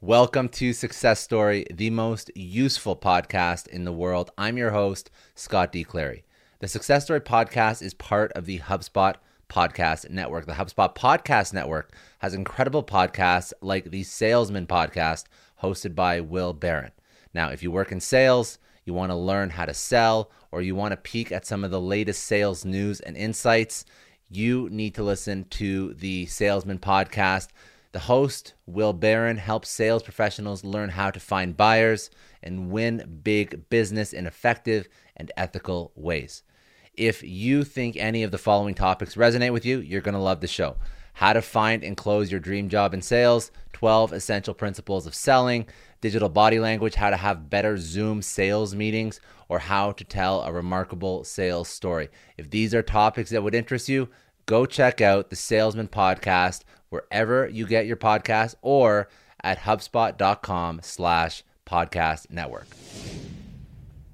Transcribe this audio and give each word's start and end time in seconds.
Welcome 0.00 0.48
to 0.50 0.72
Success 0.72 1.18
Story, 1.18 1.66
the 1.74 1.90
most 1.90 2.30
useful 2.36 2.94
podcast 2.94 3.66
in 3.66 3.84
the 3.84 3.92
world. 3.92 4.30
I'm 4.38 4.56
your 4.56 4.70
host, 4.70 5.10
Scott 5.34 5.72
D. 5.72 5.82
Clary. 5.82 6.22
The 6.60 6.68
Success 6.68 7.02
Story 7.02 7.20
podcast 7.20 7.82
is 7.82 7.94
part 7.94 8.32
of 8.34 8.46
the 8.46 8.60
HubSpot 8.60 9.16
Podcast 9.48 10.08
Network. 10.08 10.46
The 10.46 10.52
HubSpot 10.52 10.94
Podcast 10.94 11.52
Network 11.52 11.92
has 12.20 12.32
incredible 12.32 12.84
podcasts 12.84 13.52
like 13.60 13.90
the 13.90 14.04
Salesman 14.04 14.68
Podcast, 14.68 15.24
hosted 15.64 15.96
by 15.96 16.20
Will 16.20 16.52
Barron. 16.52 16.92
Now, 17.34 17.48
if 17.48 17.64
you 17.64 17.72
work 17.72 17.90
in 17.90 17.98
sales, 17.98 18.60
you 18.84 18.94
want 18.94 19.10
to 19.10 19.16
learn 19.16 19.50
how 19.50 19.64
to 19.64 19.74
sell, 19.74 20.30
or 20.52 20.62
you 20.62 20.76
want 20.76 20.92
to 20.92 20.96
peek 20.96 21.32
at 21.32 21.44
some 21.44 21.64
of 21.64 21.72
the 21.72 21.80
latest 21.80 22.22
sales 22.22 22.64
news 22.64 23.00
and 23.00 23.16
insights, 23.16 23.84
you 24.30 24.68
need 24.70 24.94
to 24.94 25.02
listen 25.02 25.46
to 25.50 25.94
the 25.94 26.26
Salesman 26.26 26.78
Podcast. 26.78 27.48
The 27.92 28.00
host, 28.00 28.52
Will 28.66 28.92
Barron, 28.92 29.38
helps 29.38 29.70
sales 29.70 30.02
professionals 30.02 30.62
learn 30.62 30.90
how 30.90 31.10
to 31.10 31.18
find 31.18 31.56
buyers 31.56 32.10
and 32.42 32.70
win 32.70 33.20
big 33.22 33.68
business 33.70 34.12
in 34.12 34.26
effective 34.26 34.88
and 35.16 35.32
ethical 35.38 35.92
ways. 35.94 36.42
If 36.92 37.22
you 37.22 37.64
think 37.64 37.96
any 37.96 38.22
of 38.24 38.30
the 38.30 38.38
following 38.38 38.74
topics 38.74 39.14
resonate 39.14 39.54
with 39.54 39.64
you, 39.64 39.78
you're 39.78 40.02
going 40.02 40.14
to 40.14 40.20
love 40.20 40.40
the 40.40 40.46
show. 40.46 40.76
How 41.14 41.32
to 41.32 41.40
find 41.40 41.82
and 41.82 41.96
close 41.96 42.30
your 42.30 42.40
dream 42.40 42.68
job 42.68 42.92
in 42.92 43.00
sales, 43.00 43.50
12 43.72 44.12
essential 44.12 44.52
principles 44.52 45.06
of 45.06 45.14
selling, 45.14 45.66
digital 46.00 46.28
body 46.28 46.60
language, 46.60 46.94
how 46.94 47.08
to 47.10 47.16
have 47.16 47.48
better 47.48 47.78
Zoom 47.78 48.20
sales 48.20 48.74
meetings, 48.74 49.18
or 49.48 49.60
how 49.60 49.92
to 49.92 50.04
tell 50.04 50.42
a 50.42 50.52
remarkable 50.52 51.24
sales 51.24 51.68
story. 51.68 52.08
If 52.36 52.50
these 52.50 52.74
are 52.74 52.82
topics 52.82 53.30
that 53.30 53.42
would 53.42 53.54
interest 53.54 53.88
you, 53.88 54.10
go 54.44 54.66
check 54.66 55.00
out 55.00 55.30
the 55.30 55.36
Salesman 55.36 55.88
Podcast 55.88 56.64
wherever 56.90 57.48
you 57.48 57.66
get 57.66 57.86
your 57.86 57.96
podcast 57.96 58.54
or 58.62 59.08
at 59.42 59.60
hubspot.com 59.60 60.80
slash 60.82 61.44
podcast 61.66 62.30
network. 62.30 62.66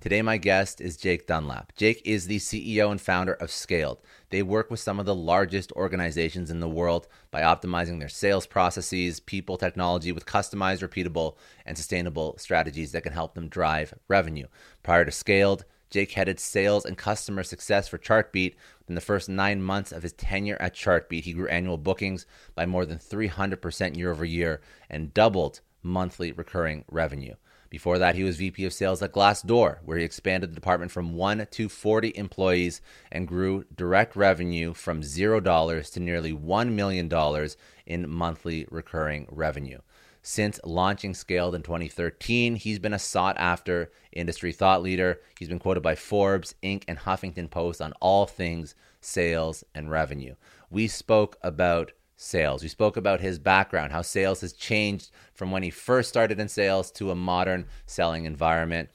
Today, 0.05 0.21
my 0.21 0.37
guest 0.37 0.83
is 0.83 0.99
Jake 0.99 1.27
Dunlap. 1.27 1.73
Jake 1.77 2.03
is 2.05 2.27
the 2.27 2.39
CEO 2.39 2.91
and 2.91 3.01
founder 3.01 3.33
of 3.33 3.49
Skaled. 3.49 4.01
They 4.29 4.43
work 4.43 4.71
with 4.71 4.81
some 4.81 5.01
of 5.01 5.07
the 5.07 5.15
largest 5.15 5.73
organizations 5.73 6.51
in 6.51 6.61
the 6.61 6.69
world 6.69 7.09
by 7.31 7.41
optimizing 7.41 8.01
their 8.01 8.11
sales 8.11 8.47
processes, 8.47 9.19
people, 9.19 9.57
technology 9.57 10.13
with 10.13 10.27
customized, 10.27 10.87
repeatable, 10.87 11.37
and 11.65 11.79
sustainable 11.79 12.37
strategies 12.37 12.93
that 12.93 13.03
can 13.03 13.15
help 13.15 13.35
them 13.35 13.49
drive 13.49 13.95
revenue. 14.07 14.47
Prior 14.83 15.07
to 15.07 15.11
Skaled, 15.11 15.65
Jake 15.95 16.11
headed 16.11 16.41
sales 16.41 16.85
and 16.85 16.99
customer 16.99 17.45
success 17.45 17.87
for 17.87 17.99
Chartbeat. 17.99 18.57
In 18.89 18.97
the 18.97 19.01
first 19.01 19.29
nine 19.29 19.63
months 19.63 19.93
of 19.93 20.03
his 20.03 20.13
tenure 20.13 20.57
at 20.59 20.75
Chartbeat, 20.75 21.23
he 21.23 21.33
grew 21.33 21.47
annual 21.47 21.79
bookings 21.79 22.27
by 22.57 22.67
more 22.67 22.85
than 22.85 22.99
300% 22.99 23.97
year 23.97 24.11
over 24.11 24.25
year 24.25 24.61
and 24.91 25.15
doubled 25.15 25.61
monthly 25.85 26.33
recurring 26.33 26.85
revenue. 26.91 27.37
Before 27.71 27.97
that, 27.99 28.17
he 28.17 28.25
was 28.25 28.39
VP 28.39 28.65
of 28.65 28.73
sales 28.73 29.03
at 29.03 29.13
Glassdoor, 29.13 29.79
where 29.85 29.97
he 29.97 30.05
expanded 30.05 30.51
the 30.51 30.57
department 30.57 30.91
from 30.91 31.15
1 31.15 31.47
to 31.49 31.69
40 31.69 32.13
employees 32.17 32.81
and 33.13 33.29
grew 33.29 33.65
direct 33.77 34.17
revenue 34.17 34.75
from 34.75 35.01
$0 35.01 35.93
to 35.93 36.01
nearly 36.01 36.33
$1 36.33 36.73
million 36.73 37.49
in 37.87 38.11
monthly 38.11 38.67
recurring 38.69 39.29
revenue. 39.31 39.79
Since 40.27 40.59
launching 40.65 41.13
Skaled 41.13 41.53
in 41.53 41.61
2013, 41.61 42.57
he's 42.57 42.79
been 42.79 42.95
a 42.95 42.99
sought 42.99 43.37
after 43.39 43.93
industry 44.11 44.53
thought 44.53 44.83
leader. 44.83 45.21
He's 45.39 45.51
been 45.51 45.59
quoted 45.59 45.83
by 45.83 45.97
Forbes, 45.97 46.55
Inc., 46.63 46.85
and 46.89 47.01
Huffington 47.01 47.51
Post 47.51 47.83
on 47.83 47.93
all 48.01 48.25
things 48.25 48.75
sales 49.03 49.65
and 49.75 49.91
revenue. 49.91 50.35
We 50.71 50.89
spoke 50.89 51.37
about 51.43 51.93
sales. 52.17 52.63
We 52.63 52.71
spoke 52.71 52.97
about 52.97 53.21
his 53.21 53.39
background, 53.39 53.93
how 53.93 54.01
sales 54.01 54.41
has 54.41 54.55
changed 54.55 55.11
from 55.35 55.51
when 55.51 55.63
he 55.63 55.69
first 55.69 56.09
started 56.09 56.41
in 56.41 56.49
sales 56.49 56.91
to 56.93 57.11
a 57.11 57.15
modern 57.15 57.67
selling 57.85 58.25
environment. 58.25 58.89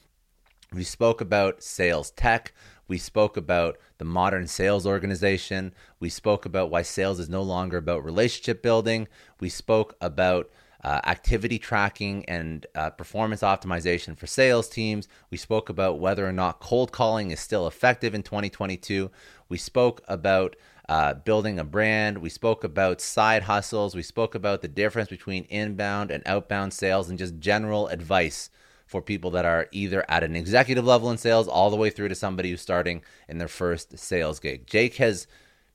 We 0.73 0.83
spoke 0.83 1.21
about 1.21 1.61
sales 1.61 2.09
tech. 2.09 2.53
We 2.87 2.97
spoke 2.97 3.37
about 3.37 3.77
the 3.99 4.05
modern 4.05 4.47
sales 4.47 4.87
organization. 4.87 5.75
We 5.99 6.09
spoke 6.09 6.47
about 6.47 6.71
why 6.71 6.81
sales 6.81 7.19
is 7.19 7.29
no 7.29 7.43
longer 7.43 7.77
about 7.77 8.03
relationship 8.03 8.63
building. 8.63 9.07
We 9.39 9.49
spoke 9.49 9.95
about 10.01 10.49
uh, 10.83 11.01
activity 11.05 11.59
tracking 11.59 12.23
and 12.25 12.65
uh, 12.75 12.89
performance 12.91 13.41
optimization 13.41 14.17
for 14.17 14.27
sales 14.27 14.69
teams. 14.69 15.07
We 15.29 15.37
spoke 15.37 15.69
about 15.69 15.99
whether 15.99 16.27
or 16.27 16.31
not 16.31 16.59
cold 16.59 16.91
calling 16.91 17.31
is 17.31 17.39
still 17.39 17.67
effective 17.67 18.13
in 18.15 18.23
2022. 18.23 19.11
We 19.49 19.57
spoke 19.57 20.01
about 20.07 20.55
uh, 20.87 21.13
building 21.13 21.59
a 21.59 21.63
brand. 21.63 22.17
We 22.17 22.29
spoke 22.29 22.63
about 22.63 23.01
side 23.01 23.43
hustles. 23.43 23.95
We 23.95 24.01
spoke 24.01 24.33
about 24.35 24.61
the 24.61 24.67
difference 24.67 25.09
between 25.09 25.43
inbound 25.45 26.11
and 26.11 26.23
outbound 26.25 26.73
sales 26.73 27.09
and 27.09 27.19
just 27.19 27.39
general 27.39 27.87
advice 27.87 28.49
for 28.87 29.01
people 29.01 29.29
that 29.29 29.45
are 29.45 29.67
either 29.71 30.03
at 30.09 30.23
an 30.23 30.35
executive 30.35 30.83
level 30.83 31.11
in 31.11 31.17
sales 31.17 31.47
all 31.47 31.69
the 31.69 31.75
way 31.75 31.91
through 31.91 32.07
to 32.09 32.15
somebody 32.15 32.49
who's 32.49 32.61
starting 32.61 33.03
in 33.27 33.37
their 33.37 33.47
first 33.47 33.99
sales 33.99 34.39
gig. 34.39 34.65
Jake 34.65 34.95
has 34.95 35.27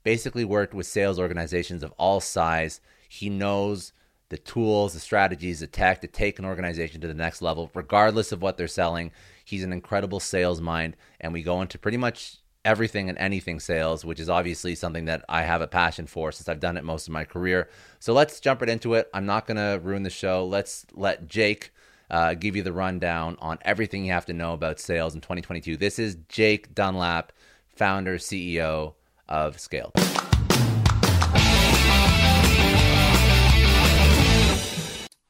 basically 0.02 0.44
worked 0.44 0.74
with 0.74 0.86
sales 0.86 1.20
organizations 1.20 1.84
of 1.84 1.92
all 1.92 2.20
size. 2.20 2.80
He 3.08 3.30
knows 3.30 3.92
the 4.28 4.38
tools, 4.38 4.94
the 4.94 5.00
strategies, 5.00 5.60
the 5.60 5.66
tech 5.66 6.00
to 6.00 6.06
take 6.06 6.38
an 6.38 6.44
organization 6.44 7.00
to 7.00 7.08
the 7.08 7.14
next 7.14 7.42
level, 7.42 7.70
regardless 7.74 8.32
of 8.32 8.42
what 8.42 8.56
they're 8.56 8.68
selling. 8.68 9.12
He's 9.44 9.64
an 9.64 9.72
incredible 9.72 10.20
sales 10.20 10.60
mind, 10.60 10.96
and 11.20 11.32
we 11.32 11.42
go 11.42 11.60
into 11.60 11.78
pretty 11.78 11.98
much 11.98 12.38
everything 12.64 13.08
and 13.08 13.18
anything 13.18 13.60
sales, 13.60 14.04
which 14.04 14.18
is 14.18 14.30
obviously 14.30 14.74
something 14.74 15.04
that 15.04 15.24
I 15.28 15.42
have 15.42 15.60
a 15.60 15.66
passion 15.66 16.06
for 16.06 16.32
since 16.32 16.48
I've 16.48 16.60
done 16.60 16.76
it 16.76 16.84
most 16.84 17.06
of 17.06 17.12
my 17.12 17.24
career. 17.24 17.68
So 18.00 18.14
let's 18.14 18.40
jump 18.40 18.60
right 18.60 18.70
into 18.70 18.94
it. 18.94 19.10
I'm 19.12 19.26
not 19.26 19.46
going 19.46 19.58
to 19.58 19.80
ruin 19.82 20.02
the 20.02 20.10
show. 20.10 20.46
Let's 20.46 20.86
let 20.94 21.28
Jake 21.28 21.72
uh, 22.10 22.34
give 22.34 22.56
you 22.56 22.62
the 22.62 22.72
rundown 22.72 23.36
on 23.40 23.58
everything 23.62 24.04
you 24.04 24.12
have 24.12 24.26
to 24.26 24.32
know 24.32 24.54
about 24.54 24.80
sales 24.80 25.14
in 25.14 25.20
2022. 25.20 25.76
This 25.76 25.98
is 25.98 26.16
Jake 26.28 26.74
Dunlap, 26.74 27.32
founder, 27.76 28.16
CEO 28.16 28.94
of 29.28 29.60
Scale. 29.60 29.92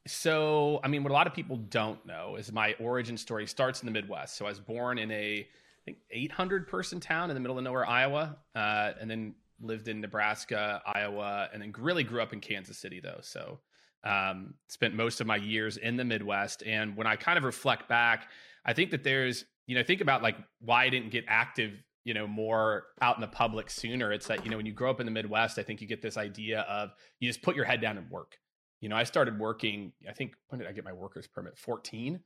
So, 0.07 0.81
I 0.85 0.89
mean, 0.89 1.03
what 1.03 1.11
a 1.11 1.15
lot 1.15 1.27
of 1.27 1.35
people 1.35 1.57
don't 1.57 2.05
know 2.05 2.37
is 2.37 2.53
my 2.53 2.75
origin 2.79 3.17
story 3.17 3.47
starts 3.47 3.83
in 3.83 3.87
the 3.87 3.93
Midwest. 3.93 4.37
So, 4.37 4.45
I 4.45 4.49
was 4.49 4.61
born 4.61 4.99
in 4.99 5.11
a 5.11 5.47
think 5.85 5.99
800 6.11 6.67
person 6.67 7.01
town 7.01 7.31
in 7.31 7.35
the 7.35 7.41
middle 7.41 7.59
of 7.59 7.65
nowhere, 7.65 7.87
Iowa, 7.87 8.37
uh, 8.55 8.93
and 9.01 9.11
then 9.11 9.35
lived 9.61 9.89
in 9.89 10.01
Nebraska, 10.01 10.83
Iowa, 10.87 11.49
and 11.53 11.63
then 11.63 11.75
really 11.79 12.05
grew 12.05 12.21
up 12.21 12.33
in 12.33 12.41
Kansas 12.41 12.79
City 12.79 13.01
though. 13.01 13.21
So 13.23 13.61
um, 14.05 14.55
spent 14.69 14.95
most 14.95 15.21
of 15.21 15.27
my 15.27 15.37
years 15.37 15.77
in 15.77 15.97
the 15.97 16.05
Midwest. 16.05 16.63
And 16.65 16.97
when 16.97 17.07
I 17.07 17.17
kind 17.17 17.39
of 17.39 17.45
reflect 17.45 17.89
back, 17.89 18.29
I 18.65 18.73
think 18.73 18.91
that 18.91 19.03
there's, 19.03 19.45
you 19.67 19.75
know, 19.75 19.83
think 19.83 20.01
about 20.01 20.23
like 20.23 20.37
why 20.61 20.85
I 20.85 20.91
didn't 20.91 21.11
get 21.11 21.25
active, 21.29 21.73
you 22.05 22.13
know, 22.13 22.27
more 22.27 22.85
out 23.01 23.17
in 23.17 23.23
the 23.23 23.29
public 23.29 23.71
sooner. 23.71 24.13
It's 24.13 24.27
that, 24.27 24.45
you 24.45 24.51
know, 24.51 24.57
when 24.57 24.67
you 24.67 24.73
grow 24.73 24.91
up 24.91 25.01
in 25.01 25.07
the 25.07 25.13
Midwest, 25.13 25.59
I 25.59 25.63
think 25.63 25.81
you 25.81 25.87
get 25.87 26.03
this 26.03 26.17
idea 26.17 26.61
of 26.63 26.91
you 27.21 27.29
just 27.29 27.43
put 27.43 27.57
your 27.57 27.65
head 27.65 27.81
down 27.81 27.97
and 27.97 28.11
work. 28.11 28.39
You 28.84 28.91
know, 28.91 28.97
I 28.97 29.05
started 29.05 29.39
working, 29.39 29.95
I 30.06 30.12
think, 30.12 30.34
when 30.49 30.59
did 30.59 30.69
I 30.69 30.72
get 30.72 30.84
my 30.84 30.93
worker's 30.93 31.27
permit? 31.27 31.56
14. 31.56 32.21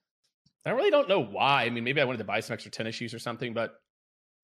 I 0.67 0.71
really 0.71 0.91
don't 0.91 1.09
know 1.09 1.21
why. 1.21 1.63
I 1.63 1.71
mean, 1.71 1.85
maybe 1.85 2.01
I 2.01 2.05
wanted 2.05 2.19
to 2.19 2.25
buy 2.25 2.41
some 2.41 2.53
extra 2.53 2.69
tennis 2.69 2.97
shoes 2.97 3.15
or 3.15 3.21
something, 3.21 3.55
but 3.55 3.77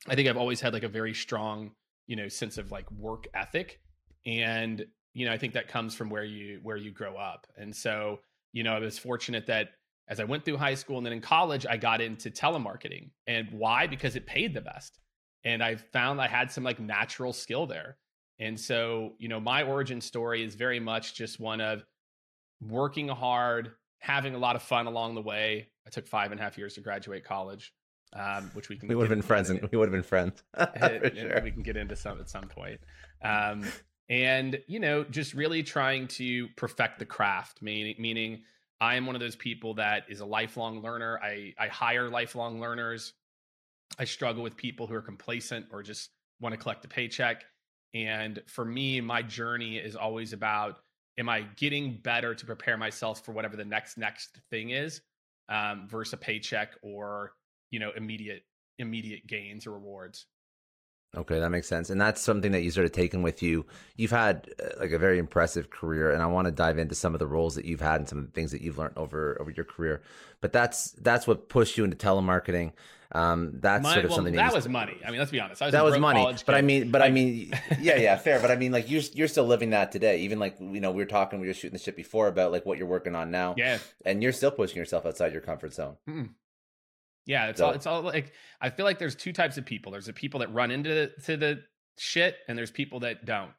I 0.06 0.14
think 0.14 0.28
I've 0.28 0.36
always 0.36 0.60
had 0.60 0.72
like 0.72 0.84
a 0.84 0.88
very 0.88 1.12
strong, 1.12 1.72
you 2.06 2.14
know, 2.14 2.28
sense 2.28 2.56
of 2.56 2.70
like 2.70 2.88
work 2.92 3.26
ethic. 3.34 3.80
And, 4.26 4.86
you 5.12 5.26
know, 5.26 5.32
I 5.32 5.38
think 5.38 5.54
that 5.54 5.66
comes 5.66 5.96
from 5.96 6.08
where 6.08 6.22
you 6.22 6.60
where 6.62 6.76
you 6.76 6.92
grow 6.92 7.16
up. 7.16 7.48
And 7.56 7.74
so, 7.74 8.20
you 8.52 8.62
know, 8.62 8.74
I 8.74 8.78
was 8.78 8.96
fortunate 8.96 9.48
that 9.48 9.70
as 10.06 10.20
I 10.20 10.24
went 10.24 10.44
through 10.44 10.58
high 10.58 10.76
school 10.76 10.98
and 10.98 11.04
then 11.04 11.14
in 11.14 11.20
college, 11.20 11.66
I 11.68 11.76
got 11.76 12.00
into 12.00 12.30
telemarketing. 12.30 13.10
And 13.26 13.48
why? 13.50 13.88
Because 13.88 14.14
it 14.14 14.24
paid 14.24 14.54
the 14.54 14.60
best. 14.60 15.00
And 15.44 15.64
I 15.64 15.74
found 15.74 16.20
I 16.20 16.28
had 16.28 16.52
some 16.52 16.62
like 16.62 16.78
natural 16.78 17.32
skill 17.32 17.66
there. 17.66 17.96
And 18.38 18.58
so, 18.58 19.14
you 19.18 19.28
know, 19.28 19.40
my 19.40 19.64
origin 19.64 20.00
story 20.00 20.44
is 20.44 20.54
very 20.54 20.78
much 20.78 21.16
just 21.16 21.40
one 21.40 21.60
of 21.60 21.84
working 22.60 23.08
hard, 23.08 23.72
having 23.98 24.34
a 24.34 24.38
lot 24.38 24.56
of 24.56 24.62
fun 24.62 24.86
along 24.86 25.14
the 25.14 25.22
way. 25.22 25.68
I 25.86 25.90
took 25.90 26.06
five 26.06 26.30
and 26.30 26.40
a 26.40 26.42
half 26.42 26.56
years 26.56 26.74
to 26.74 26.80
graduate 26.80 27.24
college, 27.24 27.72
um, 28.12 28.50
which 28.54 28.68
we 28.68 28.76
can. 28.76 28.88
We 28.94 28.94
would 28.94 29.04
have 29.04 29.16
been 29.16 29.22
friends, 29.22 29.50
and 29.50 29.60
we 29.70 29.78
would 29.78 29.88
have 29.88 29.92
been 29.92 30.02
friends. 30.02 30.42
sure. 30.56 31.40
We 31.42 31.50
can 31.50 31.62
get 31.62 31.76
into 31.76 31.96
some 31.96 32.20
at 32.20 32.28
some 32.28 32.48
point. 32.48 32.80
Um, 33.22 33.64
and 34.10 34.60
you 34.66 34.80
know, 34.80 35.02
just 35.02 35.32
really 35.32 35.62
trying 35.62 36.08
to 36.08 36.48
perfect 36.56 36.98
the 36.98 37.06
craft, 37.06 37.62
meaning 37.62 37.94
meaning 37.98 38.42
I 38.78 38.96
am 38.96 39.06
one 39.06 39.16
of 39.16 39.20
those 39.20 39.36
people 39.36 39.74
that 39.74 40.04
is 40.10 40.20
a 40.20 40.26
lifelong 40.26 40.82
learner. 40.82 41.18
I 41.22 41.54
I 41.58 41.68
hire 41.68 42.10
lifelong 42.10 42.60
learners. 42.60 43.14
I 43.98 44.04
struggle 44.04 44.42
with 44.42 44.58
people 44.58 44.86
who 44.86 44.94
are 44.94 45.02
complacent 45.02 45.66
or 45.72 45.82
just 45.82 46.10
want 46.40 46.52
to 46.52 46.58
collect 46.58 46.84
a 46.84 46.88
paycheck. 46.88 47.44
And 47.94 48.42
for 48.46 48.64
me, 48.64 49.00
my 49.00 49.22
journey 49.22 49.78
is 49.78 49.96
always 49.96 50.32
about 50.32 50.80
am 51.18 51.28
I 51.28 51.42
getting 51.56 51.98
better 52.02 52.34
to 52.34 52.46
prepare 52.46 52.76
myself 52.76 53.24
for 53.24 53.32
whatever 53.32 53.56
the 53.56 53.64
next 53.64 53.96
next 53.96 54.38
thing 54.50 54.70
is 54.70 55.00
um, 55.48 55.86
versus 55.88 56.14
a 56.14 56.16
paycheck 56.16 56.74
or 56.82 57.32
you 57.70 57.78
know 57.78 57.90
immediate 57.96 58.42
immediate 58.78 59.26
gains 59.26 59.66
or 59.66 59.72
rewards. 59.72 60.26
Okay, 61.16 61.38
that 61.38 61.50
makes 61.50 61.68
sense. 61.68 61.90
And 61.90 62.00
that's 62.00 62.20
something 62.20 62.50
that 62.52 62.62
you 62.62 62.72
sort 62.72 62.86
of 62.86 62.92
taken 62.92 63.22
with 63.22 63.40
you. 63.40 63.66
You've 63.96 64.10
had 64.10 64.48
uh, 64.60 64.80
like 64.80 64.90
a 64.90 64.98
very 64.98 65.18
impressive 65.18 65.70
career 65.70 66.10
and 66.12 66.20
I 66.20 66.26
want 66.26 66.46
to 66.46 66.50
dive 66.50 66.76
into 66.76 66.96
some 66.96 67.14
of 67.14 67.20
the 67.20 67.26
roles 67.26 67.54
that 67.54 67.64
you've 67.64 67.80
had 67.80 68.00
and 68.00 68.08
some 68.08 68.18
of 68.18 68.26
the 68.26 68.32
things 68.32 68.50
that 68.50 68.62
you've 68.62 68.78
learned 68.78 68.96
over 68.96 69.36
over 69.40 69.50
your 69.50 69.64
career. 69.64 70.02
But 70.40 70.52
that's 70.52 70.90
that's 70.92 71.26
what 71.26 71.48
pushed 71.48 71.78
you 71.78 71.84
into 71.84 71.96
telemarketing. 71.96 72.72
Um, 73.14 73.52
that's 73.60 73.86
sort 73.88 74.04
of 74.04 74.10
well, 74.10 74.16
something 74.16 74.34
that, 74.34 74.48
that 74.50 74.54
was 74.54 74.68
money. 74.68 74.96
I 75.06 75.10
mean, 75.10 75.20
let's 75.20 75.30
be 75.30 75.38
honest. 75.38 75.60
Was 75.60 75.70
that 75.70 75.84
was 75.84 75.98
money. 75.98 76.24
But 76.24 76.44
kid. 76.46 76.54
I 76.54 76.62
mean, 76.62 76.90
but 76.90 77.00
like, 77.00 77.10
I 77.10 77.12
mean, 77.12 77.52
yeah, 77.80 77.96
yeah, 77.96 78.16
fair. 78.16 78.40
But 78.40 78.50
I 78.50 78.56
mean, 78.56 78.72
like 78.72 78.90
you're 78.90 79.02
you're 79.12 79.28
still 79.28 79.44
living 79.44 79.70
that 79.70 79.92
today. 79.92 80.18
Even 80.22 80.40
like 80.40 80.56
you 80.58 80.80
know, 80.80 80.90
we 80.90 80.96
were 80.96 81.08
talking, 81.08 81.38
we 81.38 81.46
were 81.46 81.54
shooting 81.54 81.78
the 81.78 81.82
shit 81.82 81.94
before 81.96 82.26
about 82.26 82.50
like 82.50 82.66
what 82.66 82.76
you're 82.76 82.88
working 82.88 83.14
on 83.14 83.30
now. 83.30 83.54
Yeah, 83.56 83.78
and 84.04 84.20
you're 84.20 84.32
still 84.32 84.50
pushing 84.50 84.76
yourself 84.76 85.06
outside 85.06 85.32
your 85.32 85.42
comfort 85.42 85.72
zone. 85.74 85.96
Mm-mm. 86.08 86.30
Yeah, 87.26 87.46
it's 87.46 87.58
So- 87.58 87.66
all 87.66 87.72
it's 87.72 87.86
all 87.86 88.02
like 88.02 88.32
I 88.60 88.70
feel 88.70 88.84
like 88.84 88.98
there's 88.98 89.14
two 89.14 89.32
types 89.32 89.58
of 89.58 89.64
people. 89.64 89.92
There's 89.92 90.06
the 90.06 90.12
people 90.12 90.40
that 90.40 90.52
run 90.52 90.72
into 90.72 90.88
the, 90.90 91.12
to 91.24 91.36
the 91.36 91.62
shit, 91.98 92.36
and 92.48 92.58
there's 92.58 92.70
people 92.72 93.00
that 93.00 93.24
don't. 93.24 93.52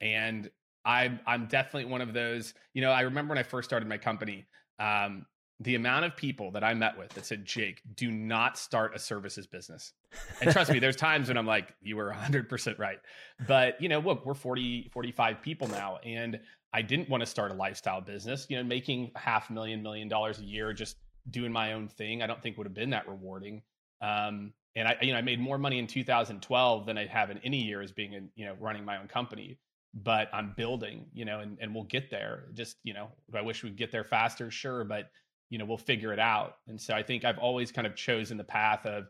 And 0.00 0.50
I'm 0.84 1.20
I'm 1.26 1.46
definitely 1.46 1.90
one 1.90 2.00
of 2.00 2.12
those. 2.12 2.54
You 2.74 2.82
know, 2.82 2.90
I 2.90 3.02
remember 3.02 3.30
when 3.30 3.38
I 3.38 3.44
first 3.44 3.68
started 3.68 3.88
my 3.88 3.98
company, 3.98 4.46
um, 4.78 5.26
the 5.60 5.74
amount 5.74 6.04
of 6.04 6.16
people 6.16 6.50
that 6.50 6.62
I 6.62 6.74
met 6.74 6.98
with 6.98 7.10
that 7.14 7.24
said, 7.24 7.44
"Jake, 7.44 7.82
do 7.94 8.10
not 8.10 8.58
start 8.58 8.94
a 8.94 8.98
services 8.98 9.46
business." 9.46 9.92
And 10.40 10.50
trust 10.50 10.70
me, 10.70 10.78
there's 10.78 10.96
times 10.96 11.28
when 11.28 11.36
I'm 11.36 11.46
like, 11.46 11.74
"You 11.80 11.96
were 11.96 12.10
100% 12.10 12.78
right." 12.78 12.98
But 13.46 13.80
you 13.80 13.88
know, 13.88 14.00
look, 14.00 14.26
we're 14.26 14.34
40 14.34 14.88
45 14.92 15.40
people 15.42 15.68
now, 15.68 15.98
and 16.04 16.40
I 16.72 16.82
didn't 16.82 17.08
want 17.08 17.22
to 17.22 17.26
start 17.26 17.50
a 17.50 17.54
lifestyle 17.54 18.00
business. 18.00 18.46
You 18.50 18.58
know, 18.58 18.64
making 18.64 19.12
half 19.16 19.50
million 19.50 19.82
million 19.82 20.08
dollars 20.08 20.38
a 20.38 20.44
year 20.44 20.72
just 20.72 20.96
doing 21.30 21.52
my 21.52 21.72
own 21.72 21.88
thing, 21.88 22.22
I 22.22 22.26
don't 22.26 22.42
think 22.42 22.56
would 22.58 22.66
have 22.66 22.74
been 22.74 22.90
that 22.90 23.08
rewarding. 23.08 23.62
Um, 24.00 24.52
and 24.74 24.88
I, 24.88 24.96
you 25.00 25.12
know, 25.12 25.18
I 25.18 25.22
made 25.22 25.40
more 25.40 25.58
money 25.58 25.78
in 25.78 25.86
2012 25.86 26.86
than 26.86 26.98
I 26.98 27.06
have 27.06 27.30
in 27.30 27.38
any 27.38 27.62
year 27.62 27.80
as 27.80 27.92
being, 27.92 28.12
in, 28.12 28.28
you 28.36 28.44
know, 28.44 28.54
running 28.60 28.84
my 28.84 28.98
own 28.98 29.08
company. 29.08 29.58
But 29.94 30.28
I'm 30.34 30.52
building, 30.54 31.06
you 31.14 31.24
know, 31.24 31.40
and 31.40 31.56
and 31.58 31.74
we'll 31.74 31.84
get 31.84 32.10
there. 32.10 32.44
Just, 32.52 32.76
you 32.84 32.92
know, 32.92 33.08
I 33.34 33.40
wish 33.40 33.62
we'd 33.62 33.76
get 33.76 33.90
there 33.90 34.04
faster? 34.04 34.50
Sure, 34.50 34.84
but 34.84 35.10
you 35.50 35.58
know, 35.58 35.64
we'll 35.64 35.76
figure 35.78 36.12
it 36.12 36.18
out. 36.18 36.56
And 36.66 36.80
so 36.80 36.94
I 36.94 37.02
think 37.02 37.24
I've 37.24 37.38
always 37.38 37.70
kind 37.72 37.86
of 37.86 37.94
chosen 37.94 38.36
the 38.36 38.44
path 38.44 38.84
of 38.86 39.06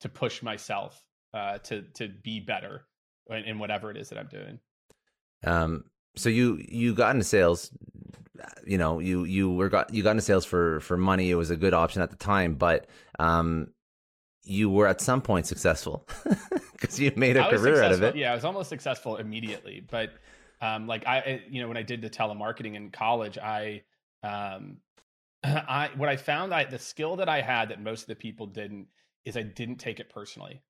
to 0.00 0.08
push 0.08 0.42
myself 0.42 1.02
uh, 1.32 1.58
to 1.58 1.82
to 1.94 2.08
be 2.08 2.40
better 2.40 2.84
in, 3.28 3.44
in 3.44 3.58
whatever 3.58 3.90
it 3.90 3.96
is 3.96 4.08
that 4.10 4.18
I'm 4.18 4.28
doing. 4.28 4.58
Um, 5.44 5.84
so 6.16 6.28
you 6.28 6.62
you 6.68 6.94
got 6.94 7.14
into 7.14 7.24
sales. 7.24 7.70
You 8.66 8.78
know, 8.78 8.98
you 8.98 9.24
you 9.24 9.50
were 9.50 9.68
got 9.68 9.92
you 9.94 10.02
got 10.02 10.12
into 10.12 10.22
sales 10.22 10.44
for 10.44 10.80
for 10.80 10.96
money. 10.96 11.30
It 11.30 11.34
was 11.34 11.50
a 11.50 11.56
good 11.56 11.74
option 11.74 12.02
at 12.02 12.10
the 12.10 12.16
time, 12.16 12.54
but 12.54 12.86
um, 13.18 13.68
you 14.42 14.68
were 14.70 14.86
at 14.86 15.00
some 15.00 15.22
point 15.22 15.46
successful 15.46 16.06
because 16.72 16.98
you 17.00 17.12
made 17.16 17.36
a 17.36 17.48
career 17.58 17.82
out 17.82 17.92
of 17.92 18.02
it. 18.02 18.16
Yeah, 18.16 18.32
I 18.32 18.34
was 18.34 18.44
almost 18.44 18.68
successful 18.68 19.16
immediately, 19.16 19.82
but 19.90 20.10
um, 20.60 20.86
like 20.86 21.06
I, 21.06 21.18
I- 21.18 21.42
you 21.48 21.62
know, 21.62 21.68
when 21.68 21.76
I 21.76 21.82
did 21.82 22.02
the 22.02 22.10
telemarketing 22.10 22.74
in 22.74 22.90
college, 22.90 23.38
I, 23.38 23.82
um, 24.22 24.78
I 25.68 25.90
what 25.96 26.08
I 26.08 26.16
found, 26.16 26.54
I 26.54 26.64
the 26.64 26.78
skill 26.78 27.16
that 27.16 27.28
I 27.28 27.40
had 27.40 27.68
that 27.70 27.80
most 27.82 28.02
of 28.02 28.08
the 28.08 28.14
people 28.16 28.46
didn't 28.46 28.86
is 29.24 29.36
I 29.36 29.42
didn't 29.42 29.76
take 29.76 30.00
it 30.00 30.08
personally, 30.10 30.62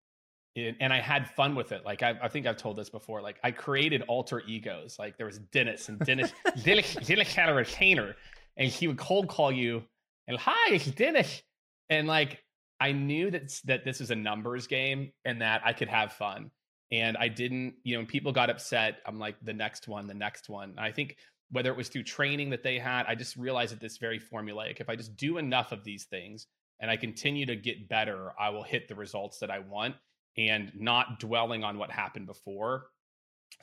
It- 0.55 0.77
and 0.81 0.93
I 0.93 1.01
had 1.01 1.29
fun 1.31 1.55
with 1.55 1.73
it. 1.73 1.85
Like 1.85 2.03
I, 2.03 2.15
I 2.23 2.29
think 2.29 2.47
I've 2.47 2.57
told 2.57 2.77
this 2.77 2.91
before. 2.91 3.23
Like 3.23 3.39
I 3.45 3.51
created 3.51 4.03
alter 4.09 4.43
egos. 4.47 4.99
Like 4.99 5.17
there 5.17 5.27
was 5.27 5.39
Dennis, 5.39 5.89
and 5.89 5.99
Dennis, 6.01 6.33
Dennis, 6.65 6.95
Dennis 6.95 7.35
had 7.35 7.49
a 7.49 7.55
retainer, 7.55 8.17
and 8.57 8.69
he 8.71 8.89
would 8.89 8.99
cold 8.99 9.29
call 9.29 9.51
you, 9.53 9.83
and 10.29 10.37
hi, 10.39 10.75
it's 10.75 10.87
Dennis, 10.87 11.43
and 11.91 12.07
like 12.07 12.43
I 12.81 12.93
knew 12.93 13.31
that 13.31 13.53
that 13.67 13.85
this 13.85 14.01
was 14.01 14.11
a 14.11 14.17
numbers 14.17 14.67
game 14.67 15.13
and 15.25 15.41
that 15.43 15.63
I 15.65 15.73
could 15.73 15.89
have 15.89 16.13
fun. 16.13 16.51
And 16.93 17.17
I 17.17 17.29
didn't, 17.29 17.75
you 17.83 17.95
know, 17.95 18.01
when 18.01 18.07
people 18.07 18.31
got 18.31 18.51
upset, 18.51 18.99
I'm 19.07 19.19
like 19.19 19.37
the 19.43 19.55
next 19.55 19.89
one, 19.89 20.07
the 20.07 20.15
next 20.15 20.49
one. 20.49 20.71
And 20.71 20.81
I 20.81 20.93
think 20.93 21.17
whether 21.55 21.71
it 21.71 21.77
was 21.77 21.89
through 21.89 22.03
training 22.03 22.51
that 22.51 22.63
they 22.65 22.79
had, 22.79 23.07
I 23.07 23.15
just 23.15 23.37
realized 23.37 23.73
that 23.73 23.81
this 23.81 23.97
very 23.99 24.19
formulaic. 24.19 24.81
If 24.81 24.89
I 24.89 24.97
just 24.97 25.17
do 25.17 25.39
enough 25.39 25.71
of 25.73 25.85
these 25.85 26.05
things 26.05 26.49
and 26.81 26.91
I 26.91 26.97
continue 26.97 27.47
to 27.47 27.57
get 27.57 27.89
better, 27.89 28.33
I 28.39 28.51
will 28.51 28.65
hit 28.65 28.89
the 28.89 28.97
results 28.97 29.39
that 29.39 29.51
I 29.51 29.61
want 29.61 29.97
and 30.37 30.73
not 30.75 31.21
dwelling 31.21 31.63
on 31.63 31.79
what 31.79 31.91
happened 31.93 32.27
before. 32.27 32.89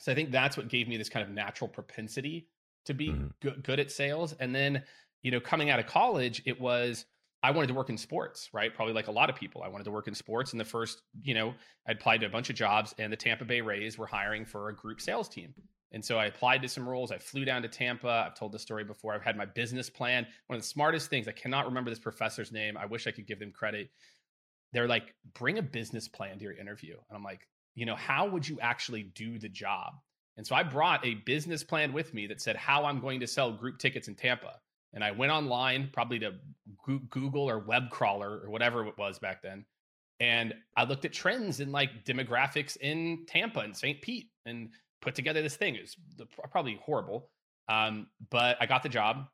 So 0.00 0.10
I 0.10 0.14
think 0.14 0.30
that's 0.30 0.56
what 0.56 0.68
gave 0.68 0.88
me 0.88 0.96
this 0.96 1.10
kind 1.10 1.22
of 1.22 1.30
natural 1.34 1.68
propensity 1.68 2.48
to 2.86 2.94
be 2.94 3.08
Mhm. 3.12 3.32
good, 3.40 3.62
good 3.62 3.78
at 3.80 3.90
sales. 3.90 4.32
And 4.34 4.54
then, 4.54 4.84
you 5.22 5.30
know, 5.30 5.40
coming 5.40 5.70
out 5.70 5.78
of 5.78 5.86
college, 5.86 6.42
it 6.46 6.60
was 6.60 7.06
I 7.42 7.50
wanted 7.50 7.66
to 7.68 7.74
work 7.74 7.90
in 7.90 7.98
sports, 7.98 8.48
right? 8.54 8.72
Probably 8.72 8.94
like 8.94 9.08
a 9.08 9.12
lot 9.12 9.28
of 9.28 9.36
people. 9.36 9.62
I 9.64 9.68
wanted 9.68 9.84
to 9.84 9.90
work 9.90 10.08
in 10.08 10.14
sports. 10.14 10.52
And 10.52 10.60
the 10.60 10.64
first, 10.64 11.02
you 11.20 11.34
know, 11.34 11.54
I 11.86 11.92
applied 11.92 12.20
to 12.20 12.26
a 12.26 12.30
bunch 12.30 12.50
of 12.50 12.56
jobs, 12.56 12.94
and 12.98 13.12
the 13.12 13.16
Tampa 13.16 13.44
Bay 13.44 13.60
Rays 13.60 13.98
were 13.98 14.06
hiring 14.06 14.44
for 14.46 14.68
a 14.68 14.74
group 14.76 15.00
sales 15.00 15.28
team. 15.28 15.54
And 15.92 16.04
so 16.04 16.18
I 16.18 16.26
applied 16.26 16.62
to 16.62 16.68
some 16.68 16.88
roles. 16.88 17.12
I 17.12 17.18
flew 17.18 17.44
down 17.44 17.62
to 17.62 17.68
Tampa. 17.68 18.24
I've 18.26 18.34
told 18.34 18.52
the 18.52 18.58
story 18.58 18.82
before. 18.82 19.14
I've 19.14 19.22
had 19.22 19.36
my 19.36 19.44
business 19.44 19.90
plan. 19.90 20.26
One 20.46 20.56
of 20.56 20.62
the 20.62 20.68
smartest 20.68 21.10
things, 21.10 21.28
I 21.28 21.32
cannot 21.32 21.66
remember 21.66 21.90
this 21.90 21.98
professor's 21.98 22.50
name. 22.50 22.76
I 22.76 22.86
wish 22.86 23.06
I 23.06 23.10
could 23.10 23.26
give 23.26 23.38
them 23.38 23.52
credit. 23.52 23.90
They're 24.72 24.88
like, 24.88 25.14
bring 25.34 25.58
a 25.58 25.62
business 25.62 26.08
plan 26.08 26.38
to 26.38 26.44
your 26.44 26.54
interview. 26.54 26.96
And 27.08 27.16
I'm 27.16 27.22
like, 27.22 27.46
you 27.74 27.84
know, 27.84 27.94
how 27.94 28.26
would 28.26 28.48
you 28.48 28.58
actually 28.60 29.02
do 29.02 29.38
the 29.38 29.48
job? 29.48 29.92
And 30.38 30.46
so 30.46 30.54
I 30.54 30.62
brought 30.62 31.04
a 31.04 31.14
business 31.26 31.62
plan 31.62 31.92
with 31.92 32.14
me 32.14 32.26
that 32.28 32.40
said 32.40 32.56
how 32.56 32.86
I'm 32.86 33.00
going 33.00 33.20
to 33.20 33.26
sell 33.26 33.52
group 33.52 33.78
tickets 33.78 34.08
in 34.08 34.14
Tampa. 34.14 34.58
And 34.94 35.04
I 35.04 35.10
went 35.10 35.32
online, 35.32 35.90
probably 35.92 36.18
to 36.20 36.32
Google 37.10 37.48
or 37.48 37.60
WebCrawler 37.60 38.44
or 38.44 38.50
whatever 38.50 38.86
it 38.86 38.96
was 38.96 39.18
back 39.18 39.42
then. 39.42 39.64
And 40.20 40.54
I 40.76 40.84
looked 40.84 41.04
at 41.04 41.12
trends 41.12 41.60
in 41.60 41.72
like 41.72 42.04
demographics 42.04 42.76
in 42.76 43.24
Tampa 43.26 43.60
and 43.60 43.76
St. 43.76 44.00
Pete 44.00 44.30
and 44.46 44.70
put 45.02 45.14
together 45.14 45.42
this 45.42 45.56
thing. 45.56 45.74
It 45.74 45.82
was 45.82 45.96
the- 46.16 46.26
probably 46.26 46.80
horrible. 46.82 47.28
Um, 47.68 48.06
but 48.30 48.56
I 48.60 48.66
got 48.66 48.82
the 48.82 48.88
job. 48.88 49.28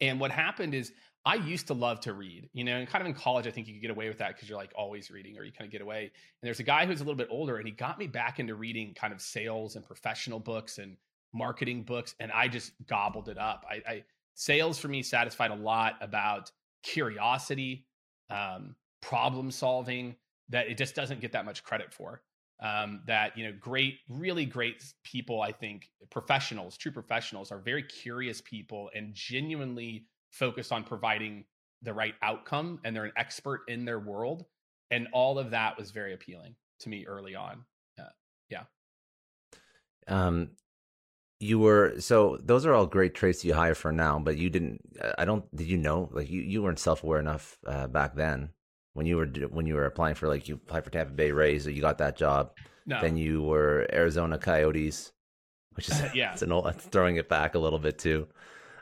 And 0.00 0.18
what 0.18 0.30
happened 0.30 0.74
is 0.74 0.92
I 1.24 1.34
used 1.34 1.66
to 1.66 1.74
love 1.74 2.00
to 2.00 2.12
read, 2.14 2.48
you 2.52 2.64
know, 2.64 2.76
and 2.76 2.88
kind 2.88 3.02
of 3.02 3.08
in 3.08 3.14
college, 3.14 3.46
I 3.46 3.50
think 3.50 3.66
you 3.66 3.74
could 3.74 3.82
get 3.82 3.90
away 3.90 4.08
with 4.08 4.18
that 4.18 4.34
because 4.34 4.48
you're 4.48 4.58
like 4.58 4.72
always 4.76 5.10
reading 5.10 5.36
or 5.36 5.42
you 5.42 5.52
kind 5.52 5.66
of 5.66 5.72
get 5.72 5.80
away. 5.80 6.02
And 6.02 6.12
there's 6.42 6.60
a 6.60 6.64
guy 6.64 6.86
who's 6.86 7.00
a 7.00 7.04
little 7.04 7.16
bit 7.16 7.28
older 7.30 7.56
and 7.56 7.66
he 7.66 7.72
got 7.72 7.98
me 7.98 8.06
back 8.06 8.38
into 8.38 8.54
reading 8.54 8.94
kind 8.94 9.12
of 9.12 9.20
sales 9.20 9.74
and 9.76 9.84
professional 9.84 10.38
books 10.38 10.78
and 10.78 10.96
marketing 11.32 11.82
books. 11.82 12.14
And 12.20 12.30
I 12.30 12.48
just 12.48 12.72
gobbled 12.86 13.28
it 13.28 13.38
up. 13.38 13.66
I, 13.68 13.82
I 13.90 14.04
sales 14.34 14.78
for 14.78 14.88
me 14.88 15.02
satisfied 15.02 15.50
a 15.50 15.56
lot 15.56 15.94
about 16.00 16.52
curiosity, 16.82 17.86
um, 18.30 18.76
problem 19.02 19.50
solving 19.50 20.14
that 20.48 20.68
it 20.68 20.78
just 20.78 20.94
doesn't 20.94 21.20
get 21.20 21.32
that 21.32 21.44
much 21.44 21.64
credit 21.64 21.92
for. 21.92 22.22
Um, 22.58 23.02
that 23.06 23.36
you 23.36 23.44
know, 23.44 23.52
great, 23.60 23.98
really 24.08 24.46
great 24.46 24.82
people. 25.04 25.42
I 25.42 25.52
think 25.52 25.90
professionals, 26.10 26.78
true 26.78 26.92
professionals, 26.92 27.52
are 27.52 27.58
very 27.58 27.82
curious 27.82 28.40
people 28.40 28.90
and 28.94 29.12
genuinely 29.14 30.06
focused 30.30 30.72
on 30.72 30.82
providing 30.82 31.44
the 31.82 31.92
right 31.92 32.14
outcome, 32.22 32.80
and 32.82 32.96
they're 32.96 33.04
an 33.04 33.12
expert 33.18 33.62
in 33.68 33.84
their 33.84 34.00
world. 34.00 34.46
And 34.90 35.08
all 35.12 35.38
of 35.38 35.50
that 35.50 35.76
was 35.76 35.90
very 35.90 36.14
appealing 36.14 36.54
to 36.80 36.88
me 36.88 37.04
early 37.06 37.34
on. 37.34 37.64
Yeah. 38.48 38.64
Um, 40.08 40.50
you 41.38 41.58
were 41.58 42.00
so 42.00 42.38
those 42.42 42.64
are 42.64 42.72
all 42.72 42.86
great 42.86 43.14
traits 43.14 43.44
you 43.44 43.54
hire 43.54 43.74
for 43.74 43.92
now, 43.92 44.18
but 44.18 44.38
you 44.38 44.48
didn't. 44.48 44.80
I 45.18 45.24
don't. 45.24 45.44
Did 45.54 45.66
you 45.66 45.76
know? 45.76 46.08
Like 46.12 46.30
you, 46.30 46.40
you 46.40 46.62
weren't 46.62 46.78
self 46.78 47.02
aware 47.02 47.20
enough 47.20 47.58
uh, 47.66 47.88
back 47.88 48.14
then 48.14 48.50
when 48.96 49.06
you 49.06 49.16
were 49.16 49.26
when 49.50 49.66
you 49.66 49.74
were 49.74 49.84
applying 49.86 50.14
for 50.14 50.26
like 50.28 50.48
you 50.48 50.54
applied 50.56 50.84
for 50.84 50.90
Tampa 50.90 51.12
Bay 51.12 51.30
Rays, 51.30 51.64
so 51.64 51.70
you 51.70 51.80
got 51.80 51.98
that 51.98 52.16
job. 52.16 52.50
No, 52.86 53.00
Then 53.00 53.16
you 53.16 53.42
were 53.42 53.86
Arizona 53.92 54.38
Coyotes, 54.38 55.12
which 55.74 55.88
is 55.88 56.00
Yeah. 56.14 56.32
it's 56.32 56.42
an 56.42 56.52
old, 56.52 56.66
it's 56.68 56.84
throwing 56.84 57.16
it 57.16 57.28
back 57.28 57.54
a 57.54 57.58
little 57.58 57.78
bit 57.80 57.98
too. 57.98 58.28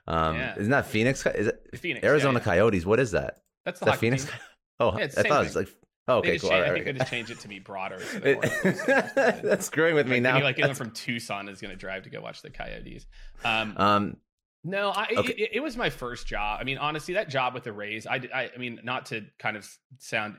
Um, 0.07 0.37
Yeah. 0.37 0.55
isn't 0.59 0.71
that 0.71 0.87
Phoenix? 0.87 1.25
Is 1.27 1.47
it 1.49 1.61
Phoenix, 1.77 2.05
Arizona 2.05 2.39
yeah. 2.39 2.45
Coyotes? 2.45 2.85
What 2.87 3.01
is 3.01 3.13
that? 3.13 3.41
That's 3.65 3.81
the 3.81 3.87
that 3.87 3.99
Phoenix? 3.99 4.25
team. 4.25 4.35
Oh, 4.81 4.99
Yeah, 4.99 5.05
I 5.05 5.23
thought 5.23 5.43
it 5.43 5.45
was 5.47 5.57
like. 5.57 5.69
Oh, 6.09 6.17
okay, 6.19 6.39
cool. 6.39 6.51
cha- 6.51 6.57
all 6.57 6.61
I 6.63 6.71
right, 6.71 6.73
think 6.75 6.85
they 6.85 6.91
all 6.93 6.99
just 6.99 7.11
changed 7.11 7.31
it 7.31 7.39
to 7.41 7.49
be 7.49 7.61
broader. 7.61 7.99
So 8.01 8.19
they 8.19 8.35
weren't 8.35 8.53
close. 8.53 8.89
right. 8.89 9.43
That's 9.43 9.65
screwing 9.67 9.95
with 9.95 10.07
me 10.09 10.21
now. 10.21 10.43
Like 10.43 10.59
anyone 10.59 10.75
from 10.75 10.91
Tucson 10.91 11.49
is 11.49 11.61
going 11.63 11.71
to 11.71 11.77
drive 11.79 12.03
to 12.03 12.11
go 12.11 12.21
watch 12.21 12.43
the 12.43 12.51
Coyotes. 12.51 13.07
Um, 13.45 13.75
Um, 13.79 14.17
no, 14.65 14.91
I, 14.91 15.09
okay. 15.19 15.35
it, 15.35 15.51
it 15.55 15.61
was 15.61 15.77
my 15.77 15.91
first 15.91 16.27
job. 16.27 16.59
I 16.61 16.65
mean, 16.65 16.79
honestly, 16.79 17.15
that 17.15 17.29
job 17.29 17.55
with 17.55 17.65
the 17.65 17.73
Rays, 17.73 18.07
I, 18.07 18.17
I, 18.35 18.51
I 18.55 18.59
mean, 18.59 18.81
not 18.83 19.07
to 19.07 19.25
kind 19.39 19.57
of 19.57 19.69
sound 19.99 20.37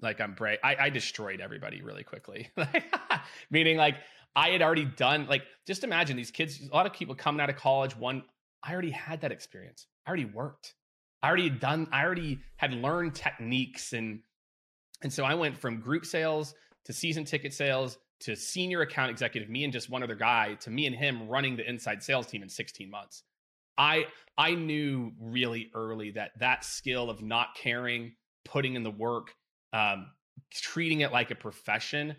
like 0.00 0.20
I'm 0.20 0.34
brave, 0.34 0.58
I, 0.64 0.76
I 0.76 0.90
destroyed 0.90 1.40
everybody 1.40 1.82
really 1.82 2.02
quickly. 2.02 2.48
Meaning, 3.50 3.76
like, 3.76 3.96
I 4.34 4.48
had 4.48 4.62
already 4.62 4.86
done, 4.86 5.26
like, 5.28 5.42
just 5.66 5.84
imagine 5.84 6.16
these 6.16 6.30
kids, 6.30 6.60
a 6.70 6.74
lot 6.74 6.86
of 6.86 6.92
people 6.92 7.14
coming 7.14 7.40
out 7.40 7.50
of 7.50 7.56
college. 7.56 7.96
One, 7.96 8.24
I 8.62 8.72
already 8.72 8.90
had 8.90 9.20
that 9.20 9.32
experience. 9.32 9.86
I 10.06 10.10
already 10.10 10.24
worked. 10.24 10.74
I 11.22 11.28
already 11.28 11.48
had 11.48 11.60
done, 11.60 11.86
I 11.92 12.02
already 12.02 12.38
had 12.56 12.72
learned 12.72 13.14
techniques 13.14 13.92
and 13.92 14.20
and 15.02 15.12
so 15.12 15.24
I 15.24 15.34
went 15.34 15.56
from 15.56 15.80
group 15.80 16.04
sales 16.04 16.54
to 16.84 16.92
season 16.92 17.24
ticket 17.24 17.54
sales 17.54 17.98
to 18.20 18.36
senior 18.36 18.82
account 18.82 19.10
executive, 19.10 19.48
me 19.48 19.64
and 19.64 19.72
just 19.72 19.88
one 19.88 20.02
other 20.02 20.14
guy, 20.14 20.54
to 20.60 20.70
me 20.70 20.86
and 20.86 20.94
him 20.94 21.26
running 21.28 21.56
the 21.56 21.66
inside 21.68 22.02
sales 22.02 22.26
team 22.26 22.42
in 22.42 22.48
16 22.48 22.90
months. 22.90 23.22
I 23.80 24.04
I 24.36 24.54
knew 24.54 25.12
really 25.18 25.70
early 25.74 26.10
that 26.12 26.32
that 26.38 26.64
skill 26.64 27.08
of 27.08 27.22
not 27.22 27.54
caring, 27.56 28.14
putting 28.44 28.74
in 28.74 28.82
the 28.82 28.90
work, 28.90 29.34
um, 29.72 30.06
treating 30.52 31.00
it 31.00 31.12
like 31.12 31.30
a 31.30 31.34
profession 31.34 32.14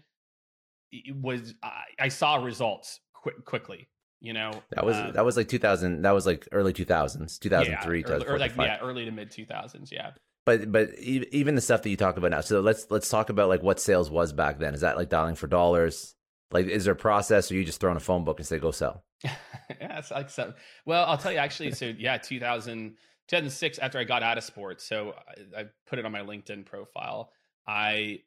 was 1.13 1.53
I, 1.63 1.83
I 1.99 2.07
saw 2.09 2.35
results 2.35 2.99
quick, 3.13 3.45
quickly. 3.45 3.87
You 4.19 4.33
know, 4.33 4.51
that 4.71 4.85
was 4.85 4.95
uh, 4.95 5.11
that 5.13 5.23
was 5.23 5.37
like 5.37 5.47
2000. 5.47 6.01
That 6.01 6.11
was 6.11 6.25
like 6.25 6.47
early 6.51 6.73
2000s, 6.73 7.39
2003, 7.39 8.03
yeah, 8.07 8.23
or 8.27 8.37
like 8.37 8.55
yeah, 8.57 8.77
early 8.81 9.05
to 9.05 9.11
mid 9.11 9.31
2000s. 9.31 9.91
Yeah. 9.91 10.11
But 10.45 10.71
but 10.71 10.97
even 10.99 11.53
the 11.55 11.61
stuff 11.61 11.83
that 11.83 11.89
you 11.89 11.97
talk 11.97 12.17
about 12.17 12.31
now. 12.31 12.41
So 12.41 12.61
let's 12.61 12.87
let's 12.89 13.09
talk 13.09 13.29
about 13.29 13.49
like 13.49 13.61
what 13.61 13.79
sales 13.79 14.09
was 14.09 14.33
back 14.33 14.57
then. 14.59 14.73
Is 14.73 14.81
that 14.81 14.97
like 14.97 15.09
dialing 15.09 15.35
for 15.35 15.47
dollars? 15.47 16.15
Like, 16.51 16.67
is 16.67 16.86
there 16.86 16.93
a 16.93 16.98
process, 16.98 17.51
or 17.51 17.55
you 17.55 17.63
just 17.63 17.79
throw 17.79 17.91
in 17.91 17.98
a 17.98 18.01
phone 18.01 18.24
book 18.24 18.39
and 18.39 18.48
say 18.48 18.60
go 18.60 18.72
sell? 18.72 19.03
yeah, 19.24 19.98
it's 19.98 20.12
like 20.12 20.29
so. 20.29 20.53
Well, 20.86 21.05
I'll 21.05 21.17
tell 21.17 21.31
you 21.31 21.38
actually. 21.38 21.72
So 21.72 21.93
yeah, 21.98 22.17
2000, 22.17 22.96
2006. 23.27 23.79
After 23.79 24.00
I 24.00 24.03
got 24.03 24.24
out 24.24 24.38
of 24.38 24.43
sports, 24.43 24.84
so 24.84 25.13
I, 25.55 25.62
I 25.62 25.65
put 25.88 26.00
it 26.00 26.05
on 26.05 26.12
my 26.12 26.22
LinkedIn 26.22 26.65
profile. 26.65 27.31
I 27.67 28.20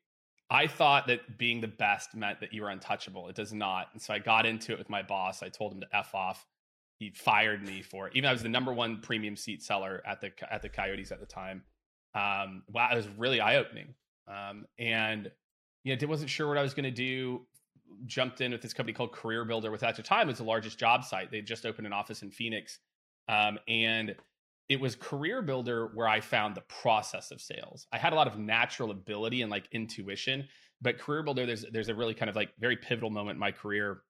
I 0.50 0.66
thought 0.66 1.06
that 1.08 1.38
being 1.38 1.60
the 1.60 1.68
best 1.68 2.14
meant 2.14 2.40
that 2.40 2.52
you 2.52 2.62
were 2.62 2.70
untouchable. 2.70 3.28
It 3.28 3.36
does 3.36 3.52
not. 3.52 3.88
And 3.92 4.00
so 4.00 4.14
I 4.14 4.18
got 4.18 4.46
into 4.46 4.72
it 4.72 4.78
with 4.78 4.90
my 4.90 5.02
boss. 5.02 5.42
I 5.42 5.48
told 5.48 5.72
him 5.72 5.80
to 5.80 5.96
f 5.96 6.14
off. 6.14 6.46
He 6.98 7.10
fired 7.10 7.66
me 7.66 7.82
for 7.82 8.06
it. 8.06 8.12
Even 8.14 8.28
I 8.28 8.32
was 8.32 8.42
the 8.42 8.48
number 8.48 8.72
one 8.72 9.00
premium 9.00 9.36
seat 9.36 9.62
seller 9.62 10.02
at 10.06 10.20
the 10.20 10.30
at 10.50 10.62
the 10.62 10.68
Coyotes 10.68 11.12
at 11.12 11.20
the 11.20 11.26
time. 11.26 11.62
Um, 12.14 12.62
wow, 12.72 12.88
it 12.92 12.96
was 12.96 13.08
really 13.18 13.40
eye 13.40 13.56
opening. 13.56 13.94
Um, 14.28 14.66
and 14.78 15.30
you 15.82 15.96
know, 15.96 16.06
wasn't 16.08 16.30
sure 16.30 16.48
what 16.48 16.56
I 16.56 16.62
was 16.62 16.72
going 16.72 16.84
to 16.84 16.90
do. 16.90 17.46
Jumped 18.06 18.40
in 18.40 18.52
with 18.52 18.62
this 18.62 18.72
company 18.72 18.94
called 18.94 19.12
CareerBuilder, 19.12 19.70
which 19.70 19.82
at 19.82 19.96
the 19.96 20.02
time. 20.02 20.26
Was 20.28 20.38
the 20.38 20.44
largest 20.44 20.78
job 20.78 21.04
site. 21.04 21.30
They 21.30 21.40
just 21.40 21.66
opened 21.66 21.86
an 21.86 21.92
office 21.92 22.22
in 22.22 22.30
Phoenix, 22.30 22.78
um, 23.28 23.58
and 23.68 24.14
it 24.68 24.80
was 24.80 24.96
CareerBuilder 24.96 25.94
where 25.94 26.08
i 26.08 26.20
found 26.20 26.54
the 26.54 26.62
process 26.62 27.30
of 27.30 27.40
sales. 27.40 27.86
I 27.92 27.98
had 27.98 28.12
a 28.12 28.16
lot 28.16 28.26
of 28.26 28.38
natural 28.38 28.90
ability 28.90 29.42
and 29.42 29.50
like 29.50 29.68
intuition 29.72 30.48
but 30.84 30.98
CareerBuilder 30.98 31.46
there's 31.46 31.64
there's 31.72 31.88
a 31.88 31.94
really 31.94 32.14
kind 32.14 32.28
of 32.28 32.36
like 32.36 32.50
very 32.60 32.76
pivotal 32.76 33.10
moment 33.10 33.36
in 33.36 33.40
my 33.40 33.50
career 33.50 34.02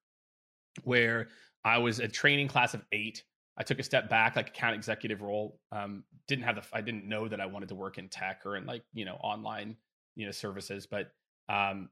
where 0.83 1.29
i 1.63 1.77
was 1.77 1.99
a 1.99 2.07
training 2.07 2.47
class 2.47 2.75
of 2.75 2.83
eight. 2.91 3.23
I 3.57 3.63
took 3.63 3.79
a 3.79 3.83
step 3.83 4.09
back 4.09 4.35
like 4.35 4.49
account 4.49 4.75
executive 4.75 5.21
role. 5.21 5.57
Um, 5.71 6.03
didn't 6.27 6.43
have 6.43 6.55
the 6.55 6.63
i 6.73 6.81
didn't 6.81 7.07
know 7.07 7.27
that 7.27 7.39
i 7.39 7.45
wanted 7.45 7.69
to 7.69 7.75
work 7.75 7.97
in 7.97 8.09
tech 8.09 8.41
or 8.45 8.57
in 8.57 8.65
like 8.65 8.83
you 8.93 9.05
know 9.05 9.15
online 9.15 9.77
you 10.15 10.25
know 10.25 10.31
services 10.31 10.85
but 10.85 11.11
um, 11.47 11.89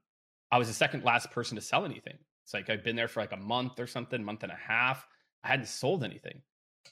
i 0.54 0.58
was 0.58 0.68
the 0.68 0.74
second 0.74 1.04
last 1.04 1.30
person 1.30 1.56
to 1.56 1.60
sell 1.60 1.84
anything 1.84 2.16
it's 2.44 2.54
like 2.54 2.70
i've 2.70 2.84
been 2.84 2.96
there 2.96 3.08
for 3.08 3.20
like 3.20 3.32
a 3.32 3.36
month 3.36 3.78
or 3.78 3.86
something 3.86 4.22
month 4.22 4.42
and 4.42 4.52
a 4.52 4.56
half 4.56 5.06
i 5.42 5.48
hadn't 5.48 5.66
sold 5.66 6.04
anything 6.04 6.40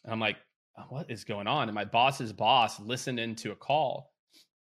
and 0.04 0.12
i'm 0.12 0.20
like 0.20 0.36
uh, 0.76 0.84
what 0.88 1.10
is 1.10 1.24
going 1.24 1.46
on? 1.46 1.68
And 1.68 1.74
my 1.74 1.84
boss's 1.84 2.32
boss 2.32 2.80
listened 2.80 3.20
into 3.20 3.52
a 3.52 3.56
call 3.56 4.12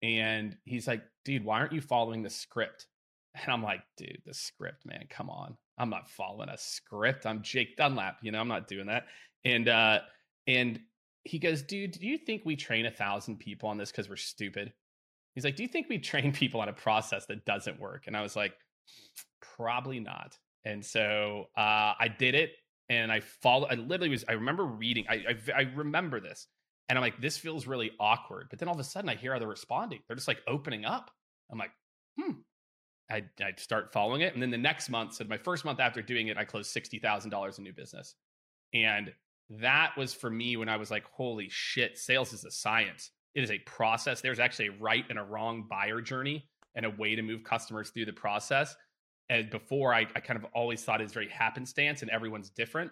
and 0.02 0.58
he's 0.66 0.88
like, 0.88 1.02
dude, 1.24 1.46
why 1.46 1.60
aren't 1.60 1.72
you 1.72 1.82
following 1.82 2.24
the 2.24 2.30
script? 2.30 2.88
And 3.36 3.52
I'm 3.52 3.64
like, 3.64 3.82
dude, 3.98 4.22
the 4.26 4.34
script, 4.34 4.86
man, 4.86 5.06
come 5.10 5.30
on. 5.30 5.58
I'm 5.78 5.90
not 5.90 6.10
following 6.10 6.50
a 6.50 6.58
script. 6.58 7.26
I'm 7.26 7.42
Jake 7.42 7.78
Dunlap, 7.78 8.18
you 8.22 8.32
know, 8.32 8.40
I'm 8.40 8.48
not 8.48 8.68
doing 8.68 8.88
that. 8.88 9.06
And 9.46 9.68
uh 9.70 10.00
and 10.46 10.80
he 11.24 11.40
goes, 11.40 11.62
dude, 11.62 11.94
do 11.94 12.06
you 12.06 12.18
think 12.18 12.44
we 12.46 12.56
train 12.56 12.86
a 12.86 12.92
thousand 12.92 13.40
people 13.40 13.70
on 13.70 13.78
this 13.78 13.92
because 13.92 14.10
we're 14.10 14.18
stupid? 14.18 14.74
He's 15.36 15.46
like, 15.46 15.56
do 15.56 15.64
you 15.64 15.70
think 15.70 15.88
we 15.90 15.98
train 15.98 16.32
people 16.34 16.60
on 16.62 16.70
a 16.70 16.74
process 16.74 17.26
that 17.28 17.46
doesn't 17.46 17.80
work? 17.80 18.04
And 18.08 18.16
I 18.16 18.22
was 18.22 18.36
like, 18.36 18.54
probably 19.56 20.00
not. 20.00 20.38
And 20.66 20.86
so 20.86 21.46
uh, 21.58 21.94
I 22.00 22.08
did 22.18 22.36
it 22.36 22.52
and 22.90 23.12
I 23.12 23.22
followed. 23.22 23.68
I 23.72 23.76
literally 23.76 24.10
was. 24.10 24.26
I 24.28 24.34
remember 24.34 24.66
reading. 24.66 25.06
I, 25.10 25.14
I 25.16 25.52
I 25.56 25.62
remember 25.76 26.20
this, 26.20 26.48
and 26.90 26.98
I'm 26.98 27.02
like, 27.02 27.20
this 27.22 27.38
feels 27.38 27.68
really 27.68 27.92
awkward. 28.00 28.48
But 28.50 28.60
then 28.60 28.68
all 28.68 28.76
of 28.76 28.80
a 28.80 28.84
sudden, 28.84 29.10
I 29.10 29.16
hear 29.16 29.34
how 29.34 29.40
they're 29.40 29.48
responding. 29.48 30.00
They're 30.08 30.16
just 30.16 30.28
like 30.28 30.42
opening 30.48 30.86
up. 30.86 31.12
I'm 31.52 31.58
like, 31.58 31.72
hmm. 32.20 32.34
I 33.10 33.24
I 33.42 33.54
start 33.58 33.94
following 33.94 34.22
it, 34.22 34.34
and 34.34 34.42
then 34.42 34.52
the 34.52 34.58
next 34.58 34.90
month, 34.90 35.16
so 35.16 35.26
my 35.26 35.38
first 35.38 35.66
month 35.66 35.80
after 35.80 36.02
doing 36.02 36.28
it, 36.28 36.38
I 36.38 36.46
closed 36.46 36.72
sixty 36.72 37.00
thousand 37.00 37.32
dollars 37.32 37.58
in 37.58 37.64
new 37.64 37.74
business, 37.74 38.16
and 38.74 39.14
that 39.50 39.92
was 39.98 40.14
for 40.14 40.30
me 40.30 40.58
when 40.58 40.70
I 40.70 40.78
was 40.78 40.90
like, 40.90 41.06
holy 41.12 41.48
shit, 41.50 41.98
sales 41.98 42.34
is 42.34 42.46
a 42.46 42.52
science. 42.52 43.12
It 43.36 43.44
is 43.44 43.52
a 43.52 43.60
process. 43.60 44.22
There's 44.22 44.40
actually 44.40 44.68
a 44.68 44.78
right 44.80 45.06
and 45.10 45.20
a 45.20 45.24
wrong 45.24 45.68
buyer 45.70 46.02
journey 46.02 46.48
and 46.76 46.86
a 46.86 46.90
way 46.90 47.16
to 47.16 47.22
move 47.22 47.44
customers 47.44 47.90
through 47.90 48.06
the 48.06 48.14
process 48.14 48.76
and 49.30 49.50
before 49.50 49.94
I, 49.94 50.02
I 50.16 50.20
kind 50.20 50.38
of 50.38 50.46
always 50.54 50.84
thought 50.84 51.02
it's 51.02 51.14
very 51.14 51.30
happenstance 51.30 52.02
and 52.02 52.12
everyone's 52.12 52.50
different. 52.50 52.92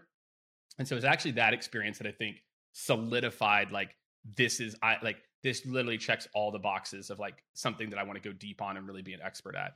And 0.80 0.88
so 0.88 0.96
it's 0.96 1.06
actually 1.06 1.32
that 1.32 1.54
experience 1.54 1.98
that 1.98 2.08
I 2.08 2.12
think 2.12 2.38
solidified 2.74 3.72
like 3.72 3.96
this 4.38 4.60
is 4.60 4.76
I 4.82 4.98
like 5.04 5.18
this 5.44 5.66
literally 5.66 5.98
checks 5.98 6.28
all 6.34 6.52
the 6.52 6.60
boxes 6.60 7.10
of 7.10 7.20
like 7.20 7.44
something 7.54 7.90
that 7.90 8.00
I 8.00 8.04
want 8.04 8.22
to 8.22 8.28
go 8.28 8.34
deep 8.34 8.62
on 8.62 8.78
and 8.78 8.88
really 8.88 9.02
be 9.02 9.14
an 9.14 9.20
expert 9.24 9.56
at. 9.56 9.76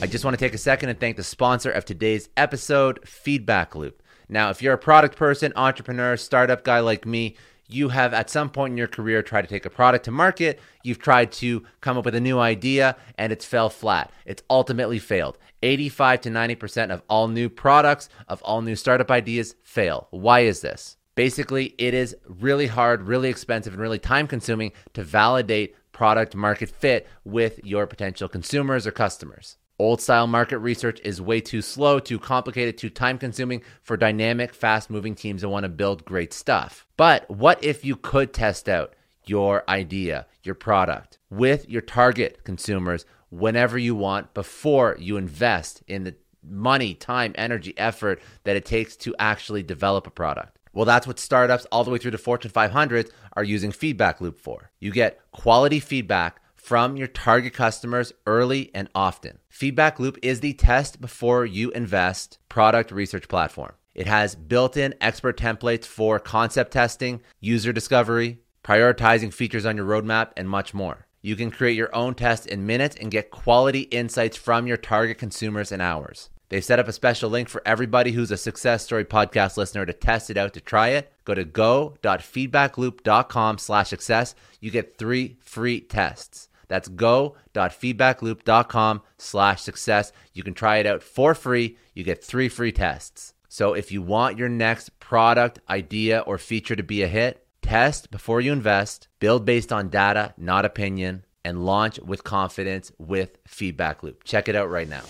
I 0.00 0.06
just 0.06 0.24
want 0.24 0.38
to 0.38 0.44
take 0.44 0.54
a 0.54 0.58
second 0.58 0.88
and 0.90 0.98
thank 0.98 1.16
the 1.16 1.24
sponsor 1.24 1.70
of 1.70 1.84
today's 1.84 2.28
episode, 2.36 3.06
Feedback 3.06 3.74
Loop. 3.74 4.02
Now, 4.28 4.50
if 4.50 4.62
you're 4.62 4.72
a 4.72 4.78
product 4.78 5.16
person, 5.16 5.52
entrepreneur, 5.56 6.16
startup 6.16 6.64
guy 6.64 6.80
like 6.80 7.04
me, 7.04 7.36
you 7.74 7.88
have 7.88 8.14
at 8.14 8.30
some 8.30 8.50
point 8.50 8.72
in 8.72 8.76
your 8.78 8.86
career 8.86 9.22
tried 9.22 9.42
to 9.42 9.48
take 9.48 9.66
a 9.66 9.70
product 9.70 10.04
to 10.06 10.10
market, 10.10 10.60
you've 10.82 10.98
tried 10.98 11.32
to 11.32 11.64
come 11.80 11.98
up 11.98 12.04
with 12.04 12.14
a 12.14 12.20
new 12.20 12.38
idea, 12.38 12.96
and 13.18 13.32
it's 13.32 13.44
fell 13.44 13.70
flat. 13.70 14.10
It's 14.24 14.42
ultimately 14.48 14.98
failed. 14.98 15.38
85 15.62 16.20
to 16.22 16.30
90% 16.30 16.90
of 16.90 17.02
all 17.08 17.28
new 17.28 17.48
products, 17.48 18.08
of 18.28 18.42
all 18.42 18.62
new 18.62 18.76
startup 18.76 19.10
ideas 19.10 19.54
fail. 19.62 20.08
Why 20.10 20.40
is 20.40 20.60
this? 20.60 20.96
Basically, 21.14 21.74
it 21.78 21.94
is 21.94 22.16
really 22.26 22.66
hard, 22.66 23.02
really 23.02 23.28
expensive, 23.28 23.72
and 23.72 23.80
really 23.80 23.98
time 23.98 24.26
consuming 24.26 24.72
to 24.94 25.02
validate 25.02 25.74
product 25.92 26.34
market 26.34 26.68
fit 26.68 27.06
with 27.24 27.60
your 27.64 27.86
potential 27.86 28.28
consumers 28.28 28.86
or 28.86 28.90
customers. 28.90 29.56
Old 29.76 30.00
style 30.00 30.28
market 30.28 30.58
research 30.58 31.00
is 31.02 31.20
way 31.20 31.40
too 31.40 31.60
slow, 31.60 31.98
too 31.98 32.20
complicated, 32.20 32.78
too 32.78 32.90
time 32.90 33.18
consuming 33.18 33.60
for 33.82 33.96
dynamic, 33.96 34.54
fast 34.54 34.88
moving 34.88 35.16
teams 35.16 35.42
that 35.42 35.48
want 35.48 35.64
to 35.64 35.68
build 35.68 36.04
great 36.04 36.32
stuff. 36.32 36.86
But 36.96 37.28
what 37.28 37.62
if 37.64 37.84
you 37.84 37.96
could 37.96 38.32
test 38.32 38.68
out 38.68 38.94
your 39.26 39.68
idea, 39.68 40.26
your 40.44 40.54
product 40.54 41.18
with 41.28 41.68
your 41.68 41.82
target 41.82 42.44
consumers 42.44 43.04
whenever 43.30 43.76
you 43.76 43.96
want 43.96 44.32
before 44.32 44.96
you 45.00 45.16
invest 45.16 45.82
in 45.88 46.04
the 46.04 46.14
money, 46.48 46.94
time, 46.94 47.34
energy, 47.34 47.74
effort 47.76 48.22
that 48.44 48.54
it 48.54 48.64
takes 48.64 48.94
to 48.98 49.16
actually 49.18 49.64
develop 49.64 50.06
a 50.06 50.10
product? 50.10 50.56
Well, 50.72 50.84
that's 50.84 51.06
what 51.06 51.18
startups 51.18 51.66
all 51.72 51.82
the 51.82 51.90
way 51.90 51.98
through 51.98 52.12
to 52.12 52.18
Fortune 52.18 52.52
500 52.52 53.10
are 53.32 53.44
using 53.44 53.72
Feedback 53.72 54.20
Loop 54.20 54.38
for. 54.38 54.70
You 54.78 54.92
get 54.92 55.20
quality 55.32 55.80
feedback 55.80 56.40
from 56.64 56.96
your 56.96 57.06
target 57.06 57.52
customers 57.52 58.12
early 58.26 58.70
and 58.74 58.88
often. 58.94 59.38
Feedback 59.50 60.00
Loop 60.00 60.16
is 60.22 60.40
the 60.40 60.54
test 60.54 60.98
before 60.98 61.44
you 61.44 61.70
invest 61.72 62.38
product 62.48 62.90
research 62.90 63.28
platform. 63.28 63.72
It 63.94 64.06
has 64.06 64.34
built 64.34 64.78
in 64.78 64.94
expert 64.98 65.38
templates 65.38 65.84
for 65.84 66.18
concept 66.18 66.72
testing, 66.72 67.20
user 67.38 67.70
discovery, 67.70 68.38
prioritizing 68.64 69.30
features 69.30 69.66
on 69.66 69.76
your 69.76 69.84
roadmap, 69.84 70.30
and 70.38 70.48
much 70.48 70.72
more. 70.72 71.06
You 71.20 71.36
can 71.36 71.50
create 71.50 71.76
your 71.76 71.94
own 71.94 72.14
test 72.14 72.46
in 72.46 72.64
minutes 72.64 72.96
and 72.98 73.10
get 73.10 73.30
quality 73.30 73.80
insights 73.82 74.38
from 74.38 74.66
your 74.66 74.78
target 74.78 75.18
consumers 75.18 75.70
in 75.70 75.82
hours. 75.82 76.30
They've 76.48 76.64
set 76.64 76.78
up 76.78 76.88
a 76.88 76.92
special 76.92 77.28
link 77.28 77.50
for 77.50 77.60
everybody 77.66 78.12
who's 78.12 78.30
a 78.30 78.38
Success 78.38 78.84
Story 78.84 79.04
podcast 79.04 79.58
listener 79.58 79.84
to 79.84 79.92
test 79.92 80.30
it 80.30 80.38
out 80.38 80.54
to 80.54 80.62
try 80.62 80.88
it. 80.88 81.12
Go 81.26 81.34
to 81.34 81.44
go.feedbackloop.com 81.44 83.58
slash 83.58 83.90
success. 83.90 84.34
You 84.60 84.70
get 84.70 84.96
three 84.96 85.36
free 85.40 85.80
tests. 85.80 86.48
That's 86.68 86.88
go.feedbackloop.com 86.88 89.02
slash 89.18 89.62
success. 89.62 90.12
You 90.32 90.42
can 90.42 90.54
try 90.54 90.78
it 90.78 90.86
out 90.86 91.02
for 91.02 91.34
free. 91.34 91.76
You 91.94 92.04
get 92.04 92.24
three 92.24 92.48
free 92.48 92.72
tests. 92.72 93.34
So 93.48 93.74
if 93.74 93.92
you 93.92 94.02
want 94.02 94.38
your 94.38 94.48
next 94.48 94.98
product, 94.98 95.60
idea, 95.68 96.20
or 96.20 96.38
feature 96.38 96.74
to 96.74 96.82
be 96.82 97.02
a 97.02 97.08
hit, 97.08 97.46
test 97.62 98.10
before 98.10 98.40
you 98.40 98.52
invest, 98.52 99.08
build 99.20 99.44
based 99.44 99.72
on 99.72 99.88
data, 99.88 100.34
not 100.36 100.64
opinion, 100.64 101.24
and 101.44 101.64
launch 101.64 102.00
with 102.00 102.24
confidence 102.24 102.90
with 102.98 103.38
Feedback 103.46 104.02
Loop. 104.02 104.24
Check 104.24 104.48
it 104.48 104.56
out 104.56 104.70
right 104.70 104.88
now. 104.88 105.02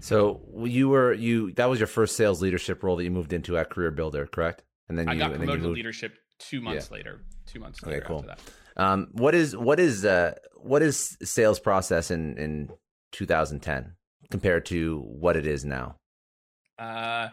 So 0.00 0.40
you 0.64 0.88
were 0.88 1.12
you 1.12 1.52
that 1.52 1.70
was 1.70 1.78
your 1.78 1.86
first 1.86 2.16
sales 2.16 2.42
leadership 2.42 2.82
role 2.82 2.96
that 2.96 3.04
you 3.04 3.10
moved 3.10 3.32
into 3.32 3.56
at 3.56 3.70
CareerBuilder, 3.70 4.30
correct? 4.30 4.64
And 4.88 4.98
then 4.98 5.06
you, 5.06 5.12
I 5.12 5.16
got 5.16 5.34
promoted 5.34 5.62
to 5.62 5.68
leadership 5.68 6.18
two 6.38 6.60
months 6.60 6.88
yeah. 6.90 6.96
later. 6.96 7.20
Two 7.46 7.60
months 7.60 7.82
later. 7.82 7.98
Okay, 7.98 8.06
cool. 8.06 8.26
Um, 8.76 9.08
what 9.12 9.34
is 9.34 9.56
what 9.56 9.78
is 9.80 10.04
uh, 10.04 10.34
what 10.56 10.82
is 10.82 11.16
sales 11.22 11.60
process 11.60 12.10
in 12.10 12.36
in 12.38 12.70
2010 13.12 13.94
compared 14.30 14.66
to 14.66 15.00
what 15.00 15.36
it 15.36 15.46
is 15.46 15.64
now? 15.64 15.96
Uh, 16.78 17.28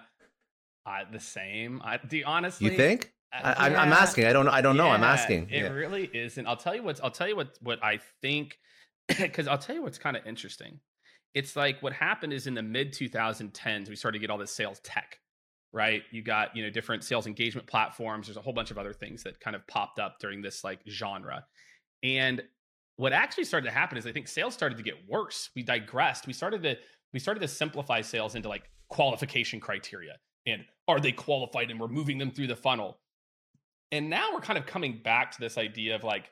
uh 0.86 1.04
the 1.12 1.20
same. 1.20 1.82
I 1.84 1.98
do 1.98 2.22
honestly. 2.26 2.72
You 2.72 2.78
think? 2.78 3.14
Uh, 3.32 3.54
I, 3.58 3.70
am 3.70 3.94
asking. 3.94 4.26
I 4.26 4.34
don't 4.34 4.46
know. 4.46 4.52
I 4.52 4.62
don't 4.62 4.76
yeah, 4.76 4.84
know. 4.84 4.90
I'm 4.90 5.04
asking. 5.04 5.50
It 5.52 5.62
yeah. 5.62 5.68
really 5.70 6.10
isn't. 6.14 6.48
I'll 6.48 6.58
tell 6.58 6.76
you 6.76 6.84
what. 6.84 7.00
I'll 7.04 7.12
tell 7.12 7.28
you 7.28 7.36
what. 7.36 7.58
What 7.62 7.84
I 7.84 8.00
think, 8.22 8.58
because 9.08 9.48
I'll 9.48 9.58
tell 9.58 9.76
you 9.76 9.84
what's 9.84 10.00
kind 10.00 10.18
of 10.18 10.26
interesting. 10.26 10.80
It's 11.36 11.56
like 11.56 11.82
what 11.84 11.94
happened 11.94 12.34
is 12.34 12.48
in 12.48 12.56
the 12.56 12.64
mid 12.64 12.94
2010s 12.94 13.88
we 13.88 13.96
started 13.96 14.18
to 14.18 14.22
get 14.22 14.32
all 14.32 14.40
this 14.40 14.52
sales 14.52 14.80
tech, 14.80 15.20
right? 15.72 16.04
You 16.12 16.22
got 16.22 16.56
you 16.56 16.64
know 16.64 16.70
different 16.70 17.04
sales 17.04 17.28
engagement 17.28 17.68
platforms. 17.68 18.28
There's 18.28 18.38
a 18.38 18.42
whole 18.42 18.54
bunch 18.54 18.72
of 18.72 18.78
other 18.78 18.94
things 18.94 19.24
that 19.24 19.40
kind 19.40 19.56
of 19.56 19.66
popped 19.68 20.00
up 20.00 20.18
during 20.20 20.42
this 20.42 20.64
like 20.64 20.80
genre, 20.88 21.46
and 22.04 22.42
what 23.00 23.14
actually 23.14 23.46
started 23.46 23.66
to 23.66 23.74
happen 23.74 23.98
is 23.98 24.06
I 24.06 24.12
think 24.12 24.28
sales 24.28 24.54
started 24.54 24.78
to 24.78 24.84
get 24.84 24.96
worse. 25.08 25.52
We 25.56 25.64
digressed. 25.64 26.28
We 26.28 26.34
started 26.34 26.64
to 26.64 26.76
we 27.14 27.20
started 27.20 27.40
to 27.40 27.48
simplify 27.48 28.02
sales 28.02 28.36
into 28.36 28.50
like 28.50 28.70
qualification 28.90 29.62
criteria 29.62 30.18
and 30.46 30.64
are 30.88 31.00
they 31.00 31.12
qualified 31.14 31.72
and 31.72 31.80
we're 31.80 31.88
moving 31.88 32.18
them 32.18 32.32
through 32.32 32.48
the 32.48 32.56
funnel. 32.56 33.00
And 33.92 34.10
now 34.10 34.34
we're 34.34 34.42
kind 34.42 34.60
of 34.60 34.66
coming 34.66 35.00
back 35.04 35.32
to 35.32 35.40
this 35.40 35.58
idea 35.58 35.96
of 35.96 36.04
like 36.04 36.32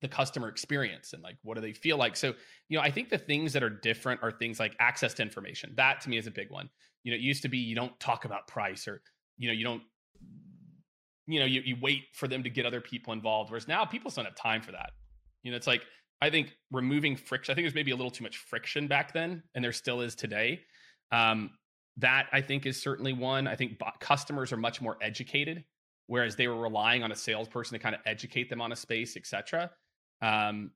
the 0.00 0.08
customer 0.08 0.48
experience 0.48 1.12
and 1.12 1.22
like 1.22 1.36
what 1.42 1.54
do 1.54 1.60
they 1.60 1.72
feel 1.72 1.96
like. 1.96 2.16
So, 2.16 2.34
you 2.68 2.78
know, 2.78 2.82
I 2.82 2.90
think 2.90 3.10
the 3.10 3.18
things 3.18 3.52
that 3.52 3.62
are 3.62 3.70
different 3.70 4.22
are 4.22 4.30
things 4.30 4.58
like 4.58 4.74
access 4.80 5.14
to 5.14 5.22
information. 5.22 5.72
That 5.76 6.00
to 6.02 6.10
me 6.10 6.16
is 6.16 6.26
a 6.26 6.30
big 6.30 6.50
one. 6.50 6.70
You 7.02 7.12
know, 7.12 7.16
it 7.16 7.20
used 7.20 7.42
to 7.42 7.48
be 7.48 7.58
you 7.58 7.74
don't 7.74 7.98
talk 8.00 8.24
about 8.24 8.46
price 8.46 8.88
or, 8.88 9.02
you 9.36 9.48
know, 9.48 9.54
you 9.54 9.64
don't 9.64 9.82
you 11.26 11.38
know, 11.38 11.46
you, 11.46 11.60
you 11.64 11.76
wait 11.80 12.04
for 12.12 12.26
them 12.26 12.42
to 12.42 12.50
get 12.50 12.66
other 12.66 12.80
people 12.80 13.12
involved. 13.12 13.50
Whereas 13.50 13.68
now 13.68 13.84
people 13.84 14.10
don't 14.10 14.24
have 14.24 14.34
time 14.34 14.62
for 14.62 14.72
that. 14.72 14.90
You 15.42 15.50
know, 15.50 15.56
it's 15.56 15.66
like 15.66 15.82
I 16.20 16.30
think 16.30 16.54
removing 16.70 17.16
friction. 17.16 17.52
I 17.52 17.54
think 17.54 17.64
there's 17.64 17.74
maybe 17.74 17.92
a 17.92 17.96
little 17.96 18.10
too 18.10 18.24
much 18.24 18.36
friction 18.36 18.88
back 18.88 19.12
then, 19.12 19.42
and 19.54 19.64
there 19.64 19.72
still 19.72 20.00
is 20.00 20.14
today. 20.14 20.60
Um, 21.12 21.50
that 21.96 22.26
I 22.32 22.40
think 22.40 22.66
is 22.66 22.80
certainly 22.80 23.12
one. 23.12 23.46
I 23.46 23.56
think 23.56 23.80
customers 24.00 24.52
are 24.52 24.56
much 24.56 24.80
more 24.80 24.96
educated, 25.00 25.64
whereas 26.06 26.36
they 26.36 26.48
were 26.48 26.60
relying 26.60 27.02
on 27.02 27.12
a 27.12 27.16
salesperson 27.16 27.78
to 27.78 27.82
kind 27.82 27.94
of 27.94 28.00
educate 28.06 28.48
them 28.50 28.60
on 28.60 28.72
a 28.72 28.76
space, 28.76 29.16
etc. 29.16 29.70
Um, 30.22 30.72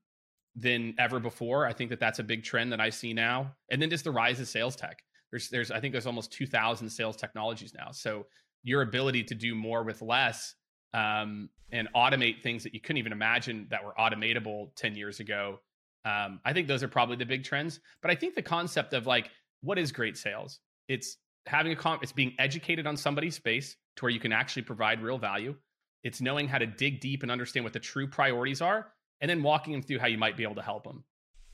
than 0.55 0.95
ever 0.97 1.19
before. 1.19 1.65
I 1.65 1.73
think 1.73 1.89
that 1.89 1.99
that's 1.99 2.19
a 2.19 2.23
big 2.23 2.43
trend 2.43 2.71
that 2.71 2.79
I 2.79 2.89
see 2.89 3.13
now. 3.13 3.53
And 3.69 3.81
then 3.81 3.89
just 3.89 4.05
the 4.05 4.11
rise 4.11 4.39
of 4.39 4.47
sales 4.47 4.75
tech. 4.75 5.03
There's, 5.31 5.49
there's, 5.49 5.69
I 5.69 5.79
think 5.79 5.91
there's 5.91 6.07
almost 6.07 6.31
2,000 6.31 6.89
sales 6.89 7.17
technologies 7.17 7.73
now. 7.73 7.91
So 7.91 8.25
your 8.63 8.81
ability 8.81 9.23
to 9.25 9.35
do 9.35 9.53
more 9.53 9.83
with 9.83 10.01
less 10.01 10.55
um, 10.93 11.49
and 11.71 11.89
automate 11.93 12.41
things 12.41 12.63
that 12.63 12.73
you 12.73 12.79
couldn't 12.79 12.97
even 12.97 13.11
imagine 13.11 13.67
that 13.69 13.83
were 13.83 13.93
automatable 13.99 14.73
10 14.77 14.95
years 14.95 15.19
ago. 15.19 15.59
Um, 16.05 16.39
I 16.45 16.53
think 16.53 16.67
those 16.67 16.83
are 16.83 16.87
probably 16.87 17.17
the 17.17 17.25
big 17.25 17.43
trends. 17.43 17.81
But 18.01 18.11
I 18.11 18.15
think 18.15 18.35
the 18.35 18.41
concept 18.41 18.93
of 18.93 19.05
like, 19.05 19.29
what 19.61 19.77
is 19.77 19.91
great 19.91 20.15
sales? 20.15 20.59
It's 20.87 21.17
having 21.47 21.71
a 21.73 21.75
comp, 21.75 22.01
it's 22.01 22.11
being 22.11 22.33
educated 22.39 22.87
on 22.87 22.95
somebody's 22.95 23.35
space 23.35 23.75
to 23.97 24.05
where 24.05 24.11
you 24.11 24.19
can 24.19 24.31
actually 24.31 24.61
provide 24.61 25.01
real 25.01 25.17
value. 25.17 25.55
It's 26.03 26.21
knowing 26.21 26.47
how 26.47 26.59
to 26.59 26.67
dig 26.67 27.01
deep 27.01 27.23
and 27.23 27.31
understand 27.31 27.63
what 27.63 27.73
the 27.73 27.79
true 27.79 28.07
priorities 28.07 28.61
are, 28.61 28.91
and 29.21 29.29
then 29.29 29.43
walking 29.43 29.73
them 29.73 29.81
through 29.81 29.99
how 29.99 30.07
you 30.07 30.17
might 30.17 30.37
be 30.37 30.43
able 30.43 30.55
to 30.55 30.61
help 30.61 30.83
them. 30.83 31.03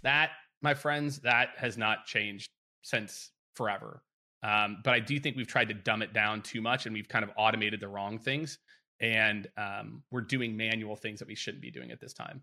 That, 0.03 0.31
my 0.61 0.73
friends, 0.73 1.19
that 1.19 1.49
has 1.57 1.77
not 1.77 2.05
changed 2.05 2.49
since 2.81 3.31
forever. 3.55 4.01
Um, 4.43 4.77
but 4.83 4.93
I 4.93 4.99
do 4.99 5.19
think 5.19 5.37
we've 5.37 5.47
tried 5.47 5.69
to 5.69 5.75
dumb 5.75 6.01
it 6.01 6.13
down 6.13 6.41
too 6.41 6.61
much 6.61 6.85
and 6.85 6.93
we've 6.93 7.07
kind 7.07 7.23
of 7.23 7.31
automated 7.37 7.79
the 7.79 7.87
wrong 7.87 8.17
things. 8.17 8.57
And 8.99 9.47
um, 9.57 10.03
we're 10.11 10.21
doing 10.21 10.57
manual 10.57 10.95
things 10.95 11.19
that 11.19 11.27
we 11.27 11.35
shouldn't 11.35 11.61
be 11.61 11.71
doing 11.71 11.91
at 11.91 11.99
this 11.99 12.13
time. 12.13 12.41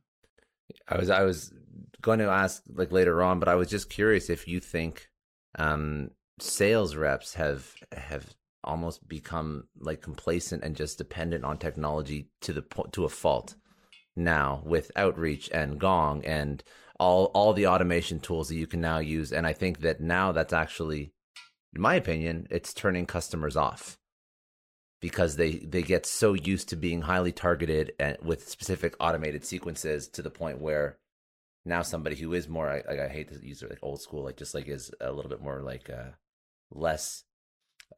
I 0.87 0.98
was 0.98 1.08
I 1.08 1.22
was 1.22 1.52
going 2.02 2.18
to 2.18 2.28
ask 2.28 2.62
like 2.68 2.92
later 2.92 3.22
on, 3.22 3.38
but 3.38 3.48
I 3.48 3.54
was 3.54 3.68
just 3.68 3.88
curious 3.88 4.28
if 4.28 4.46
you 4.46 4.60
think 4.60 5.08
um, 5.58 6.10
sales 6.40 6.94
reps 6.94 7.34
have 7.34 7.72
have 7.92 8.34
almost 8.64 9.06
become 9.08 9.64
like 9.78 10.02
complacent 10.02 10.64
and 10.64 10.76
just 10.76 10.98
dependent 10.98 11.44
on 11.44 11.58
technology 11.58 12.28
to 12.42 12.52
the 12.52 12.64
to 12.92 13.04
a 13.04 13.08
fault 13.08 13.54
now 14.18 14.62
with 14.64 14.90
outreach 14.96 15.48
and 15.52 15.78
gong 15.78 16.25
and 16.25 16.62
all 16.98 17.26
all 17.34 17.52
the 17.52 17.66
automation 17.66 18.20
tools 18.20 18.48
that 18.48 18.56
you 18.56 18.66
can 18.66 18.80
now 18.80 18.98
use. 18.98 19.32
And 19.32 19.46
i 19.46 19.52
think 19.52 19.80
that 19.80 20.00
now 20.00 20.32
that's 20.32 20.52
actually 20.52 21.12
in 21.75 21.82
my 21.82 21.94
opinion, 21.94 22.46
it's 22.50 22.72
turning 22.72 23.06
customers 23.06 23.56
off 23.56 23.98
because 25.00 25.37
they 25.37 25.52
they 25.58 25.82
get 25.82 26.06
so 26.06 26.32
used 26.32 26.68
to 26.70 26.76
being 26.76 27.02
highly 27.02 27.32
targeted 27.32 27.92
and 28.00 28.16
with 28.22 28.48
specific 28.48 28.96
automated 28.98 29.44
sequences 29.44 30.08
to 30.08 30.22
the 30.22 30.30
point 30.30 30.60
where 30.60 30.98
now 31.64 31.82
somebody 31.82 32.16
who 32.16 32.32
is 32.32 32.48
more 32.48 32.68
I, 32.68 33.04
I 33.04 33.08
hate 33.08 33.28
to 33.28 33.46
use 33.46 33.62
it 33.62 33.70
like 33.70 33.78
old 33.80 34.00
school 34.00 34.25
like 34.25 34.37
just 34.37 34.54
like 34.54 34.66
is 34.66 34.90
a 35.00 35.12
little 35.12 35.28
bit 35.28 35.40
more 35.40 35.60
like 35.60 35.88
uh 35.88 36.10
less 36.72 37.22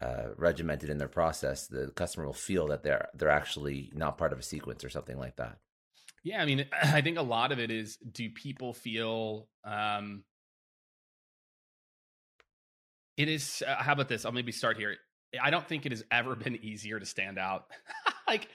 uh 0.03 0.35
regimented 0.37 0.91
in 0.91 0.99
their 0.99 1.09
process 1.09 1.69
the 1.69 1.91
customer 1.95 2.27
will 2.27 2.35
feel 2.35 2.67
that 2.67 2.83
they're 2.83 3.09
they're 3.15 3.31
actually 3.31 3.91
not 3.95 4.19
part 4.19 4.35
of 4.35 4.39
a 4.39 4.43
sequence 4.43 4.85
or 4.85 4.91
something 4.91 5.19
like 5.19 5.37
that 5.37 5.57
yeah 6.23 6.43
i 6.43 6.47
mean 6.47 6.67
i 6.83 7.01
think 7.01 7.19
a 7.19 7.23
lot 7.23 7.53
of 7.53 7.59
it 7.59 7.71
is 7.71 7.97
do 7.97 8.31
people 8.31 8.73
feel 8.73 9.49
um 9.65 10.23
it 13.21 13.29
is. 13.29 13.63
Uh, 13.67 13.83
how 13.83 13.93
about 13.93 14.09
this? 14.09 14.25
I'll 14.25 14.33
maybe 14.33 14.51
start 14.51 14.79
here. 14.79 14.97
I 15.41 15.51
don't 15.51 15.67
think 15.67 15.85
it 15.85 15.93
has 15.93 16.03
ever 16.11 16.35
been 16.35 16.57
easier 16.65 16.99
to 16.99 17.05
stand 17.05 17.39
out. 17.39 17.67
like, 18.27 18.49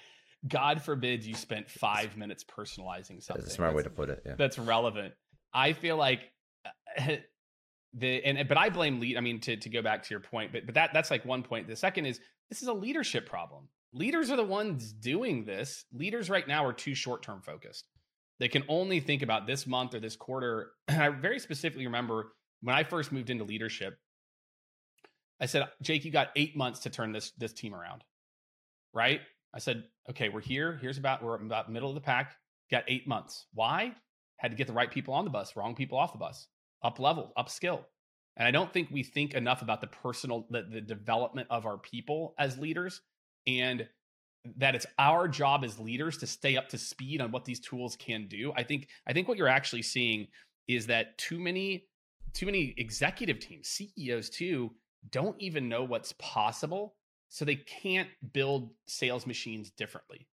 God 0.47 0.81
forbid 0.81 1.23
you 1.23 1.35
spent 1.35 1.69
five 1.69 2.17
minutes 2.17 2.43
personalizing 2.43 3.21
something. 3.21 3.43
That's 3.43 3.53
a 3.53 3.55
smart 3.55 3.75
way 3.75 3.83
to 3.83 3.91
put 3.91 4.09
it. 4.09 4.23
Yeah. 4.25 4.33
That's 4.37 4.57
relevant. 4.57 5.13
I 5.53 5.73
feel 5.73 5.97
like 5.97 6.31
uh, 6.97 7.17
the 7.97 8.23
and 8.23 8.47
but 8.47 8.57
I 8.57 8.69
blame 8.69 8.99
lead. 8.99 9.17
I 9.17 9.21
mean, 9.21 9.39
to 9.41 9.55
to 9.57 9.69
go 9.69 9.81
back 9.81 10.03
to 10.03 10.09
your 10.11 10.19
point, 10.19 10.51
but 10.51 10.65
but 10.65 10.75
that 10.75 10.91
that's 10.93 11.09
like 11.09 11.25
one 11.25 11.43
point. 11.43 11.67
The 11.67 11.75
second 11.75 12.05
is 12.05 12.19
this 12.49 12.61
is 12.61 12.67
a 12.67 12.73
leadership 12.73 13.27
problem. 13.27 13.69
Leaders 13.93 14.29
are 14.29 14.35
the 14.35 14.43
ones 14.43 14.91
doing 14.91 15.45
this. 15.45 15.85
Leaders 15.93 16.29
right 16.29 16.47
now 16.47 16.65
are 16.65 16.73
too 16.73 16.93
short 16.93 17.23
term 17.23 17.41
focused. 17.41 17.87
They 18.39 18.49
can 18.49 18.63
only 18.67 18.99
think 18.99 19.21
about 19.21 19.47
this 19.47 19.65
month 19.65 19.93
or 19.93 19.99
this 20.01 20.17
quarter. 20.17 20.71
And 20.87 21.01
I 21.01 21.09
very 21.09 21.39
specifically 21.39 21.85
remember 21.85 22.33
when 22.61 22.75
I 22.75 22.83
first 22.83 23.11
moved 23.11 23.29
into 23.29 23.45
leadership, 23.45 23.97
I 25.39 25.45
said, 25.45 25.67
Jake, 25.81 26.03
you 26.03 26.11
got 26.11 26.29
eight 26.35 26.55
months 26.57 26.81
to 26.81 26.89
turn 26.89 27.11
this 27.11 27.31
this 27.37 27.53
team 27.53 27.73
around, 27.73 28.03
right? 28.93 29.21
I 29.53 29.59
said, 29.59 29.85
okay, 30.09 30.27
we're 30.27 30.41
here. 30.41 30.77
Here's 30.81 30.97
about 30.97 31.23
we're 31.23 31.35
about 31.35 31.71
middle 31.71 31.89
of 31.89 31.95
the 31.95 32.01
pack. 32.01 32.35
Got 32.69 32.83
eight 32.87 33.07
months. 33.07 33.45
Why? 33.53 33.93
Had 34.37 34.51
to 34.51 34.57
get 34.57 34.67
the 34.67 34.73
right 34.73 34.91
people 34.91 35.13
on 35.13 35.23
the 35.23 35.31
bus, 35.31 35.55
wrong 35.55 35.75
people 35.75 35.97
off 35.97 36.11
the 36.11 36.17
bus, 36.17 36.47
up 36.85 36.99
level, 36.99 37.33
up 37.35 37.49
skill. 37.49 37.85
And 38.37 38.47
I 38.47 38.51
don't 38.51 38.71
think 38.71 38.89
we 38.91 39.03
think 39.03 39.33
enough 39.33 39.61
about 39.61 39.81
the 39.81 39.87
personal, 39.87 40.45
the, 40.49 40.63
the 40.63 40.81
development 40.81 41.47
of 41.49 41.65
our 41.65 41.77
people 41.77 42.35
as 42.37 42.57
leaders, 42.57 43.01
and 43.47 43.87
that 44.57 44.75
it's 44.75 44.85
our 44.99 45.27
job 45.27 45.63
as 45.63 45.79
leaders 45.79 46.17
to 46.17 46.27
stay 46.27 46.55
up 46.55 46.69
to 46.69 46.77
speed 46.77 47.21
on 47.21 47.31
what 47.31 47.45
these 47.45 47.59
tools 47.59 47.95
can 47.95 48.27
do. 48.27 48.53
I 48.55 48.63
think 48.63 48.89
I 49.07 49.13
think 49.13 49.27
what 49.27 49.37
you're 49.37 49.47
actually 49.47 49.81
seeing 49.81 50.27
is 50.67 50.85
that 50.87 51.17
too 51.17 51.39
many 51.39 51.87
too 52.33 52.45
many 52.45 52.73
executive 52.77 53.39
teams, 53.39 53.69
CEOs 53.69 54.29
too, 54.29 54.71
don't 55.09 55.39
even 55.41 55.69
know 55.69 55.83
what's 55.83 56.13
possible. 56.19 56.95
So 57.29 57.43
they 57.45 57.55
can't 57.55 58.09
build 58.33 58.71
sales 58.87 59.25
machines 59.25 59.71
differently 59.71 60.27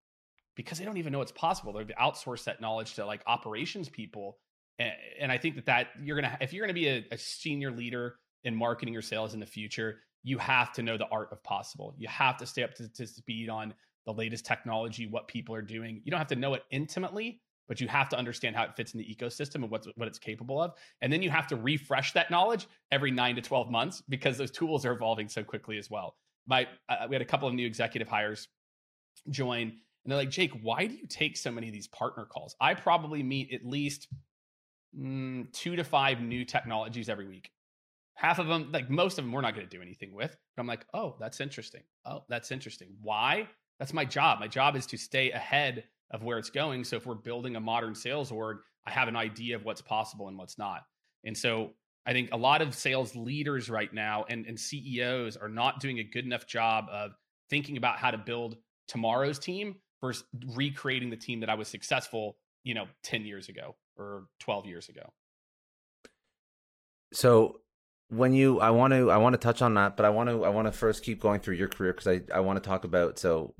because 0.57 0.79
they 0.79 0.85
don't 0.85 0.99
even 0.99 1.13
know 1.13 1.19
what's 1.19 1.33
possible. 1.33 1.73
They've 1.73 1.91
outsourced 2.01 2.45
that 2.45 2.61
knowledge 2.61 2.95
to 2.95 3.07
like 3.07 3.23
operations 3.27 3.89
people. 3.89 4.39
And, 4.79 5.31
I 5.31 5.39
think 5.39 5.55
that 5.57 5.67
that 5.67 5.89
you're 6.03 6.21
to, 6.21 6.39
if 6.41 6.53
you're 6.53 6.67
to 6.67 6.73
be 6.73 6.89
a, 6.89 7.07
a 7.13 7.19
senior 7.19 7.71
leader 7.71 8.17
in 8.45 8.55
marketing 8.55 8.97
or 8.97 9.03
sales 9.03 9.35
in 9.35 9.41
the 9.41 9.47
future, 9.47 9.99
you 10.23 10.39
have 10.39 10.73
to 10.73 10.83
know 10.83 10.97
the 10.97 11.07
art 11.09 11.29
of 11.33 11.43
possible. 11.43 11.95
You 11.97 12.09
have 12.09 12.37
to 12.39 12.47
stay 12.47 12.63
up 12.63 12.75
to, 12.75 12.89
to 12.89 13.07
speed 13.07 13.49
on 13.49 13.75
the 14.07 14.13
latest 14.13 14.45
technology, 14.45 15.07
what 15.07 15.29
people 15.29 15.55
are 15.55 15.63
doing. 15.63 16.01
You 16.05 16.11
don't 16.11 16.19
have 16.19 16.29
to 16.29 16.37
know 16.37 16.55
it 16.55 16.65
intimately, 16.71 17.41
but 17.69 17.81
you 17.81 17.89
have 17.89 18.09
to 18.11 18.19
understand 18.19 18.57
how 18.57 18.65
it 18.65 18.77
fits 18.77 18.95
in 18.95 18.99
the 18.99 19.05
ecosystem 19.05 19.57
and 19.57 19.71
what's 19.71 19.87
what 19.97 20.09
it's 20.09 20.19
capable 20.19 20.61
of. 20.61 20.73
And 21.01 21.13
then 21.13 21.23
you 21.23 21.31
have 21.31 21.47
to 21.49 21.57
refresh 21.57 22.13
that 22.13 22.31
knowledge 22.31 22.67
every 22.91 23.11
nine 23.11 23.37
to 23.37 23.43
12 23.43 23.71
months 23.71 24.03
because 24.09 24.37
those 24.39 24.51
tools 24.51 24.85
are 24.85 24.93
evolving 24.93 25.29
so 25.29 25.43
quickly 25.45 25.79
as 25.79 25.89
well. 25.89 26.17
My 26.47 26.67
uh, 26.89 27.07
we 27.09 27.15
had 27.15 27.23
a 27.23 27.27
couple 27.27 27.49
of 27.49 27.55
new 27.55 27.67
executive 27.67 28.09
hires 28.09 28.49
join, 29.31 29.63
and 29.63 30.11
they're 30.11 30.19
like, 30.19 30.31
Jake, 30.31 30.53
why 30.63 30.87
do 30.87 30.95
you 30.95 31.07
take 31.07 31.37
so 31.37 31.51
many 31.51 31.69
of 31.69 31.73
these 31.73 31.89
partner 31.89 32.25
calls? 32.25 32.57
I 32.61 32.75
probably 32.75 33.23
meet 33.23 33.53
at 33.53 33.65
least 33.65 34.09
mm, 34.99 35.53
two 35.53 35.77
to 35.77 35.85
five 35.85 36.21
new 36.21 36.45
technologies 36.45 37.09
every 37.09 37.27
week. 37.27 37.51
Half 38.15 38.39
of 38.39 38.47
them, 38.47 38.71
like 38.73 38.91
most 38.91 39.19
of 39.19 39.25
them, 39.25 39.33
we're 39.33 39.41
not 39.41 39.55
going 39.55 39.67
to 39.67 39.77
do 39.77 39.83
anything 39.83 40.13
with. 40.15 40.37
But 40.57 40.61
I'm 40.61 40.67
like, 40.67 40.87
oh, 40.95 41.17
that's 41.19 41.41
interesting. 41.41 41.83
Oh, 42.05 42.25
that's 42.29 42.51
interesting. 42.51 42.89
Why? 43.01 43.49
That's 43.79 43.93
my 43.93 44.05
job. 44.05 44.39
My 44.39 44.49
job 44.49 44.77
is 44.77 44.87
to 44.87 44.97
stay 44.97 45.33
ahead 45.33 45.85
of 46.11 46.23
where 46.23 46.39
it's 46.39 46.51
going. 46.51 46.85
So 46.85 46.97
if 46.97 47.07
we're 47.07 47.15
building 47.15 47.57
a 47.57 47.61
modern 47.61 47.95
sales 47.95 48.31
org, 48.31 48.59
I 48.87 48.91
have 48.91 49.09
an 49.09 49.17
idea 49.17 49.57
of 49.57 49.65
what's 49.65 49.81
possible 49.81 50.29
and 50.29 50.37
what's 50.37 50.59
not. 50.59 50.83
And 51.25 51.37
so 51.37 51.71
I 52.05 52.13
think 52.13 52.31
a 52.33 52.37
lot 52.37 52.63
of 52.63 52.75
sales 52.75 53.17
leaders 53.17 53.71
right 53.71 53.93
now 53.93 54.25
and, 54.29 54.45
and 54.47 54.59
CEOs 54.59 55.37
are 55.37 55.49
not 55.49 55.81
doing 55.81 56.01
a 56.01 56.05
good 56.05 56.25
enough 56.25 56.47
job 56.47 56.87
of 56.93 57.13
thinking 57.49 57.77
about 57.77 57.97
how 57.97 58.11
to 58.11 58.19
build 58.19 58.57
tomorrow's 58.89 59.39
team 59.39 59.77
versus 60.01 60.25
recreating 60.55 61.11
the 61.11 61.17
team 61.17 61.41
that 61.41 61.49
I 61.49 61.55
was 61.55 61.69
successful, 61.69 62.37
you 62.65 62.75
know, 62.75 62.87
10 63.05 63.25
years 63.25 63.49
ago 63.49 63.77
or 63.97 64.25
12 64.41 64.67
years 64.67 64.89
ago. 64.89 65.13
So 67.13 67.61
when 68.09 68.35
you 68.35 68.61
I 68.61 68.71
want 68.71 68.93
to 68.93 69.11
I 69.11 69.17
want 69.17 69.35
to 69.35 69.39
touch 69.39 69.63
on 69.63 69.75
that, 69.75 69.97
but 69.97 70.05
I 70.05 70.11
want 70.11 70.29
to 70.29 70.45
I 70.45 70.49
want 70.49 70.67
to 70.67 70.73
first 70.73 71.03
keep 71.03 71.21
going 71.21 71.41
through 71.41 71.57
your 71.57 71.69
career 71.69 71.93
because 71.93 72.07
I 72.07 72.21
I 72.35 72.41
want 72.41 72.63
to 72.63 72.69
talk 72.69 72.85
about 72.85 73.19
so 73.19 73.55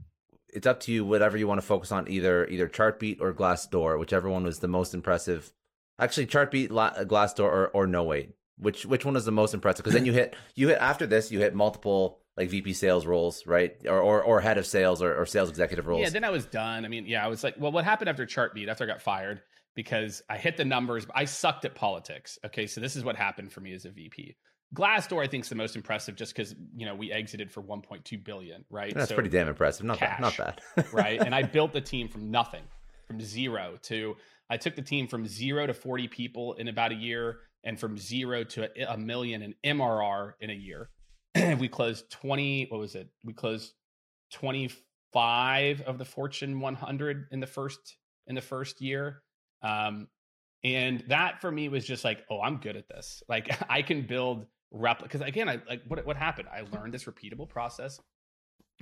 it's 0.49 0.67
up 0.67 0.81
to 0.81 0.93
you 0.93 1.05
whatever 1.05 1.37
you 1.37 1.47
want 1.47 1.61
to 1.61 1.67
focus 1.67 1.93
on 1.93 2.09
either 2.09 2.47
either 2.47 2.69
chartbeat 2.69 3.21
or 3.21 3.33
glassdoor 3.33 3.99
whichever 3.99 4.29
one 4.29 4.45
was 4.45 4.59
the 4.59 4.69
most 4.69 4.93
impressive 4.93 5.51
actually 5.99 6.27
chartbeat 6.27 6.71
uh, 6.71 7.05
glassdoor 7.05 7.45
or, 7.45 7.69
or 7.69 7.87
no 7.87 8.03
wait 8.03 8.35
which 8.59 8.85
which 8.85 9.07
one 9.07 9.15
was 9.15 9.25
the 9.25 9.33
most 9.33 9.55
impressive 9.55 9.83
because 9.83 9.95
then 9.95 10.05
you 10.05 10.13
hit 10.13 10.37
you 10.55 10.69
hit 10.69 10.79
after 10.79 11.07
this 11.07 11.33
you 11.33 11.39
hit 11.39 11.55
multiple 11.55 12.19
like 12.37 12.49
VP 12.49 12.73
sales 12.73 13.05
roles, 13.05 13.47
right? 13.47 13.77
Or 13.87 14.01
or, 14.01 14.23
or 14.23 14.41
head 14.41 14.59
of 14.59 14.67
sales 14.67 15.03
or, 15.03 15.15
or 15.15 15.27
sales 15.27 15.51
executive 15.51 15.87
roles. 15.87 16.03
Yeah, 16.03 16.11
then 16.11 16.25
I 16.25 16.31
was 16.31 16.47
done. 16.47 16.85
I 16.85 16.89
mean, 16.89 17.07
yeah, 17.07 17.25
I 17.25 17.29
was 17.29 17.45
like, 17.45 17.57
well, 17.59 17.73
what 17.73 17.85
happened 17.85 18.09
after 18.09 18.25
Chartbeat? 18.25 18.69
After 18.69 18.85
I 18.85 18.87
got 18.87 19.03
fired 19.03 19.43
because 19.75 20.23
I 20.29 20.37
hit 20.37 20.57
the 20.57 20.65
numbers, 20.65 21.07
I 21.15 21.25
sucked 21.25 21.65
at 21.65 21.75
politics. 21.75 22.39
Okay, 22.47 22.67
so 22.67 22.81
this 22.81 22.97
is 22.97 23.05
what 23.05 23.17
happened 23.17 23.53
for 23.53 23.61
me 23.61 23.73
as 23.73 23.85
a 23.85 23.91
VP. 23.91 24.37
Glassdoor, 24.75 25.23
I 25.23 25.27
think, 25.27 25.45
is 25.45 25.51
the 25.51 25.55
most 25.55 25.77
impressive, 25.77 26.17
just 26.17 26.35
because 26.35 26.55
you 26.75 26.87
know 26.87 26.95
we 26.95 27.13
exited 27.13 27.51
for 27.51 27.63
1.2 27.63 28.25
billion, 28.25 28.65
right? 28.71 28.95
That's 28.95 29.11
so, 29.11 29.15
pretty 29.15 29.29
damn 29.29 29.49
impressive. 29.49 29.85
Not 29.85 29.99
cash, 29.99 30.19
bad. 30.19 30.21
Not 30.21 30.37
bad. 30.77 30.93
right? 30.93 31.21
And 31.21 31.35
I 31.35 31.43
built 31.43 31.73
the 31.73 31.81
team 31.81 32.09
from 32.09 32.31
nothing, 32.31 32.63
from 33.07 33.21
zero 33.21 33.79
to. 33.83 34.17
I 34.49 34.57
took 34.57 34.75
the 34.75 34.83
team 34.83 35.07
from 35.09 35.27
zero 35.27 35.67
to 35.67 35.73
40 35.73 36.09
people 36.09 36.55
in 36.55 36.69
about 36.69 36.93
a 36.93 36.95
year, 36.95 37.41
and 37.65 37.79
from 37.79 37.99
zero 37.99 38.45
to 38.45 38.69
a, 38.77 38.95
a 38.95 38.99
million 38.99 39.43
in 39.43 39.55
MRR 39.65 40.33
in 40.41 40.51
a 40.51 40.55
year. 40.55 40.89
we 41.59 41.69
closed 41.69 42.11
20. 42.11 42.67
What 42.69 42.81
was 42.81 42.95
it? 42.95 43.09
We 43.25 43.33
closed 43.33 43.73
25 44.33 45.83
of 45.83 45.99
the 45.99 46.05
Fortune 46.05 46.61
100 46.61 47.27
in 47.31 47.41
the 47.41 47.47
first 47.47 47.97
in 48.27 48.35
the 48.35 48.41
first 48.41 48.81
year. 48.81 49.23
Um, 49.63 50.09
and 50.65 51.03
that 51.09 51.41
for 51.41 51.51
me 51.51 51.69
was 51.69 51.85
just 51.85 52.05
like, 52.05 52.25
oh, 52.31 52.41
I'm 52.41 52.59
good 52.59 52.77
at 52.77 52.89
this. 52.89 53.23
Like 53.29 53.51
I 53.71 53.83
can 53.83 54.07
build 54.07 54.47
rep 54.71 55.03
because 55.03 55.21
again, 55.21 55.49
I 55.49 55.61
like 55.69 55.83
what 55.87 56.05
what 56.07 56.17
happened. 56.17 56.49
I 56.53 56.63
learned 56.77 56.95
this 56.95 57.05
repeatable 57.05 57.49
process 57.49 58.01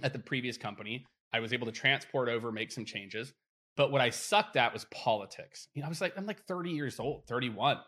at 0.02 0.12
the 0.12 0.18
previous 0.18 0.56
company. 0.56 1.06
I 1.32 1.40
was 1.40 1.52
able 1.52 1.66
to 1.66 1.72
transport 1.72 2.28
over, 2.28 2.50
make 2.52 2.72
some 2.72 2.84
changes. 2.84 3.32
But 3.76 3.92
what 3.92 4.00
I 4.00 4.10
sucked 4.10 4.56
at 4.56 4.72
was 4.72 4.84
politics. 4.86 5.68
You 5.74 5.82
know, 5.82 5.86
I 5.86 5.88
was 5.88 6.00
like, 6.00 6.12
I'm 6.16 6.26
like 6.26 6.44
30 6.46 6.70
years 6.70 6.98
old, 6.98 7.26
31. 7.26 7.78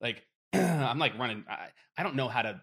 Like 0.00 0.24
I'm 0.52 0.98
like 0.98 1.18
running. 1.18 1.44
I, 1.48 1.68
I 1.98 2.02
don't 2.02 2.14
know 2.14 2.28
how 2.28 2.42
to 2.42 2.60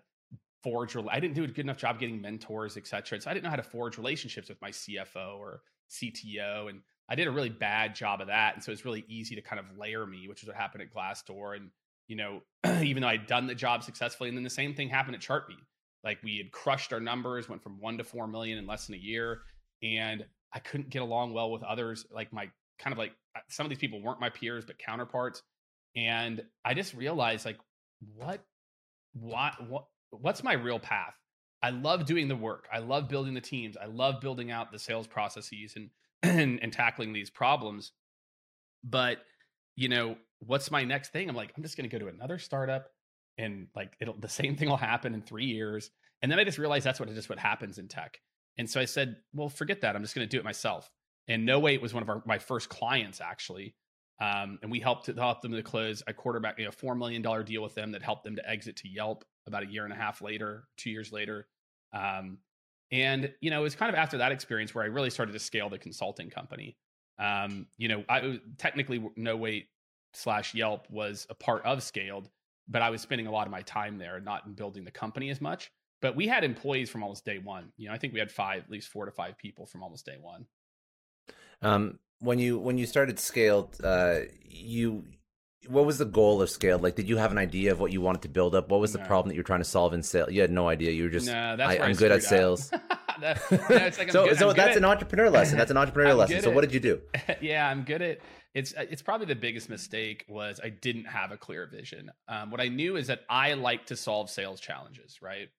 forge. 0.63 0.95
I 0.95 1.19
didn't 1.19 1.36
do 1.36 1.43
a 1.43 1.47
good 1.47 1.65
enough 1.65 1.78
job 1.78 1.99
getting 1.99 2.21
mentors, 2.21 2.78
et 2.78 2.88
cetera. 2.88 3.19
So 3.21 3.30
I 3.30 3.34
didn't 3.34 3.43
know 3.43 3.49
how 3.49 3.58
to 3.58 3.63
forge 3.63 3.97
relationships 3.97 4.49
with 4.49 4.62
my 4.62 4.71
CFO 4.71 5.38
or 5.38 5.62
CTO, 5.89 6.69
and 6.69 6.82
I 7.10 7.15
did 7.15 7.28
a 7.28 7.32
really 7.32 7.50
bad 7.50 7.95
job 7.95 8.22
of 8.22 8.28
that. 8.28 8.54
And 8.54 8.63
so 8.63 8.72
it's 8.72 8.86
really 8.86 9.04
easy 9.08 9.36
to 9.36 9.41
kind 9.41 9.60
of 9.60 9.65
layer 9.78 10.06
me, 10.06 10.28
which 10.28 10.43
is 10.43 10.48
what 10.48 10.56
happened 10.56 10.84
at 10.84 10.93
Glassdoor. 10.93 11.56
And 11.56 11.72
you 12.08 12.15
know, 12.15 12.41
even 12.84 13.02
though 13.02 13.08
I'd 13.08 13.28
done 13.28 13.48
the 13.48 13.56
job 13.56 13.84
successfully, 13.84 14.30
and 14.30 14.38
then 14.38 14.43
the 14.43 14.50
same 14.50 14.76
thing 14.76 14.89
happened 14.89 15.15
at 15.15 15.22
Chartbeat. 15.22 15.58
Like 16.04 16.19
we 16.24 16.38
had 16.38 16.52
crushed 16.52 16.93
our 16.93 17.00
numbers, 17.00 17.50
went 17.50 17.62
from 17.62 17.80
one 17.80 17.98
to 17.98 18.04
four 18.04 18.28
million 18.28 18.58
in 18.58 18.67
less 18.67 18.86
than 18.86 18.95
a 18.95 19.00
year, 19.00 19.41
and 19.84 20.26
I 20.54 20.60
couldn't 20.60 20.89
get 20.89 21.02
along 21.02 21.34
well 21.34 21.52
with 21.52 21.63
others. 21.63 22.06
Like 22.12 22.32
my 22.32 22.50
kind 22.80 22.93
of 22.93 22.98
like 22.98 23.12
uh, 23.36 23.41
some 23.50 23.65
of 23.65 23.69
these 23.69 23.80
people 23.80 24.02
weren't 24.02 24.22
my 24.22 24.30
peers, 24.30 24.65
but 24.65 24.80
counterparts. 24.80 25.43
And 25.95 26.43
I 26.63 26.74
just 26.74 26.93
realized 26.93 27.45
like 27.45 27.58
what 28.15 28.43
what 29.13 29.67
what 29.67 29.86
what's 30.12 30.43
my 30.43 30.54
real 30.54 30.80
path? 30.80 31.13
I 31.62 31.72
love 31.72 32.06
doing 32.06 32.30
the 32.30 32.36
work. 32.36 32.67
I 32.72 32.80
love 32.80 33.10
building 33.10 33.34
the 33.34 33.41
teams. 33.41 33.76
I 33.76 33.88
love 33.88 34.22
building 34.22 34.50
out 34.50 34.72
the 34.72 34.80
sales 34.80 35.08
processes 35.08 35.74
and 35.76 35.89
and, 36.23 36.60
and 36.62 36.73
tackling 36.73 37.13
these 37.13 37.29
problems. 37.29 37.91
But 38.84 39.19
you 39.75 39.89
know, 39.89 40.17
what's 40.39 40.71
my 40.71 40.84
next 40.84 41.12
thing? 41.13 41.29
I'm 41.29 41.36
like, 41.36 41.53
I'm 41.55 41.63
just 41.63 41.77
going 41.77 41.89
to 41.89 41.97
go 41.97 42.03
to 42.03 42.12
another 42.13 42.38
startup 42.38 42.88
and 43.38 43.67
like 43.75 43.93
it'll 44.01 44.17
the 44.19 44.29
same 44.29 44.55
thing 44.55 44.69
will 44.69 44.77
happen 44.77 45.13
in 45.13 45.21
3 45.21 45.45
years. 45.45 45.91
And 46.21 46.32
then 46.32 46.39
I 46.39 46.43
just 46.43 46.58
realized 46.58 46.86
that's 46.86 46.99
what 46.99 47.13
just 47.13 47.29
what 47.29 47.39
happens 47.39 47.77
in 47.77 47.88
tech. 47.88 48.19
And 48.58 48.69
so 48.69 48.82
I 48.82 48.86
said, 48.86 49.15
well, 49.34 49.47
forget 49.47 49.82
that. 49.82 49.95
I'm 49.95 50.01
just 50.01 50.15
going 50.15 50.27
to 50.27 50.29
do 50.29 50.38
it 50.38 50.43
myself. 50.43 50.91
And 51.29 51.47
NoWait 51.47 51.82
was 51.82 51.93
one 51.93 52.03
of 52.03 52.10
our 52.10 52.21
my 52.25 52.39
first 52.39 52.69
clients 52.69 53.21
actually. 53.21 53.75
Um, 54.21 54.60
and 54.62 54.69
we 54.69 54.82
helped 54.82 55.08
help 55.08 55.41
them 55.41 55.53
to 55.53 55.63
close 55.63 56.03
a 56.05 56.13
quarterback, 56.13 56.60
you 56.60 56.65
know, 56.65 56.71
four 56.71 56.93
million 56.93 57.21
dollar 57.21 57.41
deal 57.41 57.63
with 57.63 57.73
them 57.75 57.93
that 57.93 58.03
helped 58.03 58.25
them 58.25 58.36
to 58.36 58.49
exit 58.49 58.75
to 58.77 58.89
Yelp 58.89 59.23
about 59.47 59.63
a 59.63 59.67
year 59.67 59.86
and 59.86 59.93
a 59.93 59.95
half 59.95 60.21
later, 60.21 60.65
two 60.77 60.89
years 60.89 61.12
later. 61.12 61.47
Um, 61.93 62.39
and 62.91 63.32
you 63.41 63.49
know, 63.49 63.60
it 63.60 63.63
was 63.63 63.75
kind 63.75 63.89
of 63.89 63.95
after 63.95 64.17
that 64.17 64.32
experience 64.32 64.73
where 64.73 64.84
I 64.84 64.88
really 64.88 65.10
started 65.10 65.34
to 65.34 65.39
scale 65.39 65.69
the 65.69 65.78
consulting 65.78 66.30
company. 66.30 66.78
Um, 67.17 67.67
you 67.78 67.88
know, 67.88 68.04
I 68.08 68.39
technically 68.58 68.99
NoWait 69.17 69.65
slash 70.13 70.56
Yelp 70.56 70.89
was 70.89 71.28
a 71.30 71.36
part 71.36 71.63
of 71.65 71.80
Skaled, 71.80 72.30
but 72.67 72.82
I 72.82 72.89
was 72.89 73.02
spending 73.02 73.28
a 73.28 73.32
lot 73.32 73.45
of 73.45 73.52
my 73.52 73.62
time 73.63 73.97
there, 73.97 74.19
not 74.19 74.45
in 74.45 74.54
building 74.54 74.86
the 74.86 74.91
company 74.91 75.30
as 75.30 75.41
much. 75.41 75.71
But 76.02 76.15
we 76.15 76.28
had 76.28 76.43
employees 76.45 76.89
from 76.89 77.04
almost 77.04 77.25
day 77.25 77.39
one. 77.39 77.73
You 77.75 77.89
know, 77.89 77.93
I 77.93 77.97
think 77.97 78.13
we 78.13 78.19
had 78.19 78.32
five, 78.32 78.63
at 78.63 78.71
least 78.71 78.88
four 78.88 79.06
to 79.06 79.12
five 79.12 79.38
people 79.38 79.65
from 79.65 79.84
almost 79.84 80.06
day 80.06 80.17
one. 80.21 80.45
Um, 81.62 81.99
when 82.19 82.39
you 82.39 82.58
when 82.58 82.78
you 82.78 82.86
started 82.86 83.17
Skaled, 83.17 83.84
uh, 83.84 84.30
you 84.41 85.04
what 85.67 85.86
was 85.86 85.98
the 85.98 86.06
goal 86.06 86.41
of 86.41 86.50
Skaled? 86.50 86.82
Like, 86.82 86.95
did 86.95 87.10
you 87.10 87.17
have 87.17 87.32
an 87.32 87.38
idea 87.38 87.72
of 87.72 87.80
what 87.80 87.91
you 87.91 88.02
wanted 88.02 88.22
to 88.24 88.30
build 88.30 88.56
up? 88.56 88.69
What 88.69 88.80
was 88.80 88.93
the 88.93 89.00
problem 89.00 89.30
that 89.30 89.36
you 89.36 89.39
were 89.39 89.45
trying 89.45 89.60
to 89.60 89.65
solve 89.65 89.93
in 89.93 90.04
sales? 90.04 90.32
You 90.32 90.41
had 90.41 90.52
no 90.52 90.69
idea. 90.69 90.91
You 90.91 91.04
were 91.04 91.10
just, 91.10 91.28
no, 91.28 91.58
I, 91.60 91.76
am 91.76 91.93
good 91.93 92.12
at 92.12 92.24
sales. 92.24 92.69
that, 93.19 93.52
like 93.98 94.12
so, 94.12 94.28
good, 94.28 94.38
so 94.38 94.54
that's 94.54 94.72
at, 94.72 94.78
an 94.78 94.86
entrepreneur 94.86 95.30
lesson. 95.30 95.58
That's 95.58 95.72
an 95.72 95.78
entrepreneurial 95.78 96.17
lesson. 96.17 96.41
So, 96.41 96.52
what 96.52 96.62
did 96.62 96.74
you 96.74 96.80
do? 96.80 97.02
yeah, 97.41 97.67
I'm 97.67 97.84
good 97.84 98.02
at 98.02 98.19
it's 98.54 98.74
it's 98.78 99.02
probably 99.02 99.28
the 99.28 99.36
biggest 99.36 99.69
mistake 99.69 100.26
was 100.28 100.60
I 100.63 100.69
didn't 100.69 101.06
have 101.06 101.32
a 101.32 101.38
clear 101.38 101.67
vision. 101.67 102.12
Um, 102.28 102.50
what 102.52 102.60
I 102.62 102.67
knew 102.67 102.95
is 102.95 103.08
that 103.08 103.22
I 103.30 103.54
like 103.54 103.86
to 103.88 103.95
solve 103.95 104.30
sales 104.30 104.60
challenges, 104.60 105.22
right? 105.22 105.50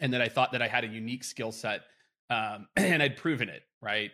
And 0.00 0.12
that 0.12 0.20
I 0.20 0.28
thought 0.28 0.52
that 0.52 0.62
I 0.62 0.68
had 0.68 0.84
a 0.84 0.88
unique 0.88 1.24
skill 1.24 1.52
set, 1.52 1.82
um, 2.30 2.66
and 2.76 3.02
I'd 3.02 3.16
proven 3.16 3.48
it, 3.48 3.62
right? 3.80 4.10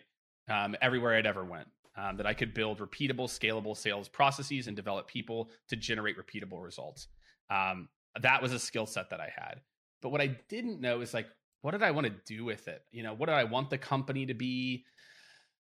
Um, 0.49 0.77
everywhere 0.81 1.15
I'd 1.15 1.27
ever 1.27 1.45
went, 1.45 1.69
um, 1.99 2.17
that 2.17 2.27
I 2.27 2.35
could 2.35 2.55
build 2.55 2.79
repeatable, 2.79 3.27
scalable 3.27 3.77
sales 3.77 4.09
processes 4.09 4.69
and 4.69 4.77
develop 4.77 5.09
people 5.09 5.51
to 5.69 5.77
generate 5.77 6.17
repeatable 6.17 6.63
results. 6.63 7.09
Um, 7.51 7.89
that 8.21 8.41
was 8.41 8.53
a 8.53 8.59
skill 8.59 8.87
set 8.87 9.11
that 9.11 9.21
I 9.21 9.33
had. 9.35 9.61
But 10.01 10.11
what 10.11 10.21
I 10.21 10.39
didn't 10.49 10.81
know 10.81 11.01
is 11.01 11.13
like, 11.13 11.27
what 11.63 11.73
did 11.73 11.83
I 11.83 11.91
want 11.91 12.07
to 12.07 12.13
do 12.25 12.45
with 12.45 12.69
it? 12.69 12.83
You 12.93 13.03
know, 13.03 13.15
what 13.15 13.27
did 13.27 13.35
I 13.35 13.45
want 13.45 13.71
the 13.71 13.79
company 13.79 14.27
to 14.27 14.35
be? 14.35 14.85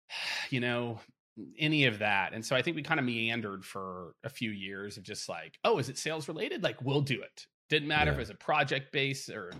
You 0.49 0.59
know, 0.59 0.99
any 1.59 1.85
of 1.85 1.99
that. 1.99 2.33
And 2.33 2.43
so 2.43 2.55
I 2.55 2.63
think 2.63 2.75
we 2.75 2.81
kind 2.81 2.99
of 2.99 3.05
meandered 3.05 3.63
for 3.63 4.15
a 4.23 4.29
few 4.29 4.49
years 4.49 4.97
of 4.97 5.03
just 5.03 5.29
like, 5.29 5.59
oh, 5.63 5.77
is 5.77 5.89
it 5.89 5.97
sales 5.99 6.27
related? 6.27 6.63
Like, 6.63 6.81
we'll 6.81 7.01
do 7.01 7.21
it. 7.21 7.45
Didn't 7.69 7.87
matter 7.87 8.09
yeah. 8.09 8.13
if 8.13 8.17
it 8.17 8.21
was 8.21 8.29
a 8.31 8.35
project 8.35 8.91
base 8.91 9.29
or, 9.29 9.53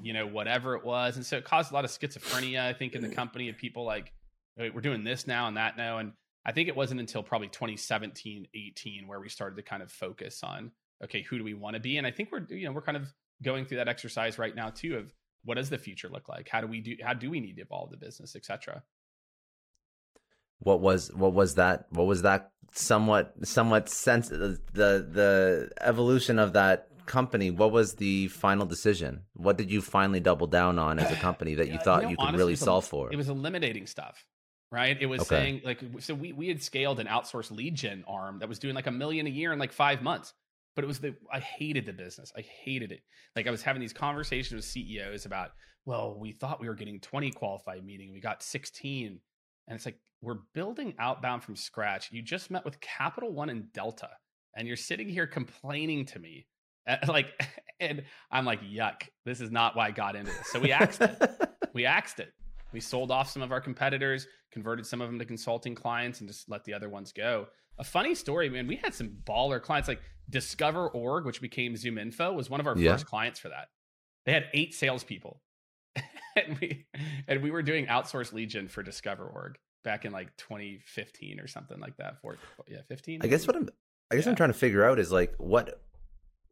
you 0.00 0.12
know, 0.12 0.24
whatever 0.24 0.76
it 0.76 0.84
was. 0.84 1.16
And 1.16 1.26
so 1.26 1.36
it 1.38 1.44
caused 1.44 1.72
a 1.72 1.74
lot 1.74 1.84
of 1.84 1.90
schizophrenia, 1.90 2.60
I 2.60 2.72
think, 2.72 2.94
in 2.94 3.02
the 3.02 3.08
company 3.14 3.48
of 3.48 3.56
people 3.56 3.84
like, 3.84 4.12
we're 4.56 4.80
doing 4.80 5.04
this 5.04 5.26
now 5.26 5.48
and 5.48 5.56
that 5.56 5.76
now. 5.76 5.98
And 5.98 6.12
I 6.44 6.52
think 6.52 6.68
it 6.68 6.76
wasn't 6.76 7.00
until 7.00 7.22
probably 7.22 7.48
2017, 7.48 8.48
18 8.54 9.06
where 9.06 9.20
we 9.20 9.28
started 9.28 9.56
to 9.56 9.62
kind 9.62 9.82
of 9.82 9.90
focus 9.90 10.40
on, 10.42 10.72
okay, 11.04 11.22
who 11.22 11.38
do 11.38 11.44
we 11.44 11.54
want 11.54 11.74
to 11.74 11.80
be? 11.80 11.98
And 11.98 12.06
I 12.06 12.10
think 12.10 12.30
we're, 12.32 12.46
you 12.48 12.66
know, 12.66 12.72
we're 12.72 12.82
kind 12.82 12.96
of 12.96 13.12
going 13.42 13.66
through 13.66 13.78
that 13.78 13.88
exercise 13.88 14.38
right 14.38 14.54
now 14.54 14.70
too 14.70 14.96
of 14.96 15.12
what 15.44 15.56
does 15.56 15.70
the 15.70 15.78
future 15.78 16.08
look 16.08 16.28
like? 16.28 16.48
How 16.48 16.60
do 16.60 16.66
we 16.66 16.80
do, 16.80 16.96
how 17.02 17.14
do 17.14 17.30
we 17.30 17.40
need 17.40 17.56
to 17.56 17.62
evolve 17.62 17.90
the 17.90 17.96
business, 17.96 18.34
et 18.34 18.44
cetera? 18.44 18.82
what 20.60 20.80
was 20.80 21.12
what 21.14 21.32
was 21.32 21.54
that 21.56 21.86
what 21.90 22.06
was 22.06 22.22
that 22.22 22.50
somewhat 22.72 23.34
somewhat 23.42 23.88
sense 23.88 24.28
the 24.28 24.58
the 24.72 25.70
evolution 25.80 26.38
of 26.38 26.54
that 26.54 26.88
company 27.06 27.50
what 27.50 27.70
was 27.70 27.94
the 27.94 28.26
final 28.28 28.66
decision 28.66 29.22
what 29.34 29.56
did 29.56 29.70
you 29.70 29.80
finally 29.80 30.18
double 30.18 30.46
down 30.46 30.78
on 30.78 30.98
as 30.98 31.10
a 31.12 31.16
company 31.16 31.54
that 31.54 31.68
you 31.68 31.78
thought 31.78 32.02
you, 32.02 32.06
know, 32.06 32.10
you 32.10 32.16
could 32.16 32.22
honestly, 32.24 32.38
really 32.38 32.56
solve 32.56 32.84
for 32.84 33.12
it 33.12 33.16
was 33.16 33.28
eliminating 33.28 33.86
stuff 33.86 34.24
right 34.72 34.96
it 35.00 35.06
was 35.06 35.20
okay. 35.22 35.28
saying 35.28 35.60
like 35.64 35.80
so 36.00 36.14
we, 36.14 36.32
we 36.32 36.48
had 36.48 36.62
scaled 36.62 36.98
an 36.98 37.06
outsourced 37.06 37.50
lead 37.50 37.74
gen 37.74 38.04
arm 38.08 38.38
that 38.40 38.48
was 38.48 38.58
doing 38.58 38.74
like 38.74 38.86
a 38.86 38.92
million 38.92 39.26
a 39.26 39.30
year 39.30 39.52
in 39.52 39.58
like 39.58 39.72
five 39.72 40.02
months 40.02 40.34
but 40.74 40.82
it 40.82 40.86
was 40.86 40.98
the 40.98 41.14
i 41.32 41.38
hated 41.38 41.86
the 41.86 41.92
business 41.92 42.32
i 42.36 42.40
hated 42.40 42.90
it 42.90 43.00
like 43.36 43.46
i 43.46 43.50
was 43.50 43.62
having 43.62 43.80
these 43.80 43.92
conversations 43.92 44.54
with 44.54 44.64
ceos 44.64 45.24
about 45.24 45.50
well 45.84 46.18
we 46.18 46.32
thought 46.32 46.60
we 46.60 46.68
were 46.68 46.74
getting 46.74 46.98
20 47.00 47.30
qualified 47.30 47.84
meeting 47.84 48.12
we 48.12 48.20
got 48.20 48.42
16 48.42 49.20
and 49.68 49.76
it's 49.76 49.86
like 49.86 49.98
we're 50.22 50.38
building 50.54 50.94
outbound 50.98 51.42
from 51.42 51.56
scratch. 51.56 52.10
You 52.12 52.22
just 52.22 52.50
met 52.50 52.64
with 52.64 52.80
Capital 52.80 53.32
One 53.32 53.50
and 53.50 53.72
Delta, 53.72 54.10
and 54.56 54.66
you're 54.66 54.76
sitting 54.76 55.08
here 55.08 55.26
complaining 55.26 56.04
to 56.06 56.18
me. 56.18 56.46
like, 57.08 57.28
and 57.80 58.04
I'm 58.30 58.44
like, 58.44 58.62
yuck, 58.62 59.02
this 59.24 59.40
is 59.40 59.50
not 59.50 59.76
why 59.76 59.88
I 59.88 59.90
got 59.90 60.16
into 60.16 60.32
this. 60.32 60.48
So 60.50 60.58
we 60.58 60.72
axed 60.72 61.00
it. 61.00 61.30
we 61.74 61.86
axed 61.86 62.20
it. 62.20 62.32
We 62.72 62.80
sold 62.80 63.10
off 63.10 63.30
some 63.30 63.42
of 63.42 63.52
our 63.52 63.60
competitors, 63.60 64.26
converted 64.52 64.86
some 64.86 65.00
of 65.00 65.08
them 65.08 65.18
to 65.18 65.24
consulting 65.24 65.74
clients, 65.74 66.20
and 66.20 66.28
just 66.28 66.48
let 66.48 66.64
the 66.64 66.74
other 66.74 66.88
ones 66.88 67.12
go. 67.12 67.46
A 67.78 67.84
funny 67.84 68.14
story, 68.14 68.48
man. 68.48 68.66
We 68.66 68.76
had 68.76 68.94
some 68.94 69.18
baller 69.24 69.60
clients 69.60 69.88
like 69.88 70.00
DiscoverOrg, 70.30 71.24
which 71.24 71.40
became 71.40 71.74
ZoomInfo, 71.74 72.34
was 72.34 72.50
one 72.50 72.60
of 72.60 72.66
our 72.66 72.76
yeah. 72.76 72.92
first 72.92 73.06
clients 73.06 73.38
for 73.38 73.48
that. 73.50 73.68
They 74.24 74.32
had 74.32 74.46
eight 74.54 74.74
salespeople, 74.74 75.40
and 76.36 76.58
we 76.60 76.86
and 77.28 77.42
we 77.42 77.50
were 77.50 77.62
doing 77.62 77.86
outsourced 77.86 78.32
lead 78.32 78.50
gen 78.50 78.68
for 78.68 78.82
DiscoverOrg 78.82 79.54
back 79.84 80.04
in 80.04 80.12
like 80.12 80.36
2015 80.36 81.38
or 81.38 81.46
something 81.46 81.78
like 81.78 81.96
that. 81.98 82.20
For 82.20 82.36
yeah, 82.68 82.80
15. 82.88 83.20
I 83.22 83.28
guess 83.28 83.46
what 83.46 83.56
I'm 83.56 83.68
I 84.10 84.16
guess 84.16 84.24
yeah. 84.24 84.30
I'm 84.30 84.36
trying 84.36 84.50
to 84.50 84.58
figure 84.58 84.84
out 84.84 84.98
is 84.98 85.12
like 85.12 85.34
what 85.38 85.80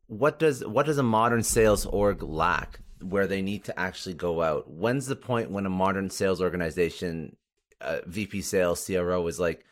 what 0.07 0.39
does 0.39 0.65
what 0.65 0.87
does 0.87 0.99
a 0.99 1.03
modern 1.03 1.43
sales 1.43 1.87
org 1.87 2.23
lack 2.23 2.81
where 3.05 3.27
they 3.27 3.43
need 3.43 3.65
to 3.65 3.79
actually 3.79 4.15
go 4.15 4.43
out? 4.43 4.71
When's 4.71 5.07
the 5.07 5.17
point 5.17 5.51
when 5.51 5.67
a 5.67 5.71
modern 5.71 6.11
sales 6.11 6.41
organization, 6.41 7.37
uh, 7.81 7.99
VP 8.07 8.43
sales, 8.43 8.85
CRO 8.85 9.27
is 9.27 9.39
like, 9.39 9.65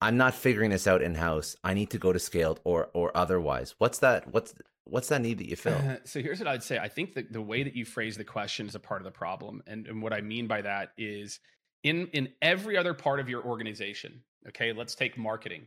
I'm 0.00 0.16
not 0.16 0.34
figuring 0.34 0.70
this 0.70 0.86
out 0.86 1.02
in 1.02 1.14
house. 1.14 1.56
I 1.64 1.74
need 1.74 1.90
to 1.90 1.98
go 1.98 2.12
to 2.12 2.18
Skaled 2.18 2.58
or 2.64 2.90
or 2.92 3.16
otherwise. 3.16 3.74
What's 3.78 3.98
that? 4.00 4.32
What's 4.32 4.54
what's 4.84 5.08
that 5.08 5.22
need 5.22 5.38
that 5.38 5.48
you 5.48 5.56
fill? 5.56 5.74
Uh, 5.74 5.96
so 6.04 6.20
here's 6.20 6.38
what 6.38 6.48
I'd 6.48 6.62
say. 6.62 6.78
I 6.78 6.88
think 6.88 7.14
that 7.14 7.32
the 7.32 7.42
way 7.42 7.62
that 7.62 7.74
you 7.74 7.84
phrase 7.84 8.16
the 8.16 8.24
question 8.24 8.66
is 8.66 8.74
a 8.74 8.80
part 8.80 9.00
of 9.00 9.04
the 9.04 9.10
problem. 9.10 9.62
And, 9.66 9.86
and 9.86 10.02
what 10.02 10.12
I 10.12 10.20
mean 10.20 10.46
by 10.46 10.62
that 10.62 10.90
is 10.98 11.40
in 11.82 12.08
in 12.08 12.28
every 12.42 12.76
other 12.76 12.94
part 12.94 13.20
of 13.20 13.28
your 13.28 13.42
organization, 13.44 14.22
okay, 14.48 14.72
let's 14.72 14.94
take 14.94 15.16
marketing. 15.16 15.66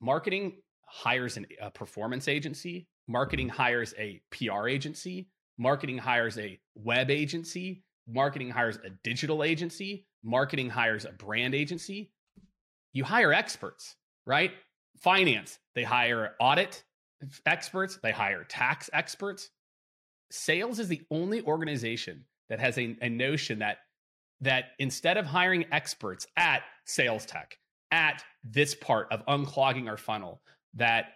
Marketing 0.00 0.54
hires 0.86 1.36
an, 1.36 1.46
a 1.60 1.70
performance 1.70 2.28
agency, 2.28 2.88
marketing 3.08 3.48
mm-hmm. 3.48 3.56
hires 3.56 3.94
a 3.98 4.20
PR 4.30 4.68
agency, 4.68 5.28
marketing 5.58 5.98
hires 5.98 6.38
a 6.38 6.58
web 6.74 7.10
agency, 7.10 7.82
marketing 8.06 8.50
hires 8.50 8.76
a 8.84 8.90
digital 9.04 9.44
agency, 9.44 10.06
marketing 10.22 10.70
hires 10.70 11.04
a 11.04 11.12
brand 11.12 11.54
agency. 11.54 12.10
You 12.92 13.04
hire 13.04 13.32
experts, 13.32 13.96
right? 14.26 14.52
Finance, 14.98 15.58
they 15.74 15.82
hire 15.82 16.34
audit 16.40 16.84
experts, 17.46 17.98
they 18.02 18.12
hire 18.12 18.44
tax 18.44 18.90
experts. 18.92 19.50
Sales 20.30 20.78
is 20.78 20.88
the 20.88 21.02
only 21.10 21.42
organization 21.42 22.24
that 22.48 22.60
has 22.60 22.78
a, 22.78 22.96
a 23.00 23.08
notion 23.08 23.60
that 23.60 23.78
that 24.40 24.72
instead 24.80 25.16
of 25.16 25.24
hiring 25.24 25.64
experts 25.70 26.26
at 26.36 26.62
sales 26.84 27.24
tech, 27.24 27.56
at 27.92 28.24
this 28.42 28.74
part 28.74 29.06
of 29.12 29.24
unclogging 29.26 29.88
our 29.88 29.96
funnel, 29.96 30.42
that 30.74 31.12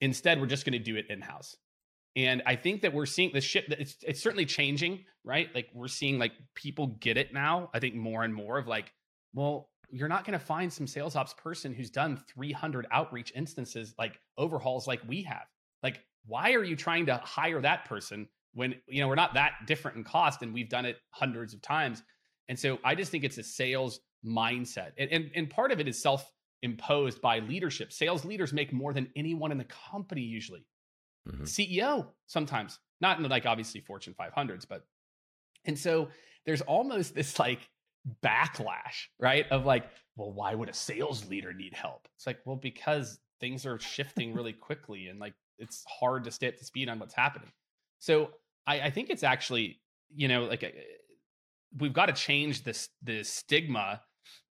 instead 0.00 0.40
we're 0.40 0.46
just 0.46 0.64
going 0.64 0.72
to 0.72 0.78
do 0.78 0.96
it 0.96 1.06
in 1.10 1.20
house. 1.20 1.56
And 2.16 2.42
I 2.44 2.56
think 2.56 2.82
that 2.82 2.92
we're 2.92 3.06
seeing 3.06 3.30
the 3.32 3.40
ship 3.40 3.66
it's 3.68 3.96
it's 4.02 4.22
certainly 4.22 4.44
changing, 4.46 5.04
right? 5.24 5.48
Like 5.54 5.68
we're 5.72 5.88
seeing 5.88 6.18
like 6.18 6.32
people 6.54 6.88
get 7.00 7.16
it 7.16 7.32
now. 7.32 7.70
I 7.72 7.78
think 7.78 7.94
more 7.94 8.24
and 8.24 8.34
more 8.34 8.58
of 8.58 8.66
like, 8.66 8.92
well, 9.32 9.70
you're 9.90 10.08
not 10.08 10.24
going 10.24 10.38
to 10.38 10.44
find 10.44 10.72
some 10.72 10.86
sales 10.86 11.16
ops 11.16 11.34
person 11.34 11.72
who's 11.72 11.90
done 11.90 12.20
300 12.34 12.86
outreach 12.90 13.32
instances 13.34 13.94
like 13.98 14.20
overhauls 14.38 14.86
like 14.86 15.00
we 15.06 15.22
have. 15.22 15.46
Like 15.82 16.00
why 16.26 16.52
are 16.54 16.64
you 16.64 16.76
trying 16.76 17.06
to 17.06 17.16
hire 17.16 17.60
that 17.60 17.84
person 17.84 18.28
when 18.54 18.74
you 18.88 19.00
know 19.00 19.08
we're 19.08 19.14
not 19.14 19.34
that 19.34 19.52
different 19.66 19.96
in 19.96 20.04
cost 20.04 20.42
and 20.42 20.52
we've 20.52 20.68
done 20.68 20.84
it 20.84 20.96
hundreds 21.10 21.54
of 21.54 21.62
times. 21.62 22.02
And 22.48 22.58
so 22.58 22.78
I 22.84 22.96
just 22.96 23.12
think 23.12 23.22
it's 23.22 23.38
a 23.38 23.44
sales 23.44 24.00
mindset. 24.24 24.90
And 24.98 25.10
and, 25.10 25.30
and 25.36 25.50
part 25.50 25.70
of 25.70 25.78
it 25.78 25.86
is 25.86 26.00
self 26.02 26.28
imposed 26.62 27.22
by 27.22 27.38
leadership. 27.38 27.92
Sales 27.92 28.24
leaders 28.24 28.52
make 28.52 28.72
more 28.72 28.92
than 28.92 29.08
anyone 29.16 29.52
in 29.52 29.58
the 29.58 29.66
company 29.90 30.22
usually 30.22 30.66
mm-hmm. 31.28 31.44
CEO 31.44 32.06
sometimes, 32.26 32.78
not 33.00 33.18
in 33.18 33.28
like 33.28 33.46
obviously 33.46 33.80
Fortune 33.80 34.14
500s, 34.18 34.66
but 34.68 34.84
and 35.64 35.78
so 35.78 36.08
there's 36.46 36.62
almost 36.62 37.14
this 37.14 37.38
like 37.38 37.60
backlash, 38.22 39.08
right? 39.18 39.46
Of 39.50 39.66
like, 39.66 39.84
well, 40.16 40.32
why 40.32 40.54
would 40.54 40.68
a 40.68 40.74
sales 40.74 41.28
leader 41.28 41.52
need 41.52 41.74
help? 41.74 42.08
It's 42.16 42.26
like, 42.26 42.38
well, 42.44 42.56
because 42.56 43.20
things 43.40 43.66
are 43.66 43.78
shifting 43.78 44.34
really 44.34 44.52
quickly 44.52 45.08
and 45.08 45.18
like 45.18 45.34
it's 45.58 45.84
hard 45.88 46.24
to 46.24 46.30
stay 46.30 46.48
up 46.48 46.56
to 46.56 46.64
speed 46.64 46.88
on 46.88 46.98
what's 46.98 47.14
happening. 47.14 47.50
So 47.98 48.30
I, 48.66 48.80
I 48.80 48.90
think 48.90 49.10
it's 49.10 49.22
actually, 49.22 49.80
you 50.14 50.28
know, 50.28 50.44
like 50.44 50.62
a, 50.62 50.68
uh, 50.68 50.80
we've 51.78 51.92
got 51.92 52.06
to 52.06 52.12
change 52.12 52.64
this 52.64 52.88
the 53.02 53.22
stigma 53.22 54.00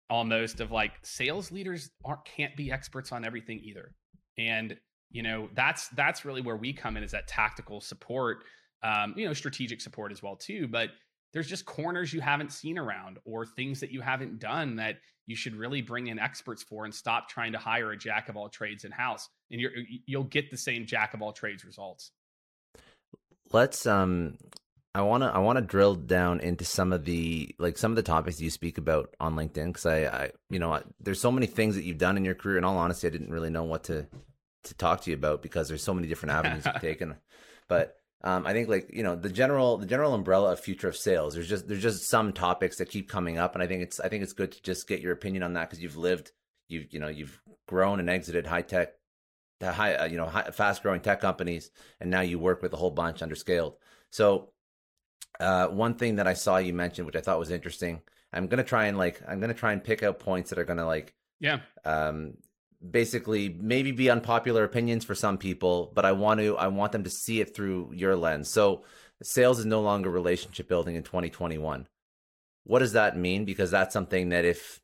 almost 0.10 0.60
of 0.62 0.72
like 0.72 0.94
sales 1.04 1.52
leaders 1.52 1.90
aren't 2.06 2.24
can't 2.26 2.56
be 2.56 2.72
experts 2.72 3.12
on 3.12 3.26
everything 3.26 3.60
either. 3.64 3.94
And 4.38 4.78
you 5.12 5.24
know 5.24 5.50
that's 5.54 5.88
that's 5.90 6.26
really 6.26 6.42
where 6.42 6.58
we 6.58 6.74
come 6.74 6.98
in 6.98 7.04
is 7.04 7.12
that 7.12 7.28
tactical 7.28 7.82
support 7.82 8.40
um, 8.84 9.14
you 9.18 9.26
know 9.26 9.34
strategic 9.34 9.82
support 9.82 10.12
as 10.12 10.22
well 10.22 10.36
too 10.36 10.68
but 10.68 10.90
there's 11.34 11.48
just 11.48 11.66
corners 11.66 12.14
you 12.14 12.22
haven't 12.22 12.52
seen 12.52 12.78
around 12.78 13.20
or 13.26 13.46
things 13.46 13.80
that 13.80 13.92
you 13.92 14.02
haven't 14.02 14.40
done 14.40 14.76
that 14.78 14.96
you 15.26 15.36
should 15.36 15.56
really 15.56 15.82
bring 15.82 16.08
in 16.08 16.18
experts 16.20 16.64
for 16.64 16.86
and 16.86 16.94
stop 16.94 17.30
trying 17.30 17.52
to 17.52 17.58
hire 17.58 17.92
a 17.92 17.98
jack 17.98 18.30
of 18.30 18.38
all 18.38 18.50
trades 18.50 18.86
in 18.86 18.92
house 18.92 19.30
and 19.52 19.60
you're, 19.62 19.72
you'll 20.06 20.24
get 20.24 20.50
the 20.50 20.58
same 20.58 20.86
jack 20.86 21.14
of 21.14 21.22
all 21.22 21.32
trades 21.34 21.64
results. 21.66 22.12
Let's 23.52 23.86
um 23.86 24.38
i 24.96 25.02
want 25.02 25.22
to 25.22 25.28
i 25.28 25.38
want 25.38 25.58
to 25.58 25.62
drill 25.62 25.96
down 25.96 26.40
into 26.40 26.66
some 26.66 26.92
of 26.92 27.06
the 27.06 27.54
like 27.60 27.78
some 27.78 27.92
of 27.92 27.96
the 27.96 28.04
topics 28.04 28.42
you 28.42 28.50
speak 28.50 28.78
about 28.78 29.14
on 29.20 29.36
linkedin 29.36 29.68
because 29.68 29.86
I, 29.86 30.06
I 30.06 30.32
you 30.50 30.60
know 30.60 30.74
I, 30.74 30.82
there's 31.00 31.22
so 31.22 31.32
many 31.32 31.46
things 31.46 31.76
that 31.76 31.84
you've 31.84 31.98
done 31.98 32.18
in 32.18 32.26
your 32.26 32.36
career. 32.36 32.58
In 32.58 32.64
all 32.64 32.78
honesty 32.78 33.08
i 33.08 33.12
didn't 33.12 33.30
really 33.30 33.50
know 33.50 33.64
what 33.64 33.84
to 33.86 34.08
to 34.64 34.74
talk 34.74 35.02
to 35.02 35.12
you 35.12 35.16
about 35.16 35.42
because 35.42 35.68
there's 35.68 35.84
so 35.84 35.94
many 35.94 36.08
different 36.08 36.34
avenues 36.34 36.66
you've 36.66 36.76
taken. 36.82 37.16
But 37.68 37.96
um, 38.24 38.48
I 38.48 38.54
think 38.54 38.68
like 38.68 38.90
you 38.92 39.04
know 39.04 39.16
the 39.16 39.30
general 39.30 39.78
the 39.78 39.86
general 39.86 40.14
umbrella 40.14 40.54
of 40.54 40.60
future 40.60 40.88
of 40.88 40.98
sales. 40.98 41.34
There's 41.34 41.50
just 41.50 41.68
there's 41.68 41.84
just 41.84 42.10
some 42.10 42.34
topics 42.34 42.78
that 42.78 42.90
keep 42.90 43.10
coming 43.10 43.38
up, 43.38 43.54
and 43.54 43.64
I 43.64 43.68
think 43.68 43.84
it's 43.84 44.00
I 44.00 44.10
think 44.10 44.24
it's 44.24 44.34
good 44.34 44.52
to 44.54 44.62
just 44.62 44.88
get 44.88 45.02
your 45.02 45.14
opinion 45.14 45.44
on 45.44 45.54
that 45.54 45.70
because 45.70 45.82
you've 45.82 45.98
lived 45.98 46.32
you've 46.68 46.92
you 46.92 47.00
know 47.00 47.08
you've 47.08 47.40
grown 47.68 48.00
and 48.00 48.10
exited 48.10 48.48
high 48.48 48.64
tech, 48.64 48.94
high 49.62 49.96
uh, 49.96 50.06
you 50.06 50.18
know 50.18 50.26
high, 50.26 50.50
fast 50.52 50.82
growing 50.82 51.02
tech 51.02 51.22
companies, 51.22 51.70
and 52.00 52.10
now 52.10 52.22
you 52.22 52.40
work 52.40 52.62
with 52.62 52.74
a 52.74 52.78
whole 52.78 52.92
bunch 52.92 53.22
under 53.22 53.36
Skaled. 53.36 53.76
So 54.10 54.50
uh, 55.40 55.68
one 55.68 55.96
thing 55.96 56.16
that 56.16 56.28
I 56.28 56.34
saw 56.34 56.58
you 56.58 56.74
mention, 56.74 57.06
which 57.06 57.16
I 57.16 57.22
thought 57.22 57.40
was 57.40 57.52
interesting, 57.52 58.02
I'm 58.34 58.48
gonna 58.48 58.64
try 58.64 58.88
and 58.88 58.98
like 58.98 59.22
I'm 59.28 59.40
gonna 59.40 59.54
try 59.54 59.74
and 59.74 59.84
pick 59.84 60.04
out 60.04 60.20
points 60.20 60.50
that 60.50 60.60
are 60.60 60.66
gonna 60.66 60.88
like 60.88 61.14
yeah 61.40 61.60
um 61.86 62.34
basically 62.92 63.50
maybe 63.60 63.92
be 63.92 64.10
unpopular 64.10 64.64
opinions 64.64 65.04
for 65.04 65.16
some 65.16 65.38
people, 65.38 65.92
but 65.96 66.06
I 66.06 66.12
want 66.12 66.40
to 66.40 66.58
I 66.58 66.68
want 66.68 66.92
them 66.92 67.04
to 67.04 67.10
see 67.10 67.42
it 67.42 67.56
through 67.56 67.92
your 67.94 68.16
lens. 68.16 68.50
So 68.50 68.84
sales 69.24 69.60
is 69.60 69.66
no 69.66 69.82
longer 69.82 70.10
relationship 70.10 70.68
building 70.68 70.96
in 70.96 71.04
2021. 71.04 71.88
What 72.64 72.80
does 72.80 72.94
that 72.94 73.18
mean? 73.18 73.46
Because 73.46 73.72
that's 73.72 73.94
something 73.94 74.30
that 74.30 74.46
if 74.46 74.82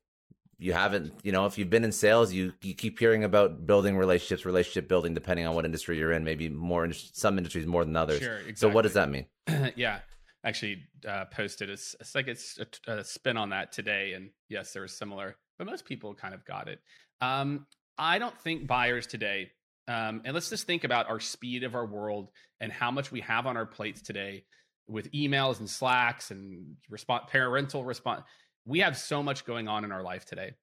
you 0.58 0.74
haven't, 0.74 1.14
you 1.24 1.32
know, 1.32 1.46
if 1.46 1.58
you've 1.58 1.70
been 1.70 1.84
in 1.84 1.92
sales, 1.92 2.32
you 2.32 2.54
you 2.62 2.74
keep 2.74 2.98
hearing 2.98 3.24
about 3.24 3.68
building 3.68 3.98
relationships, 3.98 4.46
relationship 4.46 4.88
building, 4.88 5.14
depending 5.14 5.46
on 5.46 5.56
what 5.56 5.66
industry 5.66 5.98
you're 5.98 6.14
in. 6.14 6.24
Maybe 6.24 6.50
more 6.50 6.86
in 6.86 6.94
some 6.94 7.38
industries 7.38 7.68
more 7.68 7.84
than 7.84 7.96
others. 7.96 8.20
Sure, 8.20 8.38
exactly. 8.38 8.56
So 8.56 8.70
what 8.70 8.84
does 8.84 8.94
that 8.94 9.10
mean? 9.10 9.26
yeah, 9.76 10.00
actually 10.44 10.84
uh, 11.08 11.26
posted 11.26 11.70
a, 11.70 11.74
it's 11.74 12.16
like 12.16 12.28
it's 12.28 12.60
a, 12.88 12.92
a, 12.92 13.04
spin 13.04 13.38
on 13.38 13.50
that 13.50 13.72
today, 13.72 14.14
and 14.14 14.30
yes, 14.50 14.74
there 14.74 14.82
was 14.82 14.98
similar, 14.98 15.36
but 15.58 15.68
most 15.68 15.86
people 15.86 16.14
kind 16.14 16.34
of 16.34 16.46
got 16.46 16.68
it. 16.68 16.80
Um, 17.22 17.66
I 17.98 18.20
don't 18.20 18.38
think 18.40 18.68
buyers 18.68 19.08
today, 19.08 19.52
um, 19.88 20.22
and 20.26 20.34
let's 20.34 20.50
just 20.50 20.66
think 20.66 20.84
about 20.84 21.10
our 21.10 21.20
speed 21.20 21.64
of 21.64 21.76
our 21.76 21.86
world 21.86 22.30
and 22.60 22.72
how 22.72 22.92
much 22.92 23.12
we 23.12 23.22
have 23.22 23.46
on 23.46 23.58
our 23.58 23.66
plates 23.66 24.02
today 24.02 24.46
with 24.88 25.12
emails 25.12 25.60
and 25.60 25.70
slacks 25.70 26.32
and 26.32 26.76
response, 26.90 27.26
parental 27.30 27.84
response. 27.84 28.24
We 28.66 28.80
have 28.80 28.98
so 28.98 29.22
much 29.22 29.46
going 29.46 29.68
on 29.68 29.84
in 29.84 29.92
our 29.92 30.04
life 30.04 30.26
today. 30.26 30.54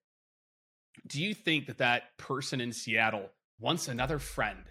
Do 1.07 1.21
you 1.21 1.33
think 1.33 1.67
that 1.67 1.77
that 1.77 2.17
person 2.17 2.59
in 2.59 2.71
Seattle 2.71 3.29
wants 3.59 3.87
another 3.87 4.19
friend? 4.19 4.63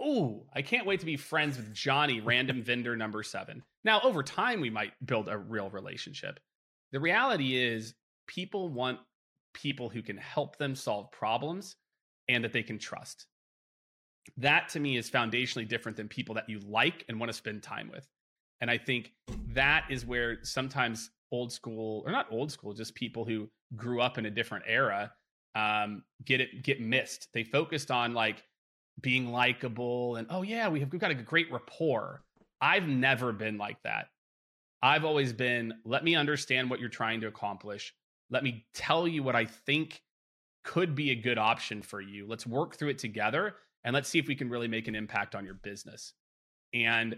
Oh, 0.00 0.46
I 0.52 0.62
can't 0.62 0.86
wait 0.86 1.00
to 1.00 1.06
be 1.06 1.16
friends 1.16 1.56
with 1.56 1.72
Johnny, 1.72 2.20
random 2.20 2.62
vendor 2.64 2.96
number 2.96 3.22
seven. 3.22 3.62
Now, 3.84 4.00
over 4.02 4.22
time, 4.22 4.60
we 4.60 4.70
might 4.70 4.92
build 5.04 5.28
a 5.28 5.38
real 5.38 5.70
relationship. 5.70 6.40
The 6.90 7.00
reality 7.00 7.56
is, 7.56 7.94
people 8.26 8.68
want 8.68 8.98
people 9.54 9.88
who 9.88 10.02
can 10.02 10.16
help 10.16 10.56
them 10.56 10.74
solve 10.74 11.10
problems 11.12 11.76
and 12.28 12.44
that 12.44 12.52
they 12.52 12.62
can 12.62 12.78
trust. 12.78 13.26
That 14.36 14.68
to 14.70 14.80
me 14.80 14.96
is 14.96 15.10
foundationally 15.10 15.66
different 15.66 15.96
than 15.96 16.08
people 16.08 16.34
that 16.36 16.48
you 16.48 16.60
like 16.60 17.04
and 17.08 17.18
want 17.18 17.30
to 17.30 17.36
spend 17.36 17.62
time 17.62 17.90
with. 17.92 18.06
And 18.60 18.70
I 18.70 18.78
think 18.78 19.12
that 19.48 19.84
is 19.90 20.06
where 20.06 20.38
sometimes 20.44 21.10
old 21.32 21.52
school, 21.52 22.02
or 22.06 22.12
not 22.12 22.26
old 22.30 22.52
school, 22.52 22.72
just 22.72 22.94
people 22.94 23.24
who 23.24 23.48
grew 23.74 24.00
up 24.00 24.18
in 24.18 24.26
a 24.26 24.30
different 24.30 24.64
era 24.68 25.12
um, 25.54 26.02
get 26.24 26.40
it 26.40 26.62
get 26.62 26.80
missed. 26.80 27.28
They 27.34 27.44
focused 27.44 27.90
on 27.90 28.14
like 28.14 28.44
being 29.00 29.30
likable 29.32 30.16
and 30.16 30.26
oh 30.30 30.42
yeah, 30.42 30.68
we 30.68 30.80
have 30.80 30.92
we've 30.92 31.00
got 31.00 31.10
a 31.10 31.14
great 31.14 31.50
rapport. 31.52 32.22
I've 32.60 32.88
never 32.88 33.32
been 33.32 33.58
like 33.58 33.82
that. 33.82 34.08
I've 34.82 35.04
always 35.04 35.32
been 35.32 35.74
let 35.84 36.04
me 36.04 36.14
understand 36.14 36.70
what 36.70 36.80
you're 36.80 36.88
trying 36.88 37.20
to 37.22 37.26
accomplish. 37.26 37.94
Let 38.30 38.44
me 38.44 38.66
tell 38.74 39.06
you 39.06 39.22
what 39.22 39.36
I 39.36 39.44
think 39.44 40.00
could 40.64 40.94
be 40.94 41.10
a 41.10 41.14
good 41.14 41.38
option 41.38 41.82
for 41.82 42.00
you. 42.00 42.26
Let's 42.26 42.46
work 42.46 42.76
through 42.76 42.90
it 42.90 42.98
together 42.98 43.56
and 43.84 43.94
let's 43.94 44.08
see 44.08 44.18
if 44.18 44.28
we 44.28 44.34
can 44.34 44.48
really 44.48 44.68
make 44.68 44.88
an 44.88 44.94
impact 44.94 45.34
on 45.34 45.44
your 45.44 45.54
business. 45.54 46.14
And 46.72 47.16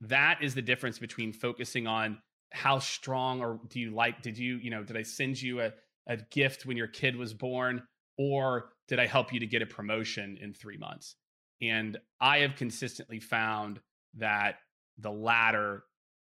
that 0.00 0.38
is 0.42 0.54
the 0.54 0.62
difference 0.62 0.98
between 0.98 1.32
focusing 1.32 1.86
on 1.86 2.18
how 2.52 2.78
strong 2.78 3.40
or 3.40 3.60
do 3.68 3.80
you 3.80 3.90
like, 3.90 4.22
did 4.22 4.38
you, 4.38 4.56
you 4.56 4.70
know, 4.70 4.84
did 4.84 4.96
I 4.96 5.02
send 5.02 5.40
you 5.40 5.60
a, 5.60 5.72
a 6.06 6.18
gift 6.30 6.66
when 6.66 6.76
your 6.76 6.86
kid 6.86 7.16
was 7.16 7.34
born 7.34 7.82
or 8.16 8.70
did 8.86 9.00
I 9.00 9.06
help 9.06 9.32
you 9.32 9.40
to 9.40 9.46
get 9.46 9.62
a 9.62 9.66
promotion 9.66 10.38
in 10.40 10.54
three 10.54 10.76
months? 10.76 11.16
And 11.60 11.98
I 12.20 12.38
have 12.38 12.56
consistently 12.56 13.18
found 13.18 13.80
that 14.18 14.56
the 14.98 15.10
latter 15.10 15.84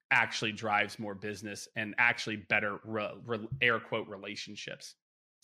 actually 0.10 0.52
drives 0.52 0.98
more 0.98 1.14
business 1.14 1.68
and 1.76 1.94
actually 1.98 2.38
better 2.38 2.80
re, 2.84 3.10
re, 3.26 3.48
air 3.62 3.80
quote 3.80 4.08
relationships 4.08 4.96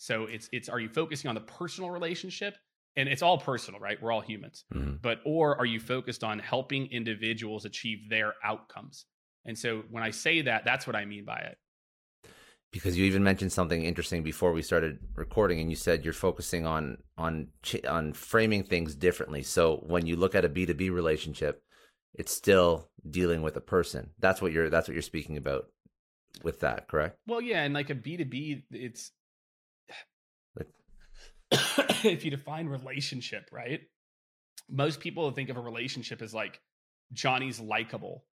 so 0.02 0.24
it's 0.24 0.48
it's 0.52 0.68
are 0.68 0.80
you 0.80 0.88
focusing 0.88 1.28
on 1.28 1.36
the 1.36 1.42
personal 1.42 1.88
relationship? 1.88 2.56
And 2.96 3.08
it's 3.08 3.22
all 3.22 3.38
personal, 3.38 3.78
right? 3.78 4.02
We're 4.02 4.10
all 4.10 4.20
humans. 4.20 4.64
Mm-hmm. 4.74 4.96
But 5.00 5.20
or 5.24 5.56
are 5.58 5.64
you 5.64 5.78
focused 5.78 6.24
on 6.24 6.40
helping 6.40 6.88
individuals 6.90 7.64
achieve 7.64 8.10
their 8.10 8.34
outcomes? 8.44 9.06
And 9.44 9.56
so 9.56 9.84
when 9.90 10.02
I 10.02 10.10
say 10.10 10.42
that, 10.42 10.64
that's 10.64 10.88
what 10.88 10.96
I 10.96 11.04
mean 11.04 11.24
by 11.24 11.38
it. 11.38 11.56
Because 12.72 12.98
you 12.98 13.04
even 13.04 13.22
mentioned 13.22 13.52
something 13.52 13.84
interesting 13.84 14.24
before 14.24 14.52
we 14.52 14.60
started 14.60 14.98
recording, 15.14 15.60
and 15.60 15.70
you 15.70 15.76
said 15.76 16.04
you're 16.04 16.12
focusing 16.12 16.66
on 16.66 16.98
on 17.16 17.46
on 17.88 18.12
framing 18.12 18.64
things 18.64 18.96
differently. 18.96 19.44
So 19.44 19.84
when 19.86 20.06
you 20.06 20.16
look 20.16 20.34
at 20.34 20.44
a 20.44 20.48
B 20.48 20.66
two 20.66 20.74
B 20.74 20.90
relationship, 20.90 21.62
it's 22.12 22.34
still 22.34 22.88
dealing 23.08 23.42
with 23.42 23.56
a 23.56 23.60
person. 23.60 24.10
That's 24.18 24.42
what 24.42 24.50
you're 24.50 24.68
that's 24.68 24.88
what 24.88 24.94
you're 24.94 25.02
speaking 25.02 25.36
about 25.36 25.66
with 26.42 26.60
that, 26.60 26.88
correct? 26.88 27.18
Well, 27.26 27.40
yeah, 27.40 27.62
and 27.62 27.74
like 27.74 27.90
a 27.90 27.94
B2B, 27.94 28.64
it's 28.72 29.12
if 32.04 32.24
you 32.24 32.30
define 32.30 32.66
relationship, 32.66 33.48
right? 33.52 33.80
Most 34.70 35.00
people 35.00 35.30
think 35.30 35.48
of 35.48 35.56
a 35.56 35.60
relationship 35.60 36.22
as 36.22 36.32
like 36.32 36.60
Johnny's 37.12 37.60
likable, 37.60 38.24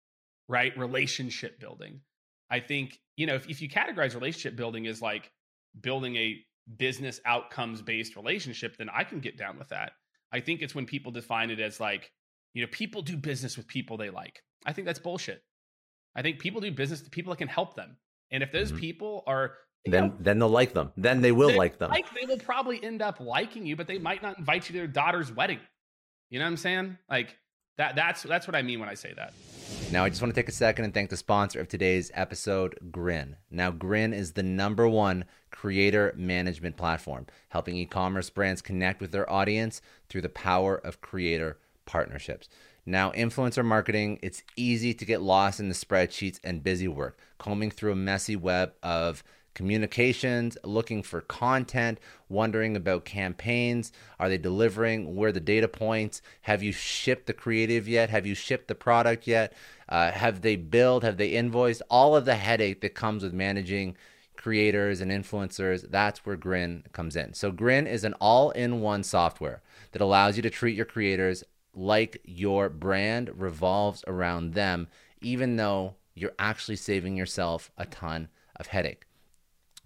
right? 0.47 0.77
Relationship 0.77 1.59
building. 1.59 2.01
I 2.49 2.59
think, 2.59 2.99
you 3.15 3.27
know, 3.27 3.35
if, 3.35 3.47
if 3.47 3.61
you 3.61 3.69
categorize 3.69 4.15
relationship 4.15 4.55
building 4.55 4.87
as 4.87 5.01
like 5.01 5.31
building 5.79 6.15
a 6.15 6.43
business 6.77 7.19
outcomes 7.25 7.81
based 7.81 8.15
relationship, 8.15 8.77
then 8.77 8.89
I 8.93 9.03
can 9.03 9.19
get 9.19 9.37
down 9.37 9.57
with 9.57 9.69
that. 9.69 9.93
I 10.31 10.39
think 10.39 10.61
it's 10.61 10.75
when 10.75 10.85
people 10.85 11.11
define 11.11 11.49
it 11.49 11.59
as 11.59 11.79
like, 11.79 12.11
you 12.53 12.61
know, 12.61 12.69
people 12.71 13.01
do 13.01 13.17
business 13.17 13.57
with 13.57 13.67
people 13.67 13.97
they 13.97 14.09
like. 14.09 14.41
I 14.65 14.73
think 14.73 14.85
that's 14.85 14.99
bullshit. 14.99 15.43
I 16.15 16.21
think 16.21 16.39
people 16.39 16.61
do 16.61 16.71
business 16.71 17.01
with 17.01 17.11
people 17.11 17.31
that 17.31 17.37
can 17.37 17.47
help 17.47 17.75
them. 17.75 17.97
And 18.31 18.43
if 18.43 18.51
those 18.51 18.69
mm-hmm. 18.69 18.79
people 18.79 19.23
are 19.27 19.53
then 19.85 20.07
know, 20.07 20.13
then 20.19 20.39
they'll 20.39 20.49
like 20.49 20.73
them. 20.73 20.91
Then 20.97 21.21
they 21.21 21.31
will 21.31 21.55
like 21.55 21.77
them. 21.77 21.91
Like 21.91 22.07
they 22.13 22.25
will 22.25 22.39
probably 22.39 22.83
end 22.83 23.01
up 23.01 23.19
liking 23.19 23.65
you, 23.65 23.75
but 23.75 23.87
they 23.87 23.97
might 23.97 24.21
not 24.21 24.37
invite 24.37 24.69
you 24.69 24.73
to 24.73 24.79
their 24.79 24.87
daughter's 24.87 25.31
wedding. 25.31 25.59
You 26.29 26.39
know 26.39 26.45
what 26.45 26.51
I'm 26.51 26.57
saying? 26.57 26.97
Like 27.09 27.37
that 27.77 27.95
that's 27.95 28.23
that's 28.23 28.47
what 28.47 28.55
I 28.55 28.61
mean 28.61 28.79
when 28.79 28.89
I 28.89 28.93
say 28.93 29.13
that. 29.15 29.33
Now, 29.91 30.03
I 30.03 30.09
just 30.09 30.21
want 30.21 30.33
to 30.35 30.39
take 30.39 30.49
a 30.49 30.51
second 30.51 30.85
and 30.85 30.93
thank 30.93 31.09
the 31.09 31.17
sponsor 31.17 31.59
of 31.59 31.67
today's 31.67 32.11
episode, 32.13 32.77
Grin. 32.91 33.37
Now, 33.49 33.71
Grin 33.71 34.13
is 34.13 34.33
the 34.33 34.43
number 34.43 34.87
one 34.87 35.25
creator 35.49 36.13
management 36.15 36.77
platform, 36.77 37.25
helping 37.49 37.75
e 37.75 37.85
commerce 37.85 38.29
brands 38.29 38.61
connect 38.61 39.01
with 39.01 39.11
their 39.11 39.29
audience 39.31 39.81
through 40.07 40.21
the 40.21 40.29
power 40.29 40.75
of 40.75 41.01
creator 41.01 41.57
partnerships. 41.85 42.49
Now, 42.85 43.11
influencer 43.11 43.65
marketing, 43.65 44.19
it's 44.21 44.43
easy 44.55 44.93
to 44.93 45.05
get 45.05 45.21
lost 45.21 45.59
in 45.59 45.69
the 45.69 45.75
spreadsheets 45.75 46.39
and 46.43 46.63
busy 46.63 46.87
work, 46.87 47.17
combing 47.37 47.71
through 47.71 47.93
a 47.93 47.95
messy 47.95 48.35
web 48.35 48.73
of 48.83 49.23
communications, 49.59 50.57
looking 50.63 51.03
for 51.03 51.19
content, 51.19 51.99
wondering 52.29 52.77
about 52.77 53.03
campaigns. 53.03 53.91
Are 54.17 54.29
they 54.29 54.37
delivering? 54.37 55.17
Where 55.17 55.33
the 55.33 55.41
data 55.41 55.67
points? 55.67 56.21
Have 56.43 56.63
you 56.63 56.71
shipped 56.71 57.25
the 57.25 57.33
creative 57.33 57.85
yet? 57.85 58.09
Have 58.09 58.25
you 58.25 58.35
shipped 58.35 58.69
the 58.69 58.75
product 58.75 59.27
yet? 59.27 59.51
Uh, 59.89 60.11
have 60.11 60.43
they 60.43 60.55
billed? 60.55 61.03
Have 61.03 61.17
they 61.17 61.35
invoiced? 61.35 61.81
All 61.89 62.15
of 62.15 62.23
the 62.23 62.35
headache 62.35 62.79
that 62.79 62.95
comes 62.95 63.21
with 63.21 63.33
managing 63.33 63.97
creators 64.37 65.01
and 65.01 65.11
influencers, 65.11 65.91
that's 65.91 66.25
where 66.25 66.37
Grin 66.37 66.85
comes 66.93 67.17
in. 67.17 67.33
So, 67.33 67.51
Grin 67.51 67.85
is 67.85 68.05
an 68.05 68.13
all 68.21 68.51
in 68.51 68.79
one 68.79 69.03
software 69.03 69.61
that 69.91 70.01
allows 70.01 70.37
you 70.37 70.41
to 70.43 70.49
treat 70.49 70.77
your 70.77 70.85
creators 70.85 71.43
like 71.73 72.21
your 72.23 72.69
brand 72.69 73.29
revolves 73.35 74.05
around 74.07 74.53
them, 74.53 74.87
even 75.19 75.57
though 75.57 75.95
you're 76.15 76.31
actually 76.39 76.77
saving 76.77 77.17
yourself 77.17 77.71
a 77.77 77.85
ton 77.85 78.29
of 78.55 78.67
headache. 78.67 79.08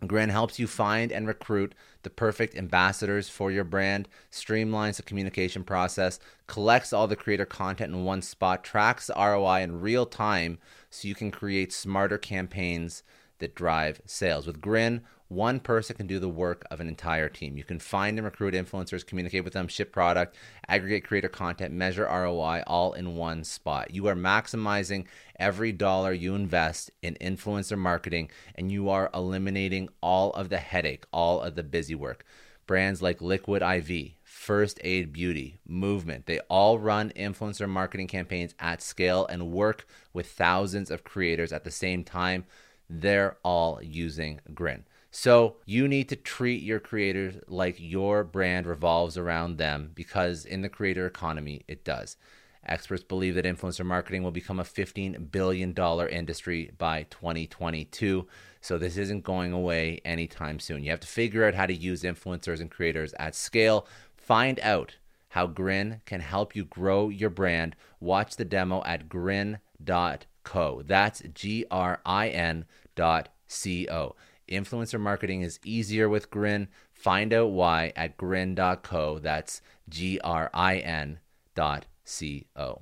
Grin 0.09 0.29
helps 0.29 0.59
you 0.59 0.67
find 0.67 1.11
and 1.11 1.27
recruit 1.27 1.73
the 2.03 2.09
perfect 2.09 2.55
ambassadors 2.55 3.29
for 3.29 3.51
your 3.51 3.63
brand, 3.63 4.07
streamlines 4.31 4.97
the 4.97 5.03
communication 5.03 5.63
process, 5.63 6.19
collects 6.47 6.93
all 6.93 7.07
the 7.07 7.15
creator 7.15 7.45
content 7.45 7.93
in 7.93 8.03
one 8.03 8.21
spot, 8.21 8.63
tracks 8.63 9.07
the 9.07 9.13
ROI 9.15 9.61
in 9.61 9.81
real 9.81 10.05
time 10.05 10.57
so 10.89 11.07
you 11.07 11.15
can 11.15 11.31
create 11.31 11.71
smarter 11.71 12.17
campaigns 12.17 13.03
that 13.39 13.55
drive 13.55 14.01
sales. 14.05 14.47
With 14.47 14.61
Grin, 14.61 15.01
one 15.33 15.59
person 15.59 15.95
can 15.95 16.07
do 16.07 16.19
the 16.19 16.29
work 16.29 16.65
of 16.69 16.79
an 16.79 16.87
entire 16.87 17.29
team. 17.29 17.57
You 17.57 17.63
can 17.63 17.79
find 17.79 18.17
and 18.17 18.25
recruit 18.25 18.53
influencers, 18.53 19.05
communicate 19.05 19.43
with 19.43 19.53
them, 19.53 19.67
ship 19.67 19.91
product, 19.91 20.35
aggregate 20.67 21.05
creator 21.05 21.29
content, 21.29 21.73
measure 21.73 22.05
ROI 22.05 22.63
all 22.67 22.93
in 22.93 23.15
one 23.15 23.43
spot. 23.43 23.91
You 23.93 24.07
are 24.07 24.15
maximizing 24.15 25.05
every 25.39 25.71
dollar 25.71 26.13
you 26.13 26.35
invest 26.35 26.91
in 27.01 27.15
influencer 27.15 27.77
marketing 27.77 28.29
and 28.55 28.71
you 28.71 28.89
are 28.89 29.09
eliminating 29.13 29.89
all 30.01 30.31
of 30.31 30.49
the 30.49 30.57
headache, 30.57 31.05
all 31.11 31.41
of 31.41 31.55
the 31.55 31.63
busy 31.63 31.95
work. 31.95 32.25
Brands 32.65 33.01
like 33.01 33.21
Liquid 33.21 33.61
IV, 33.61 34.11
First 34.23 34.79
Aid 34.83 35.11
Beauty, 35.11 35.59
Movement, 35.67 36.27
they 36.27 36.39
all 36.49 36.79
run 36.79 37.11
influencer 37.15 37.67
marketing 37.67 38.07
campaigns 38.07 38.55
at 38.59 38.81
scale 38.81 39.25
and 39.27 39.51
work 39.51 39.85
with 40.13 40.27
thousands 40.27 40.89
of 40.89 41.03
creators 41.03 41.51
at 41.51 41.65
the 41.65 41.71
same 41.71 42.03
time. 42.05 42.45
They're 42.89 43.37
all 43.43 43.79
using 43.81 44.39
Grin. 44.53 44.85
So 45.15 45.58
you 45.67 45.88
need 45.88 46.10
to 46.10 46.15
treat 46.15 46.63
your 46.63 46.80
creators 46.80 47.36
like 47.47 47.76
your 47.78 48.23
brand 48.23 48.65
revolves 48.65 49.15
around 49.15 49.58
them 49.58 49.91
because 49.93 50.43
in 50.43 50.63
the 50.63 50.69
creator 50.69 51.06
economy, 51.06 51.62
it 51.67 51.86
does. 51.86 52.17
Experts 52.65 53.04
believe 53.04 53.36
that 53.36 53.45
influencer 53.45 53.86
marketing 53.86 54.23
will 54.23 54.32
become 54.32 54.60
a 54.60 54.63
$15 54.63 55.30
billion 55.32 55.78
industry 56.10 56.71
by 56.80 57.04
2022. 57.12 58.28
So 58.60 58.80
this 58.80 58.97
isn't 58.97 59.23
going 59.23 59.54
away 59.54 60.02
anytime 60.04 60.60
soon. 60.60 60.84
You 60.84 60.89
have 60.89 61.02
to 61.02 61.08
figure 61.08 61.45
out 61.45 61.54
how 61.54 61.67
to 61.67 61.76
use 61.76 62.02
influencers 62.02 62.60
and 62.60 62.71
creators 62.71 63.13
at 63.19 63.36
scale. 63.36 63.86
Find 64.17 64.60
out 64.62 64.95
how 65.30 65.45
Grin 65.45 66.02
can 66.08 66.21
help 66.21 66.56
you 66.56 66.65
grow 66.65 67.10
your 67.10 67.30
brand. 67.30 67.76
Watch 67.99 68.36
the 68.36 68.45
demo 68.45 68.82
at 68.84 69.10
grin.co. 69.10 70.82
That's 70.88 71.21
G 71.36 71.65
R 71.69 72.02
I 72.04 72.30
N 72.30 72.65
dot 72.95 73.30
C 73.47 73.88
O. 73.91 74.15
Influencer 74.55 74.99
marketing 74.99 75.41
is 75.41 75.59
easier 75.63 76.09
with 76.09 76.29
Grin. 76.29 76.67
Find 76.91 77.33
out 77.33 77.51
why 77.51 77.93
at 77.95 78.17
grin.co. 78.17 79.19
That's 79.19 79.61
G 79.89 80.19
R 80.23 80.49
I 80.53 80.77
N 80.77 81.19
dot 81.55 81.85
C 82.03 82.47
O. 82.55 82.81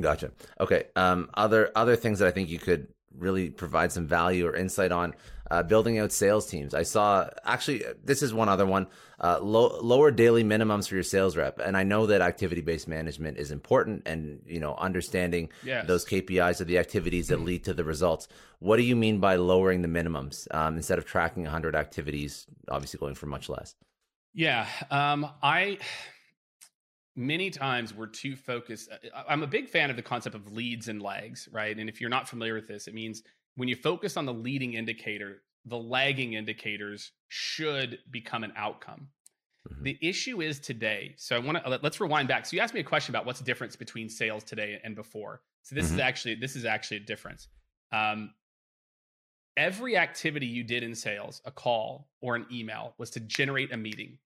Gotcha. 0.00 0.30
Okay. 0.60 0.84
Um, 0.96 1.28
other 1.34 1.70
other 1.76 1.96
things 1.96 2.18
that 2.20 2.28
I 2.28 2.30
think 2.30 2.48
you 2.48 2.58
could 2.58 2.88
really 3.16 3.50
provide 3.50 3.92
some 3.92 4.06
value 4.06 4.46
or 4.46 4.56
insight 4.56 4.92
on 4.92 5.14
uh, 5.50 5.62
building 5.62 5.98
out 5.98 6.12
sales 6.12 6.46
teams. 6.46 6.74
I 6.74 6.82
saw 6.82 7.28
actually 7.44 7.84
this 8.04 8.22
is 8.22 8.32
one 8.32 8.48
other 8.48 8.66
one 8.66 8.86
uh, 9.20 9.38
low, 9.40 9.78
lower 9.80 10.10
daily 10.10 10.42
minimums 10.42 10.88
for 10.88 10.94
your 10.94 11.04
sales 11.04 11.36
rep, 11.36 11.60
and 11.60 11.76
I 11.76 11.84
know 11.84 12.06
that 12.06 12.20
activity 12.20 12.60
based 12.60 12.88
management 12.88 13.38
is 13.38 13.50
important, 13.50 14.02
and 14.06 14.40
you 14.46 14.60
know 14.60 14.74
understanding 14.74 15.48
yes. 15.62 15.86
those 15.86 16.04
KPIs 16.04 16.60
are 16.60 16.64
the 16.64 16.78
activities 16.78 17.28
that 17.28 17.40
lead 17.40 17.64
to 17.64 17.74
the 17.74 17.84
results. 17.84 18.28
What 18.58 18.76
do 18.76 18.82
you 18.82 18.96
mean 18.96 19.18
by 19.18 19.36
lowering 19.36 19.82
the 19.82 19.88
minimums 19.88 20.52
um, 20.54 20.76
instead 20.76 20.98
of 20.98 21.04
tracking 21.04 21.44
100 21.44 21.74
activities, 21.74 22.46
obviously 22.68 22.98
going 22.98 23.14
for 23.14 23.26
much 23.26 23.48
less? 23.48 23.74
Yeah, 24.34 24.66
um, 24.90 25.28
I 25.42 25.78
many 27.14 27.50
times 27.50 27.94
we're 27.94 28.06
too 28.06 28.36
focused. 28.36 28.90
Uh, 28.90 29.22
I'm 29.28 29.42
a 29.42 29.46
big 29.46 29.68
fan 29.68 29.90
of 29.90 29.96
the 29.96 30.02
concept 30.02 30.34
of 30.34 30.52
leads 30.52 30.88
and 30.88 31.02
lags, 31.02 31.48
right? 31.52 31.76
And 31.76 31.88
if 31.88 32.00
you're 32.00 32.10
not 32.10 32.28
familiar 32.28 32.54
with 32.54 32.68
this, 32.68 32.88
it 32.88 32.94
means 32.94 33.22
when 33.56 33.68
you 33.68 33.76
focus 33.76 34.16
on 34.16 34.26
the 34.26 34.34
leading 34.34 34.74
indicator, 34.74 35.42
the 35.66 35.78
lagging 35.78 36.34
indicators 36.34 37.12
should 37.28 37.98
become 38.10 38.44
an 38.44 38.52
outcome. 38.56 39.08
Mm-hmm. 39.68 39.82
The 39.84 39.98
issue 40.00 40.42
is 40.42 40.58
today. 40.58 41.14
So 41.16 41.36
I 41.36 41.38
want 41.38 41.62
to 41.64 41.78
let's 41.82 42.00
rewind 42.00 42.28
back. 42.28 42.46
So 42.46 42.56
you 42.56 42.62
asked 42.62 42.74
me 42.74 42.80
a 42.80 42.84
question 42.84 43.14
about 43.14 43.26
what's 43.26 43.38
the 43.38 43.44
difference 43.44 43.76
between 43.76 44.08
sales 44.08 44.42
today 44.42 44.80
and 44.82 44.96
before. 44.96 45.42
So 45.62 45.74
this 45.74 45.86
mm-hmm. 45.86 45.94
is 45.94 46.00
actually 46.00 46.34
this 46.36 46.56
is 46.56 46.64
actually 46.64 46.98
a 46.98 47.04
difference. 47.04 47.48
Um, 47.92 48.32
every 49.56 49.96
activity 49.96 50.46
you 50.46 50.64
did 50.64 50.82
in 50.82 50.94
sales, 50.94 51.42
a 51.44 51.50
call 51.50 52.08
or 52.20 52.34
an 52.34 52.46
email, 52.50 52.94
was 52.98 53.10
to 53.10 53.20
generate 53.20 53.72
a 53.72 53.76
meeting. 53.76 54.18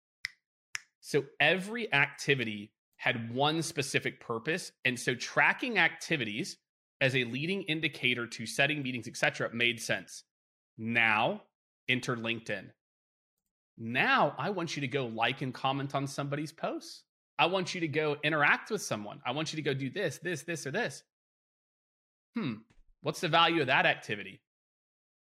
So 1.01 1.25
every 1.39 1.93
activity 1.93 2.73
had 2.97 3.35
one 3.35 3.61
specific 3.61 4.21
purpose, 4.21 4.73
and 4.87 4.99
so 4.99 5.15
tracking 5.15 5.79
activities 5.79 6.57
as 7.01 7.15
a 7.15 7.25
leading 7.25 7.63
indicator 7.63 8.27
to 8.27 8.47
setting 8.47 8.83
meetings, 8.83 9.09
etc., 9.09 9.51
made 9.53 9.81
sense. 9.81 10.25
Now, 10.79 11.43
enter 11.89 12.17
LinkedIn. 12.17 12.71
Now, 13.79 14.35
I 14.39 14.51
want 14.51 14.77
you 14.77 14.81
to 14.81 14.89
go 14.89 15.07
like 15.07 15.43
and 15.43 15.53
comment 15.53 15.95
on 15.95 16.07
somebody's 16.07 16.53
posts. 16.53 17.03
I 17.39 17.47
want 17.47 17.75
you 17.75 17.83
to 17.83 17.89
go 17.89 18.17
interact 18.25 18.71
with 18.71 18.81
someone. 18.81 19.21
I 19.27 19.33
want 19.33 19.53
you 19.53 19.57
to 19.57 19.63
go 19.63 19.75
do 19.75 19.91
this, 19.91 20.19
this, 20.19 20.43
this, 20.43 20.67
or 20.67 20.71
this. 20.71 21.03
Hmm, 22.35 22.55
what's 23.03 23.21
the 23.21 23.29
value 23.29 23.61
of 23.61 23.67
that 23.67 23.85
activity? 23.85 24.41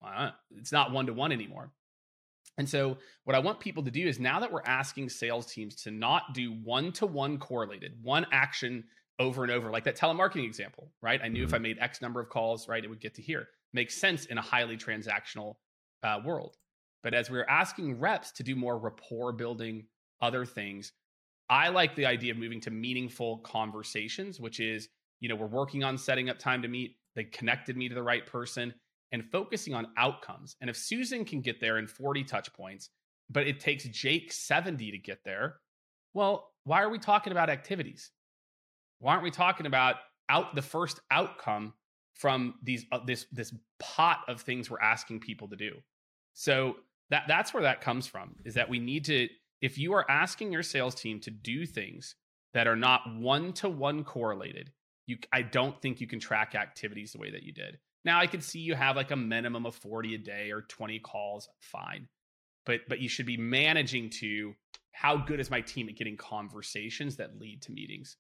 Well, 0.02 0.32
it's 0.56 0.72
not 0.72 0.92
one 0.92 1.06
to 1.06 1.12
one 1.12 1.32
anymore. 1.32 1.70
And 2.56 2.68
so, 2.68 2.98
what 3.24 3.36
I 3.36 3.40
want 3.40 3.60
people 3.60 3.84
to 3.84 3.90
do 3.90 4.06
is 4.06 4.18
now 4.18 4.40
that 4.40 4.52
we're 4.52 4.62
asking 4.64 5.10
sales 5.10 5.46
teams 5.46 5.76
to 5.82 5.90
not 5.90 6.34
do 6.34 6.52
one 6.52 6.92
to 6.92 7.06
one 7.06 7.38
correlated, 7.38 7.92
one 8.02 8.26
action 8.32 8.84
over 9.18 9.42
and 9.42 9.52
over, 9.52 9.70
like 9.70 9.84
that 9.84 9.96
telemarketing 9.96 10.44
example, 10.44 10.92
right? 11.02 11.20
I 11.22 11.28
knew 11.28 11.44
mm-hmm. 11.44 11.48
if 11.48 11.54
I 11.54 11.58
made 11.58 11.78
X 11.80 12.00
number 12.00 12.20
of 12.20 12.28
calls, 12.28 12.68
right, 12.68 12.82
it 12.82 12.88
would 12.88 13.00
get 13.00 13.14
to 13.14 13.22
here. 13.22 13.48
Makes 13.72 13.96
sense 13.96 14.26
in 14.26 14.38
a 14.38 14.42
highly 14.42 14.76
transactional 14.76 15.56
uh, 16.02 16.20
world. 16.24 16.56
But 17.02 17.14
as 17.14 17.30
we're 17.30 17.46
asking 17.48 17.98
reps 17.98 18.32
to 18.32 18.42
do 18.42 18.56
more 18.56 18.78
rapport 18.78 19.32
building, 19.32 19.86
other 20.20 20.44
things, 20.44 20.92
I 21.48 21.68
like 21.68 21.94
the 21.94 22.06
idea 22.06 22.32
of 22.32 22.38
moving 22.38 22.60
to 22.62 22.70
meaningful 22.70 23.38
conversations, 23.38 24.40
which 24.40 24.60
is, 24.60 24.88
you 25.20 25.28
know, 25.28 25.36
we're 25.36 25.46
working 25.46 25.84
on 25.84 25.96
setting 25.96 26.28
up 26.28 26.38
time 26.38 26.62
to 26.62 26.68
meet. 26.68 26.96
They 27.14 27.24
connected 27.24 27.76
me 27.76 27.88
to 27.88 27.94
the 27.94 28.02
right 28.02 28.26
person 28.26 28.74
and 29.12 29.24
focusing 29.30 29.74
on 29.74 29.88
outcomes. 29.96 30.56
And 30.60 30.68
if 30.68 30.76
Susan 30.76 31.24
can 31.24 31.40
get 31.40 31.60
there 31.60 31.78
in 31.78 31.86
40 31.86 32.24
touch 32.24 32.52
points, 32.52 32.90
but 33.30 33.46
it 33.46 33.60
takes 33.60 33.84
Jake 33.84 34.32
70 34.32 34.90
to 34.90 34.98
get 34.98 35.24
there, 35.24 35.56
well, 36.14 36.50
why 36.64 36.82
are 36.82 36.90
we 36.90 36.98
talking 36.98 37.32
about 37.32 37.48
activities? 37.50 38.10
Why 39.00 39.12
aren't 39.12 39.24
we 39.24 39.30
talking 39.30 39.66
about 39.66 39.96
out 40.28 40.54
the 40.54 40.62
first 40.62 41.00
outcome 41.10 41.72
from 42.14 42.54
these 42.62 42.84
uh, 42.92 43.00
this 43.04 43.26
this 43.32 43.54
pot 43.78 44.20
of 44.28 44.40
things 44.40 44.70
we're 44.70 44.80
asking 44.80 45.20
people 45.20 45.48
to 45.48 45.56
do? 45.56 45.72
So 46.34 46.76
that 47.10 47.24
that's 47.28 47.54
where 47.54 47.62
that 47.62 47.80
comes 47.80 48.06
from 48.06 48.36
is 48.44 48.54
that 48.54 48.68
we 48.68 48.78
need 48.78 49.04
to 49.06 49.28
if 49.60 49.78
you 49.78 49.92
are 49.94 50.08
asking 50.10 50.52
your 50.52 50.62
sales 50.62 50.94
team 50.94 51.20
to 51.20 51.30
do 51.30 51.66
things 51.66 52.14
that 52.54 52.66
are 52.66 52.76
not 52.76 53.02
one 53.16 53.52
to 53.54 53.68
one 53.68 54.04
correlated, 54.04 54.72
you 55.06 55.18
I 55.32 55.42
don't 55.42 55.80
think 55.80 56.00
you 56.00 56.06
can 56.06 56.20
track 56.20 56.54
activities 56.54 57.12
the 57.12 57.18
way 57.18 57.30
that 57.30 57.42
you 57.42 57.52
did. 57.52 57.78
Now 58.04 58.20
I 58.20 58.26
could 58.26 58.42
see 58.42 58.60
you 58.60 58.74
have 58.74 58.96
like 58.96 59.10
a 59.10 59.16
minimum 59.16 59.66
of 59.66 59.74
40 59.74 60.14
a 60.14 60.18
day 60.18 60.50
or 60.50 60.62
20 60.62 60.98
calls, 61.00 61.48
fine. 61.60 62.08
But 62.66 62.80
but 62.88 63.00
you 63.00 63.08
should 63.08 63.26
be 63.26 63.36
managing 63.36 64.10
to 64.20 64.54
how 64.92 65.16
good 65.16 65.40
is 65.40 65.50
my 65.50 65.60
team 65.60 65.88
at 65.88 65.96
getting 65.96 66.16
conversations 66.16 67.16
that 67.16 67.38
lead 67.38 67.62
to 67.62 67.72
meetings. 67.72 68.16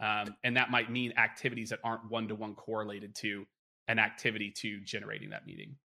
Um, 0.00 0.34
and 0.42 0.56
that 0.56 0.70
might 0.70 0.90
mean 0.90 1.12
activities 1.18 1.70
that 1.70 1.80
aren't 1.84 2.10
one 2.10 2.28
to 2.28 2.34
one 2.34 2.54
correlated 2.54 3.14
to 3.16 3.44
an 3.86 3.98
activity 3.98 4.52
to 4.58 4.80
generating 4.80 5.30
that 5.30 5.46
meeting. 5.46 5.76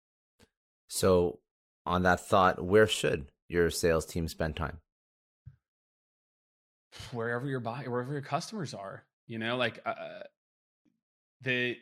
So, 0.88 1.39
on 1.86 2.03
that 2.03 2.26
thought, 2.28 2.63
where 2.63 2.88
should 2.88 3.28
your 3.49 3.70
sales 3.70 4.05
team 4.05 4.28
spend 4.28 4.55
time? 4.55 4.80
Wherever 7.11 7.45
your 7.45 7.59
buy, 7.59 7.84
wherever 7.88 8.13
your 8.13 8.22
customers 8.22 8.74
are, 8.74 9.03
you 9.28 9.38
know, 9.38 9.57
like 9.57 9.82
uh, 9.86 9.95
the 11.41 11.76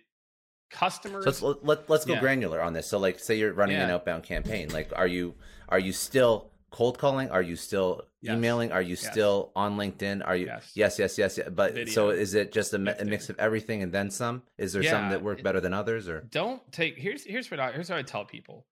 customers. 0.72 1.24
So 1.24 1.48
let's 1.48 1.64
let, 1.64 1.90
let's 1.90 2.06
go 2.06 2.14
yeah. 2.14 2.20
granular 2.20 2.62
on 2.62 2.74
this. 2.74 2.88
So, 2.88 2.98
like, 2.98 3.20
say 3.20 3.36
you're 3.36 3.54
running 3.54 3.78
yeah. 3.78 3.86
an 3.86 3.92
outbound 3.92 4.24
campaign. 4.24 4.70
Like, 4.70 4.92
are 4.96 5.08
you 5.08 5.36
are 5.70 5.80
you 5.80 5.94
still 5.94 6.50
cold 6.74 6.98
calling? 6.98 7.30
Are 7.30 7.42
you 7.42 7.56
still 7.56 8.02
yes. 8.22 8.36
emailing? 8.36 8.72
Are 8.72 8.82
you 8.82 8.98
yes. 9.02 9.10
still 9.10 9.52
on 9.56 9.78
LinkedIn? 9.78 10.26
Are 10.26 10.36
you 10.36 10.48
yes, 10.48 10.72
yes, 10.74 11.00
yes, 11.00 11.18
yes. 11.18 11.38
yes. 11.38 11.50
But 11.54 11.76
Video. 11.76 11.94
so 11.94 12.10
is 12.10 12.34
it 12.34 12.52
just 12.52 12.74
a, 12.74 13.02
a, 13.02 13.06
mix 13.06 13.30
of 13.30 13.38
everything 13.40 13.84
and 13.84 13.92
then 13.92 14.10
some? 14.10 14.42
Is 14.58 14.74
there 14.74 14.82
yeah. 14.82 14.92
some 14.92 15.10
that 15.12 15.22
work 15.22 15.44
better 15.44 15.62
than 15.62 15.74
others? 15.74 16.10
Or 16.10 16.22
don't 16.32 16.62
take 16.72 16.98
here's 16.98 17.24
here's 17.24 17.50
what 17.50 17.60
I, 17.60 17.72
here's 17.72 17.90
what 17.90 18.00
I 18.00 18.02
tell 18.02 18.26
people. 18.26 18.66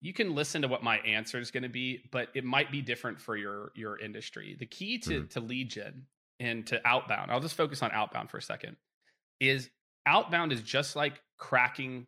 You 0.00 0.12
can 0.12 0.34
listen 0.34 0.62
to 0.62 0.68
what 0.68 0.82
my 0.82 0.98
answer 0.98 1.38
is 1.38 1.50
going 1.50 1.62
to 1.62 1.68
be, 1.70 2.02
but 2.10 2.28
it 2.34 2.44
might 2.44 2.70
be 2.70 2.82
different 2.82 3.20
for 3.20 3.36
your 3.36 3.70
your 3.76 3.98
industry. 3.98 4.56
The 4.58 4.66
key 4.66 4.98
to 4.98 5.10
mm-hmm. 5.10 5.26
to 5.28 5.40
lead 5.40 5.70
gen 5.70 6.02
and 6.40 6.66
to 6.66 6.80
outbound. 6.84 7.30
I'll 7.30 7.40
just 7.40 7.54
focus 7.54 7.82
on 7.82 7.92
outbound 7.92 8.30
for 8.30 8.38
a 8.38 8.42
second. 8.42 8.76
Is 9.38 9.70
outbound 10.06 10.52
is 10.52 10.60
just 10.60 10.96
like 10.96 11.22
cracking 11.38 12.06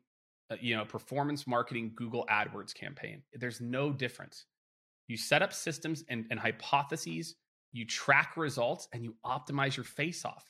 uh, 0.51 0.57
you 0.61 0.76
know 0.76 0.84
performance 0.84 1.47
marketing 1.47 1.92
google 1.97 2.24
adwords 2.30 2.72
campaign 2.72 3.22
there's 3.34 3.61
no 3.61 3.92
difference 3.92 4.44
you 5.09 5.16
set 5.16 5.42
up 5.42 5.52
systems 5.52 6.04
and, 6.09 6.26
and 6.30 6.40
hypotheses, 6.40 7.36
you 7.72 7.86
track 7.86 8.36
results, 8.36 8.88
and 8.92 9.04
you 9.04 9.14
optimize 9.24 9.76
your 9.76 9.84
face 9.84 10.24
off. 10.24 10.44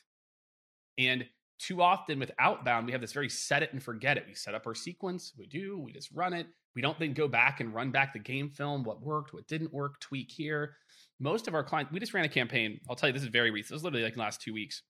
And 0.97 1.25
too 1.59 1.81
often 1.81 2.19
with 2.19 2.31
outbound, 2.39 2.85
we 2.85 2.91
have 2.91 3.01
this 3.01 3.13
very 3.13 3.29
set 3.29 3.63
it 3.63 3.73
and 3.73 3.81
forget 3.81 4.17
it. 4.17 4.25
We 4.27 4.35
set 4.35 4.55
up 4.55 4.67
our 4.67 4.75
sequence, 4.75 5.33
we 5.37 5.47
do, 5.47 5.77
we 5.79 5.91
just 5.91 6.09
run 6.13 6.33
it. 6.33 6.47
We 6.75 6.81
don't 6.81 6.99
then 6.99 7.13
go 7.13 7.27
back 7.27 7.59
and 7.59 7.73
run 7.73 7.89
back 7.89 8.13
the 8.13 8.19
game 8.19 8.51
film, 8.51 8.83
what 8.83 9.01
worked, 9.01 9.33
what 9.33 9.47
didn't 9.47 9.73
work, 9.73 9.99
tweak 9.99 10.31
here. 10.31 10.75
Most 11.19 11.47
of 11.47 11.55
our 11.55 11.63
clients, 11.63 11.91
we 11.91 11.99
just 11.99 12.13
ran 12.13 12.25
a 12.25 12.29
campaign. 12.29 12.79
I'll 12.87 12.95
tell 12.95 13.09
you, 13.09 13.13
this 13.13 13.23
is 13.23 13.29
very 13.29 13.49
recent. 13.49 13.69
This 13.69 13.79
is 13.79 13.83
literally 13.83 14.03
like 14.03 14.13
the 14.13 14.19
last 14.19 14.41
two 14.41 14.53
weeks. 14.53 14.83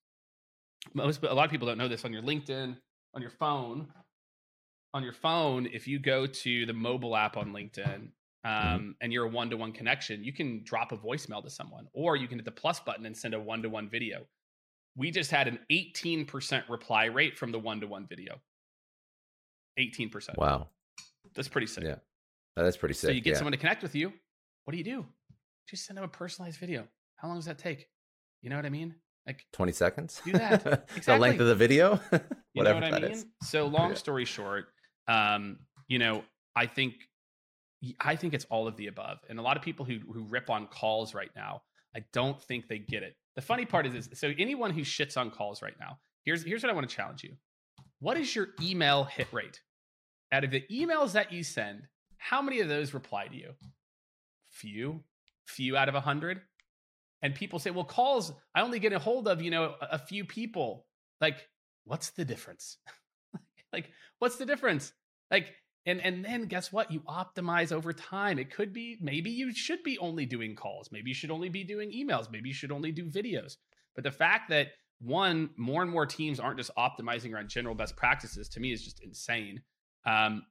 Most, 0.92 1.22
a 1.22 1.34
lot 1.34 1.46
of 1.46 1.50
people 1.50 1.66
don't 1.66 1.78
know 1.78 1.88
this 1.88 2.04
on 2.04 2.12
your 2.12 2.22
LinkedIn, 2.22 2.76
on 3.14 3.22
your 3.22 3.30
phone. 3.30 3.88
On 4.94 5.02
your 5.02 5.12
phone, 5.12 5.66
if 5.66 5.86
you 5.86 5.98
go 5.98 6.26
to 6.26 6.66
the 6.66 6.72
mobile 6.72 7.16
app 7.16 7.36
on 7.36 7.52
LinkedIn 7.52 8.08
Mm-hmm. 8.46 8.74
um, 8.74 8.96
and 9.00 9.12
you're 9.12 9.24
a 9.24 9.28
one 9.28 9.50
to 9.50 9.56
one 9.56 9.72
connection, 9.72 10.22
you 10.22 10.32
can 10.32 10.62
drop 10.64 10.92
a 10.92 10.96
voicemail 10.96 11.42
to 11.42 11.50
someone, 11.50 11.88
or 11.92 12.16
you 12.16 12.28
can 12.28 12.38
hit 12.38 12.44
the 12.44 12.52
plus 12.52 12.80
button 12.80 13.04
and 13.04 13.16
send 13.16 13.34
a 13.34 13.40
one 13.40 13.62
to 13.62 13.68
one 13.68 13.88
video. 13.88 14.26
We 14.96 15.10
just 15.10 15.30
had 15.30 15.48
an 15.48 15.58
18% 15.70 16.68
reply 16.68 17.06
rate 17.06 17.36
from 17.36 17.52
the 17.52 17.58
one 17.58 17.80
to 17.80 17.86
one 17.86 18.06
video. 18.06 18.40
18%. 19.78 20.36
Wow. 20.36 20.68
That's 21.34 21.48
pretty 21.48 21.66
sick. 21.66 21.84
Yeah. 21.84 21.96
That's 22.56 22.76
pretty 22.76 22.94
sick. 22.94 23.08
So 23.08 23.12
you 23.12 23.20
get 23.20 23.32
yeah. 23.32 23.36
someone 23.36 23.52
to 23.52 23.58
connect 23.58 23.82
with 23.82 23.94
you. 23.94 24.12
What 24.64 24.72
do 24.72 24.78
you 24.78 24.84
do? 24.84 25.06
Just 25.68 25.86
send 25.86 25.96
them 25.96 26.04
a 26.04 26.08
personalized 26.08 26.58
video. 26.58 26.86
How 27.16 27.28
long 27.28 27.36
does 27.36 27.46
that 27.46 27.58
take? 27.58 27.88
You 28.42 28.50
know 28.50 28.56
what 28.56 28.66
I 28.66 28.70
mean? 28.70 28.94
Like 29.26 29.44
20 29.52 29.72
seconds? 29.72 30.20
Do 30.24 30.32
that. 30.32 30.66
Exactly. 30.66 31.02
the 31.06 31.18
length 31.18 31.40
of 31.40 31.46
the 31.46 31.54
video? 31.54 32.00
you 32.54 32.62
know 32.62 32.74
what 32.74 32.84
I 32.84 32.90
mean? 32.90 33.04
Is. 33.04 33.26
So 33.42 33.66
long 33.66 33.94
story 33.94 34.24
short, 34.24 34.66
um, 35.06 35.58
you 35.86 35.98
know, 35.98 36.24
I 36.56 36.66
think 36.66 36.94
I 38.00 38.16
think 38.16 38.34
it's 38.34 38.46
all 38.46 38.66
of 38.66 38.76
the 38.76 38.88
above. 38.88 39.18
And 39.28 39.38
a 39.38 39.42
lot 39.42 39.56
of 39.56 39.62
people 39.62 39.84
who 39.84 39.98
who 40.12 40.24
rip 40.24 40.50
on 40.50 40.66
calls 40.66 41.14
right 41.14 41.30
now, 41.36 41.62
I 41.94 42.04
don't 42.12 42.40
think 42.42 42.68
they 42.68 42.78
get 42.78 43.02
it. 43.02 43.16
The 43.36 43.42
funny 43.42 43.64
part 43.64 43.86
is, 43.86 43.94
is 43.94 44.18
so 44.18 44.32
anyone 44.38 44.72
who 44.72 44.82
shits 44.82 45.16
on 45.16 45.30
calls 45.30 45.62
right 45.62 45.76
now, 45.78 45.98
here's 46.24 46.42
here's 46.42 46.62
what 46.62 46.70
I 46.70 46.74
want 46.74 46.88
to 46.88 46.94
challenge 46.94 47.22
you. 47.22 47.34
What 48.00 48.16
is 48.16 48.34
your 48.34 48.48
email 48.62 49.04
hit 49.04 49.28
rate? 49.32 49.60
Out 50.30 50.44
of 50.44 50.50
the 50.50 50.64
emails 50.70 51.12
that 51.12 51.32
you 51.32 51.42
send, 51.42 51.88
how 52.18 52.42
many 52.42 52.60
of 52.60 52.68
those 52.68 52.94
reply 52.94 53.26
to 53.26 53.36
you? 53.36 53.52
Few, 54.50 55.02
few 55.46 55.76
out 55.76 55.88
of 55.88 55.94
a 55.94 56.00
hundred. 56.00 56.40
And 57.22 57.34
people 57.34 57.58
say, 57.58 57.70
well, 57.70 57.84
calls, 57.84 58.32
I 58.54 58.60
only 58.60 58.78
get 58.78 58.92
a 58.92 58.98
hold 58.98 59.26
of, 59.26 59.42
you 59.42 59.50
know, 59.50 59.74
a, 59.80 59.86
a 59.92 59.98
few 59.98 60.24
people. 60.24 60.86
Like, 61.20 61.48
what's 61.84 62.10
the 62.10 62.24
difference? 62.24 62.76
like, 63.72 63.90
what's 64.18 64.36
the 64.36 64.46
difference? 64.46 64.92
Like, 65.30 65.54
and 65.88 66.00
and 66.04 66.24
then 66.24 66.44
guess 66.44 66.72
what? 66.72 66.92
You 66.92 67.00
optimize 67.00 67.72
over 67.72 67.92
time. 67.92 68.38
It 68.38 68.50
could 68.52 68.72
be 68.72 68.98
maybe 69.00 69.30
you 69.30 69.52
should 69.54 69.82
be 69.82 69.98
only 69.98 70.26
doing 70.26 70.54
calls. 70.54 70.90
Maybe 70.92 71.10
you 71.10 71.14
should 71.14 71.30
only 71.30 71.48
be 71.48 71.64
doing 71.64 71.90
emails. 71.90 72.30
Maybe 72.30 72.48
you 72.48 72.54
should 72.54 72.72
only 72.72 72.92
do 72.92 73.04
videos. 73.04 73.56
But 73.94 74.04
the 74.04 74.10
fact 74.10 74.50
that 74.50 74.68
one, 75.00 75.50
more 75.56 75.82
and 75.82 75.90
more 75.90 76.06
teams 76.06 76.40
aren't 76.40 76.58
just 76.58 76.70
optimizing 76.76 77.32
around 77.32 77.48
general 77.48 77.74
best 77.74 77.96
practices 77.96 78.48
to 78.50 78.60
me 78.60 78.72
is 78.72 78.84
just 78.84 79.02
insane. 79.02 79.62
Um, 80.04 80.42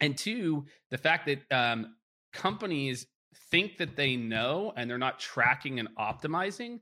and 0.00 0.16
two, 0.16 0.66
the 0.90 0.98
fact 0.98 1.26
that 1.26 1.56
um, 1.56 1.94
companies 2.32 3.06
think 3.50 3.78
that 3.78 3.96
they 3.96 4.16
know 4.16 4.72
and 4.76 4.90
they're 4.90 4.98
not 4.98 5.18
tracking 5.18 5.78
and 5.78 5.88
optimizing 5.98 6.80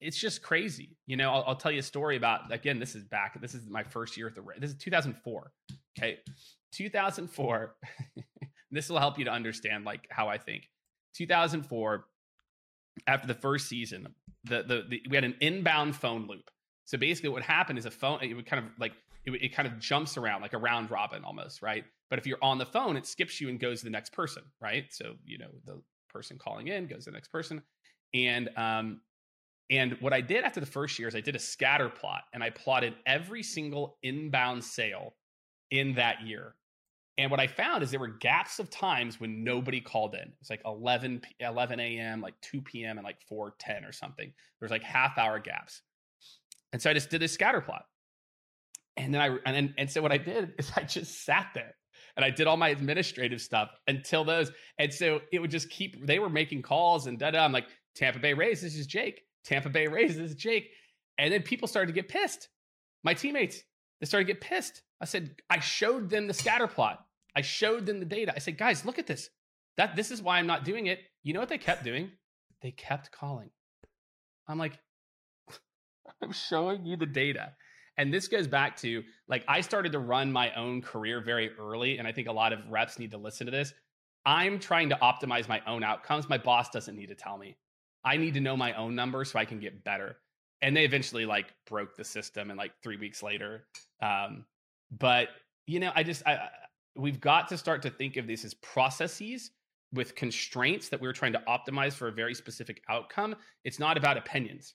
it's 0.00 0.16
just 0.16 0.42
crazy. 0.42 0.96
You 1.06 1.16
know, 1.16 1.32
I'll, 1.32 1.44
I'll, 1.48 1.56
tell 1.56 1.72
you 1.72 1.80
a 1.80 1.82
story 1.82 2.16
about 2.16 2.52
again. 2.52 2.78
This 2.78 2.94
is 2.94 3.04
back. 3.04 3.40
This 3.40 3.54
is 3.54 3.68
my 3.68 3.82
first 3.82 4.16
year 4.16 4.26
at 4.26 4.34
the. 4.34 4.42
This 4.58 4.70
is 4.70 4.76
2004. 4.76 5.52
Okay, 5.98 6.18
2004 6.76 7.74
this 8.70 8.88
will 8.88 8.98
help 8.98 9.18
you 9.18 9.24
to 9.24 9.30
understand 9.30 9.84
like 9.84 10.06
how 10.10 10.28
i 10.28 10.36
think 10.36 10.68
2004 11.14 12.04
after 13.06 13.26
the 13.26 13.34
first 13.34 13.68
season 13.68 14.06
the, 14.44 14.62
the, 14.62 14.84
the 14.88 15.02
we 15.08 15.16
had 15.16 15.24
an 15.24 15.34
inbound 15.40 15.96
phone 15.96 16.26
loop 16.26 16.50
so 16.84 16.98
basically 16.98 17.30
what 17.30 17.42
happened 17.42 17.78
is 17.78 17.86
a 17.86 17.90
phone 17.90 18.18
it 18.22 18.34
would 18.34 18.46
kind 18.46 18.64
of 18.64 18.70
like 18.78 18.92
it, 19.24 19.30
it 19.42 19.54
kind 19.54 19.66
of 19.66 19.78
jumps 19.78 20.16
around 20.16 20.42
like 20.42 20.52
a 20.52 20.58
round 20.58 20.90
robin 20.90 21.24
almost 21.24 21.62
right 21.62 21.84
but 22.10 22.18
if 22.18 22.26
you're 22.26 22.42
on 22.42 22.58
the 22.58 22.66
phone 22.66 22.96
it 22.96 23.06
skips 23.06 23.40
you 23.40 23.48
and 23.48 23.58
goes 23.58 23.78
to 23.80 23.84
the 23.84 23.90
next 23.90 24.12
person 24.12 24.42
right 24.60 24.86
so 24.90 25.14
you 25.24 25.38
know 25.38 25.50
the 25.64 25.80
person 26.08 26.38
calling 26.38 26.68
in 26.68 26.86
goes 26.86 27.04
to 27.04 27.10
the 27.10 27.14
next 27.14 27.28
person 27.28 27.62
and 28.14 28.50
um 28.56 29.00
and 29.70 29.96
what 30.00 30.12
i 30.12 30.20
did 30.20 30.44
after 30.44 30.60
the 30.60 30.66
first 30.66 30.98
year 30.98 31.08
is 31.08 31.14
i 31.14 31.20
did 31.20 31.36
a 31.36 31.40
scatter 31.40 31.88
plot 31.88 32.22
and 32.32 32.42
i 32.42 32.50
plotted 32.50 32.94
every 33.06 33.42
single 33.42 33.98
inbound 34.02 34.62
sale 34.62 35.14
in 35.70 35.94
that 35.94 36.22
year. 36.22 36.54
And 37.18 37.30
what 37.30 37.40
I 37.40 37.46
found 37.46 37.82
is 37.82 37.90
there 37.90 38.00
were 38.00 38.08
gaps 38.08 38.58
of 38.58 38.68
times 38.68 39.18
when 39.18 39.42
nobody 39.42 39.80
called 39.80 40.14
in. 40.14 40.32
It's 40.40 40.50
like 40.50 40.60
11, 40.66 41.22
11 41.40 41.80
a.m., 41.80 42.20
like 42.20 42.34
2 42.42 42.60
p.m., 42.60 42.98
and 42.98 43.04
like 43.04 43.18
4:10 43.30 43.88
or 43.88 43.92
something. 43.92 44.32
There's 44.60 44.70
like 44.70 44.82
half 44.82 45.16
hour 45.16 45.38
gaps. 45.38 45.80
And 46.72 46.82
so 46.82 46.90
I 46.90 46.94
just 46.94 47.08
did 47.08 47.22
a 47.22 47.28
scatter 47.28 47.62
plot. 47.62 47.84
And 48.98 49.14
then 49.14 49.22
I 49.22 49.28
and 49.46 49.56
then, 49.56 49.74
and 49.78 49.90
so 49.90 50.02
what 50.02 50.12
I 50.12 50.18
did 50.18 50.52
is 50.58 50.70
I 50.76 50.82
just 50.82 51.24
sat 51.24 51.48
there 51.54 51.74
and 52.16 52.24
I 52.24 52.30
did 52.30 52.46
all 52.46 52.58
my 52.58 52.68
administrative 52.68 53.40
stuff 53.40 53.70
until 53.88 54.24
those. 54.24 54.50
And 54.78 54.92
so 54.92 55.20
it 55.32 55.38
would 55.38 55.50
just 55.50 55.70
keep. 55.70 56.06
They 56.06 56.18
were 56.18 56.30
making 56.30 56.62
calls 56.62 57.06
and 57.06 57.18
da 57.18 57.30
da. 57.30 57.44
I'm 57.44 57.52
like 57.52 57.66
Tampa 57.94 58.18
Bay 58.18 58.34
Rays. 58.34 58.60
This 58.60 58.76
is 58.76 58.86
Jake. 58.86 59.22
Tampa 59.46 59.68
Bay 59.68 59.86
Rays. 59.86 60.18
Is 60.18 60.34
Jake. 60.34 60.70
And 61.18 61.32
then 61.32 61.42
people 61.42 61.68
started 61.68 61.88
to 61.88 62.00
get 62.00 62.08
pissed. 62.08 62.48
My 63.02 63.14
teammates 63.14 63.62
they 64.00 64.06
started 64.06 64.26
to 64.26 64.32
get 64.32 64.40
pissed. 64.40 64.82
I 65.00 65.04
said, 65.04 65.36
I 65.48 65.60
showed 65.60 66.10
them 66.10 66.26
the 66.26 66.34
scatter 66.34 66.66
plot. 66.66 67.04
I 67.34 67.42
showed 67.42 67.86
them 67.86 68.00
the 68.00 68.06
data. 68.06 68.32
I 68.34 68.38
said, 68.38 68.58
guys, 68.58 68.84
look 68.84 68.98
at 68.98 69.06
this. 69.06 69.30
That 69.76 69.96
this 69.96 70.10
is 70.10 70.22
why 70.22 70.38
I'm 70.38 70.46
not 70.46 70.64
doing 70.64 70.86
it. 70.86 71.00
You 71.22 71.34
know 71.34 71.40
what 71.40 71.48
they 71.48 71.58
kept 71.58 71.84
doing? 71.84 72.10
They 72.62 72.70
kept 72.70 73.10
calling. 73.10 73.50
I'm 74.48 74.58
like, 74.58 74.78
I'm 76.22 76.32
showing 76.32 76.86
you 76.86 76.96
the 76.96 77.06
data. 77.06 77.52
And 77.98 78.12
this 78.12 78.28
goes 78.28 78.46
back 78.46 78.76
to 78.78 79.02
like 79.28 79.44
I 79.48 79.60
started 79.60 79.92
to 79.92 79.98
run 79.98 80.30
my 80.30 80.54
own 80.54 80.82
career 80.82 81.20
very 81.20 81.50
early. 81.58 81.98
And 81.98 82.06
I 82.06 82.12
think 82.12 82.28
a 82.28 82.32
lot 82.32 82.52
of 82.52 82.60
reps 82.70 82.98
need 82.98 83.10
to 83.12 83.18
listen 83.18 83.46
to 83.46 83.50
this. 83.50 83.72
I'm 84.24 84.58
trying 84.58 84.88
to 84.90 84.96
optimize 84.96 85.48
my 85.48 85.62
own 85.66 85.84
outcomes. 85.84 86.28
My 86.28 86.38
boss 86.38 86.70
doesn't 86.70 86.96
need 86.96 87.08
to 87.08 87.14
tell 87.14 87.38
me. 87.38 87.56
I 88.06 88.16
need 88.16 88.32
to 88.34 88.40
know 88.40 88.56
my 88.56 88.72
own 88.72 88.94
numbers 88.94 89.32
so 89.32 89.38
I 89.38 89.44
can 89.44 89.60
get 89.60 89.84
better. 89.84 90.16
And 90.62 90.74
they 90.74 90.84
eventually 90.84 91.26
like 91.26 91.52
broke 91.66 91.96
the 91.96 92.04
system 92.04 92.50
and 92.50 92.56
like 92.56 92.72
three 92.82 92.96
weeks 92.96 93.22
later 93.22 93.66
um 94.02 94.44
but 94.90 95.28
you 95.66 95.80
know 95.80 95.90
i 95.94 96.02
just 96.02 96.22
i 96.26 96.48
we've 96.96 97.20
got 97.20 97.48
to 97.48 97.58
start 97.58 97.82
to 97.82 97.90
think 97.90 98.16
of 98.16 98.26
this 98.26 98.44
as 98.44 98.54
processes 98.54 99.50
with 99.92 100.14
constraints 100.14 100.88
that 100.88 101.00
we're 101.00 101.12
trying 101.12 101.32
to 101.32 101.42
optimize 101.46 101.92
for 101.92 102.08
a 102.08 102.12
very 102.12 102.34
specific 102.34 102.82
outcome. 102.88 103.36
It's 103.64 103.78
not 103.78 103.96
about 103.96 104.16
opinions. 104.16 104.74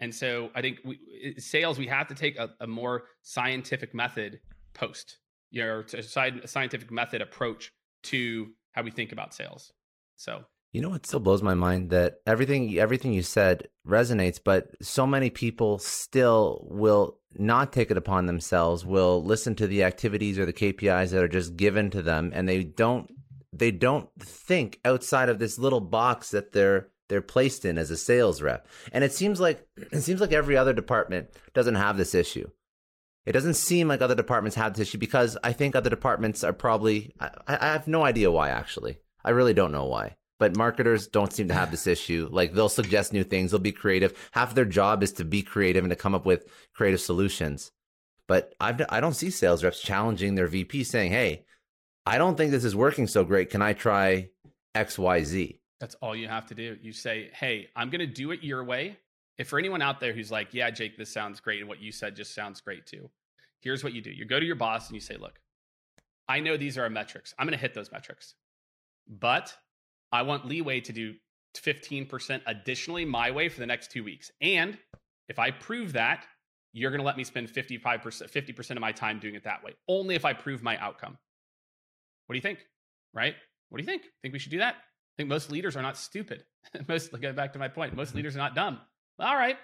And 0.00 0.14
so 0.14 0.50
I 0.54 0.62
think 0.62 0.78
we, 0.84 1.34
sales, 1.38 1.78
we 1.78 1.86
have 1.88 2.06
to 2.08 2.14
take 2.14 2.38
a, 2.38 2.50
a 2.60 2.66
more 2.66 3.04
scientific 3.22 3.94
method 3.94 4.40
post, 4.74 5.18
you 5.50 5.62
know, 5.64 5.82
a 5.92 6.02
scientific 6.48 6.90
method 6.90 7.20
approach 7.20 7.72
to 8.04 8.48
how 8.72 8.82
we 8.82 8.90
think 8.90 9.12
about 9.12 9.34
sales. 9.34 9.72
So 10.16 10.44
you 10.72 10.82
know 10.82 10.90
what 10.90 11.06
still 11.06 11.20
blows 11.20 11.42
my 11.42 11.54
mind 11.54 11.90
that 11.90 12.20
everything 12.26 12.78
everything 12.78 13.12
you 13.12 13.22
said 13.22 13.68
resonates, 13.86 14.38
but 14.42 14.68
so 14.82 15.06
many 15.06 15.30
people 15.30 15.78
still 15.78 16.66
will 16.68 17.18
not 17.34 17.72
take 17.72 17.90
it 17.90 17.96
upon 17.96 18.26
themselves, 18.26 18.84
will 18.84 19.22
listen 19.22 19.54
to 19.56 19.66
the 19.66 19.82
activities 19.82 20.38
or 20.38 20.46
the 20.46 20.52
KPIs 20.52 21.10
that 21.10 21.22
are 21.22 21.28
just 21.28 21.56
given 21.56 21.90
to 21.90 22.02
them 22.02 22.32
and 22.34 22.48
they 22.48 22.64
don't 22.64 23.10
they 23.52 23.70
don't 23.70 24.08
think 24.18 24.78
outside 24.84 25.28
of 25.28 25.38
this 25.38 25.58
little 25.58 25.80
box 25.80 26.30
that 26.30 26.52
they're 26.52 26.88
they're 27.08 27.22
placed 27.22 27.64
in 27.64 27.78
as 27.78 27.90
a 27.90 27.96
sales 27.96 28.42
rep. 28.42 28.66
And 28.92 29.02
it 29.02 29.12
seems 29.12 29.40
like 29.40 29.66
it 29.76 30.02
seems 30.02 30.20
like 30.20 30.32
every 30.32 30.56
other 30.56 30.72
department 30.72 31.28
doesn't 31.54 31.76
have 31.76 31.96
this 31.96 32.14
issue. 32.14 32.50
It 33.24 33.32
doesn't 33.32 33.54
seem 33.54 33.88
like 33.88 34.00
other 34.00 34.14
departments 34.14 34.56
have 34.56 34.74
this 34.74 34.88
issue 34.88 34.98
because 34.98 35.36
I 35.42 35.52
think 35.52 35.74
other 35.74 35.90
departments 35.90 36.44
are 36.44 36.52
probably 36.52 37.14
I, 37.18 37.30
I 37.46 37.66
have 37.72 37.88
no 37.88 38.04
idea 38.04 38.30
why 38.30 38.50
actually. 38.50 38.98
I 39.24 39.30
really 39.30 39.54
don't 39.54 39.72
know 39.72 39.86
why. 39.86 40.16
But 40.38 40.56
marketers 40.56 41.08
don't 41.08 41.32
seem 41.32 41.48
to 41.48 41.54
have 41.54 41.70
this 41.70 41.86
issue. 41.86 42.28
Like 42.30 42.52
they'll 42.52 42.68
suggest 42.68 43.12
new 43.12 43.24
things, 43.24 43.50
they'll 43.50 43.60
be 43.60 43.72
creative. 43.72 44.16
Half 44.32 44.54
their 44.54 44.64
job 44.64 45.02
is 45.02 45.12
to 45.14 45.24
be 45.24 45.42
creative 45.42 45.84
and 45.84 45.90
to 45.90 45.96
come 45.96 46.14
up 46.14 46.24
with 46.24 46.46
creative 46.74 47.00
solutions. 47.00 47.72
But 48.28 48.54
I've, 48.60 48.80
I 48.90 49.00
don't 49.00 49.14
see 49.14 49.30
sales 49.30 49.64
reps 49.64 49.80
challenging 49.80 50.34
their 50.34 50.46
VP 50.46 50.84
saying, 50.84 51.12
"Hey, 51.12 51.46
I 52.06 52.18
don't 52.18 52.36
think 52.36 52.50
this 52.50 52.64
is 52.64 52.76
working 52.76 53.06
so 53.06 53.24
great. 53.24 53.50
Can 53.50 53.62
I 53.62 53.72
try 53.72 54.28
X, 54.74 54.98
Y, 54.98 55.24
Z?" 55.24 55.60
That's 55.80 55.94
all 55.96 56.14
you 56.14 56.28
have 56.28 56.46
to 56.46 56.54
do. 56.54 56.76
You 56.80 56.92
say, 56.92 57.30
"Hey, 57.32 57.70
I'm 57.74 57.90
going 57.90 58.00
to 58.00 58.06
do 58.06 58.30
it 58.30 58.44
your 58.44 58.62
way." 58.62 58.98
If 59.38 59.48
for 59.48 59.58
anyone 59.58 59.82
out 59.82 59.98
there 59.98 60.12
who's 60.12 60.30
like, 60.30 60.52
"Yeah, 60.52 60.70
Jake, 60.70 60.96
this 60.98 61.10
sounds 61.10 61.40
great," 61.40 61.60
and 61.60 61.68
what 61.68 61.80
you 61.80 61.90
said 61.90 62.16
just 62.16 62.34
sounds 62.34 62.60
great 62.60 62.86
too, 62.86 63.08
here's 63.60 63.82
what 63.82 63.94
you 63.94 64.02
do: 64.02 64.10
you 64.10 64.26
go 64.26 64.38
to 64.38 64.46
your 64.46 64.56
boss 64.56 64.88
and 64.88 64.94
you 64.94 65.00
say, 65.00 65.16
"Look, 65.16 65.40
I 66.28 66.40
know 66.40 66.56
these 66.56 66.76
are 66.76 66.82
our 66.82 66.90
metrics. 66.90 67.34
I'm 67.38 67.46
going 67.46 67.56
to 67.56 67.60
hit 67.60 67.72
those 67.72 67.90
metrics, 67.90 68.34
but 69.08 69.56
I 70.12 70.22
want 70.22 70.46
leeway 70.46 70.80
to 70.80 70.92
do 70.92 71.14
15% 71.56 72.42
additionally 72.46 73.04
my 73.04 73.30
way 73.30 73.48
for 73.48 73.60
the 73.60 73.66
next 73.66 73.90
two 73.90 74.04
weeks. 74.04 74.30
And 74.40 74.78
if 75.28 75.38
I 75.38 75.50
prove 75.50 75.92
that, 75.94 76.26
you're 76.72 76.90
going 76.90 77.00
to 77.00 77.06
let 77.06 77.16
me 77.16 77.24
spend 77.24 77.48
55%, 77.48 78.02
50% 78.02 78.70
of 78.70 78.80
my 78.80 78.92
time 78.92 79.18
doing 79.18 79.34
it 79.34 79.44
that 79.44 79.64
way, 79.64 79.72
only 79.88 80.14
if 80.14 80.24
I 80.24 80.32
prove 80.32 80.62
my 80.62 80.76
outcome. 80.78 81.16
What 82.26 82.34
do 82.34 82.36
you 82.36 82.42
think? 82.42 82.58
Right? 83.14 83.34
What 83.68 83.78
do 83.78 83.82
you 83.82 83.86
think? 83.86 84.02
Think 84.22 84.32
we 84.32 84.38
should 84.38 84.52
do 84.52 84.58
that? 84.58 84.74
I 84.74 85.14
think 85.16 85.28
most 85.28 85.50
leaders 85.50 85.76
are 85.76 85.82
not 85.82 85.96
stupid. 85.96 86.44
most, 86.88 87.10
go 87.20 87.32
back 87.32 87.54
to 87.54 87.58
my 87.58 87.68
point, 87.68 87.94
most 87.94 88.08
mm-hmm. 88.08 88.18
leaders 88.18 88.36
are 88.36 88.40
not 88.40 88.54
dumb. 88.54 88.78
All 89.18 89.34
right. 89.34 89.56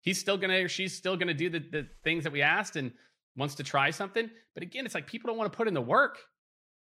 He's 0.00 0.18
still 0.18 0.36
going 0.36 0.50
to, 0.50 0.62
or 0.62 0.68
she's 0.68 0.96
still 0.96 1.16
going 1.16 1.28
to 1.28 1.34
do 1.34 1.48
the, 1.50 1.58
the 1.58 1.86
things 2.02 2.24
that 2.24 2.32
we 2.32 2.42
asked 2.42 2.76
and 2.76 2.92
wants 3.36 3.56
to 3.56 3.62
try 3.62 3.90
something. 3.90 4.30
But 4.54 4.62
again, 4.62 4.84
it's 4.84 4.94
like 4.94 5.06
people 5.06 5.28
don't 5.28 5.38
want 5.38 5.52
to 5.52 5.56
put 5.56 5.68
in 5.68 5.74
the 5.74 5.82
work. 5.82 6.18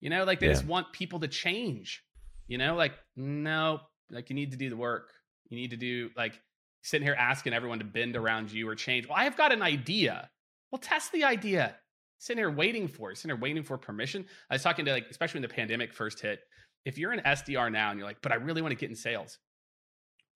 You 0.00 0.10
know, 0.10 0.24
like 0.24 0.40
they 0.40 0.46
yeah. 0.46 0.52
just 0.52 0.66
want 0.66 0.92
people 0.92 1.20
to 1.20 1.28
change. 1.28 2.02
You 2.48 2.58
know, 2.58 2.74
like, 2.74 2.94
no, 3.14 3.80
like 4.10 4.30
you 4.30 4.34
need 4.34 4.50
to 4.52 4.56
do 4.56 4.70
the 4.70 4.76
work. 4.76 5.12
You 5.48 5.56
need 5.56 5.70
to 5.70 5.76
do 5.76 6.10
like 6.16 6.40
sitting 6.82 7.06
here 7.06 7.16
asking 7.16 7.52
everyone 7.52 7.78
to 7.78 7.84
bend 7.84 8.16
around 8.16 8.50
you 8.50 8.68
or 8.68 8.74
change. 8.74 9.06
Well, 9.06 9.18
I've 9.18 9.36
got 9.36 9.52
an 9.52 9.62
idea. 9.62 10.30
Well, 10.70 10.78
test 10.78 11.12
the 11.12 11.24
idea. 11.24 11.76
Sitting 12.18 12.40
here 12.40 12.50
waiting 12.50 12.88
for 12.88 13.12
it, 13.12 13.18
sitting 13.18 13.30
here 13.30 13.40
waiting 13.40 13.62
for 13.62 13.78
permission. 13.78 14.24
I 14.50 14.54
was 14.54 14.62
talking 14.62 14.84
to 14.86 14.92
like, 14.92 15.06
especially 15.10 15.40
when 15.40 15.48
the 15.48 15.54
pandemic 15.54 15.92
first 15.92 16.20
hit. 16.20 16.40
If 16.84 16.98
you're 16.98 17.12
an 17.12 17.20
SDR 17.20 17.70
now 17.70 17.90
and 17.90 17.98
you're 17.98 18.08
like, 18.08 18.22
but 18.22 18.32
I 18.32 18.36
really 18.36 18.62
want 18.62 18.72
to 18.72 18.76
get 18.76 18.88
in 18.88 18.96
sales, 18.96 19.38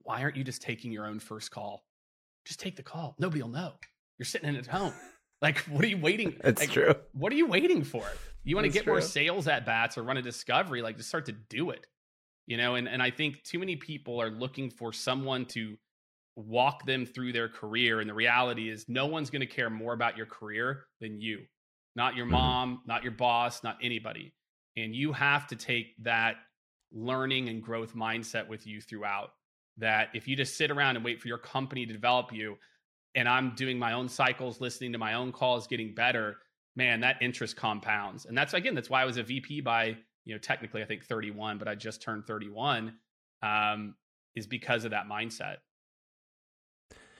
why 0.01 0.21
aren't 0.21 0.35
you 0.35 0.43
just 0.43 0.61
taking 0.61 0.91
your 0.91 1.07
own 1.07 1.19
first 1.19 1.51
call? 1.51 1.83
Just 2.45 2.59
take 2.59 2.75
the 2.75 2.83
call. 2.83 3.15
Nobody 3.19 3.41
will 3.41 3.49
know. 3.49 3.73
You're 4.17 4.25
sitting 4.25 4.49
in 4.49 4.55
at 4.55 4.67
home. 4.67 4.93
Like, 5.41 5.57
what 5.65 5.83
are 5.83 5.89
you 5.89 5.97
waiting? 5.97 6.37
It's 6.41 6.61
like, 6.61 6.71
true. 6.71 6.95
What 7.11 7.33
are 7.33 7.35
you 7.35 7.47
waiting 7.47 7.83
for? 7.83 8.01
You 8.45 8.55
want 8.55 8.63
to 8.63 8.71
get 8.71 8.85
true. 8.85 8.93
more 8.93 9.01
sales 9.01 9.45
at 9.49 9.65
bats 9.65 9.97
or 9.97 10.03
run 10.03 10.15
a 10.15 10.21
discovery? 10.21 10.81
Like, 10.81 10.95
just 10.95 11.09
start 11.09 11.25
to 11.25 11.33
do 11.33 11.71
it 11.71 11.85
you 12.47 12.57
know 12.57 12.75
and, 12.75 12.87
and 12.87 13.01
i 13.01 13.09
think 13.09 13.41
too 13.43 13.59
many 13.59 13.75
people 13.75 14.21
are 14.21 14.29
looking 14.29 14.69
for 14.69 14.91
someone 14.91 15.45
to 15.45 15.77
walk 16.35 16.85
them 16.85 17.05
through 17.05 17.31
their 17.31 17.47
career 17.47 17.99
and 17.99 18.09
the 18.09 18.13
reality 18.13 18.69
is 18.69 18.85
no 18.87 19.05
one's 19.05 19.29
going 19.29 19.39
to 19.39 19.45
care 19.45 19.69
more 19.69 19.93
about 19.93 20.17
your 20.17 20.25
career 20.25 20.85
than 20.99 21.19
you 21.21 21.39
not 21.95 22.15
your 22.15 22.25
mm-hmm. 22.25 22.35
mom 22.35 22.81
not 22.85 23.03
your 23.03 23.11
boss 23.11 23.63
not 23.63 23.77
anybody 23.81 24.33
and 24.75 24.95
you 24.95 25.13
have 25.13 25.45
to 25.47 25.55
take 25.55 25.93
that 26.01 26.35
learning 26.91 27.49
and 27.49 27.61
growth 27.61 27.95
mindset 27.95 28.47
with 28.47 28.65
you 28.65 28.81
throughout 28.81 29.29
that 29.77 30.09
if 30.13 30.27
you 30.27 30.35
just 30.35 30.57
sit 30.57 30.71
around 30.71 30.95
and 30.95 31.05
wait 31.05 31.19
for 31.21 31.27
your 31.27 31.37
company 31.37 31.85
to 31.85 31.93
develop 31.93 32.31
you 32.31 32.55
and 33.15 33.29
i'm 33.29 33.53
doing 33.55 33.77
my 33.77 33.93
own 33.93 34.09
cycles 34.09 34.59
listening 34.59 34.91
to 34.91 34.97
my 34.97 35.13
own 35.13 35.31
calls 35.31 35.67
getting 35.67 35.93
better 35.93 36.37
man 36.75 36.99
that 36.99 37.17
interest 37.21 37.55
compounds 37.55 38.25
and 38.25 38.35
that's 38.35 38.53
again 38.53 38.73
that's 38.73 38.89
why 38.89 39.01
i 39.01 39.05
was 39.05 39.17
a 39.17 39.23
vp 39.23 39.61
by 39.61 39.95
you 40.25 40.33
know, 40.33 40.39
technically 40.39 40.81
I 40.81 40.85
think 40.85 41.05
31, 41.05 41.57
but 41.57 41.67
I 41.67 41.75
just 41.75 42.01
turned 42.01 42.25
31, 42.25 42.93
um, 43.41 43.95
is 44.35 44.47
because 44.47 44.85
of 44.85 44.91
that 44.91 45.07
mindset. 45.07 45.57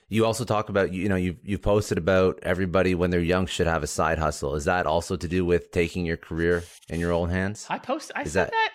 You 0.10 0.26
also 0.26 0.46
talk 0.46 0.70
about 0.70 0.94
you 0.94 1.10
know 1.10 1.16
you've 1.16 1.38
you've 1.44 1.62
posted 1.62 1.98
about 1.98 2.40
everybody 2.44 2.94
when 2.94 3.10
they're 3.10 3.20
young 3.20 3.48
should 3.48 3.66
have 3.66 3.82
a 3.82 3.88
side 3.88 4.20
hustle. 4.20 4.54
Is 4.54 4.66
that 4.66 4.86
also 4.86 5.16
to 5.16 5.28
do 5.28 5.44
with 5.44 5.72
taking 5.72 6.06
your 6.06 6.18
career 6.18 6.64
in 6.88 7.00
your 7.00 7.12
own 7.12 7.30
hands? 7.30 7.66
I 7.70 7.80
post. 7.80 8.12
I 8.16 8.22
is 8.22 8.34
said 8.34 8.48
that, 8.48 8.52
that, 8.52 8.72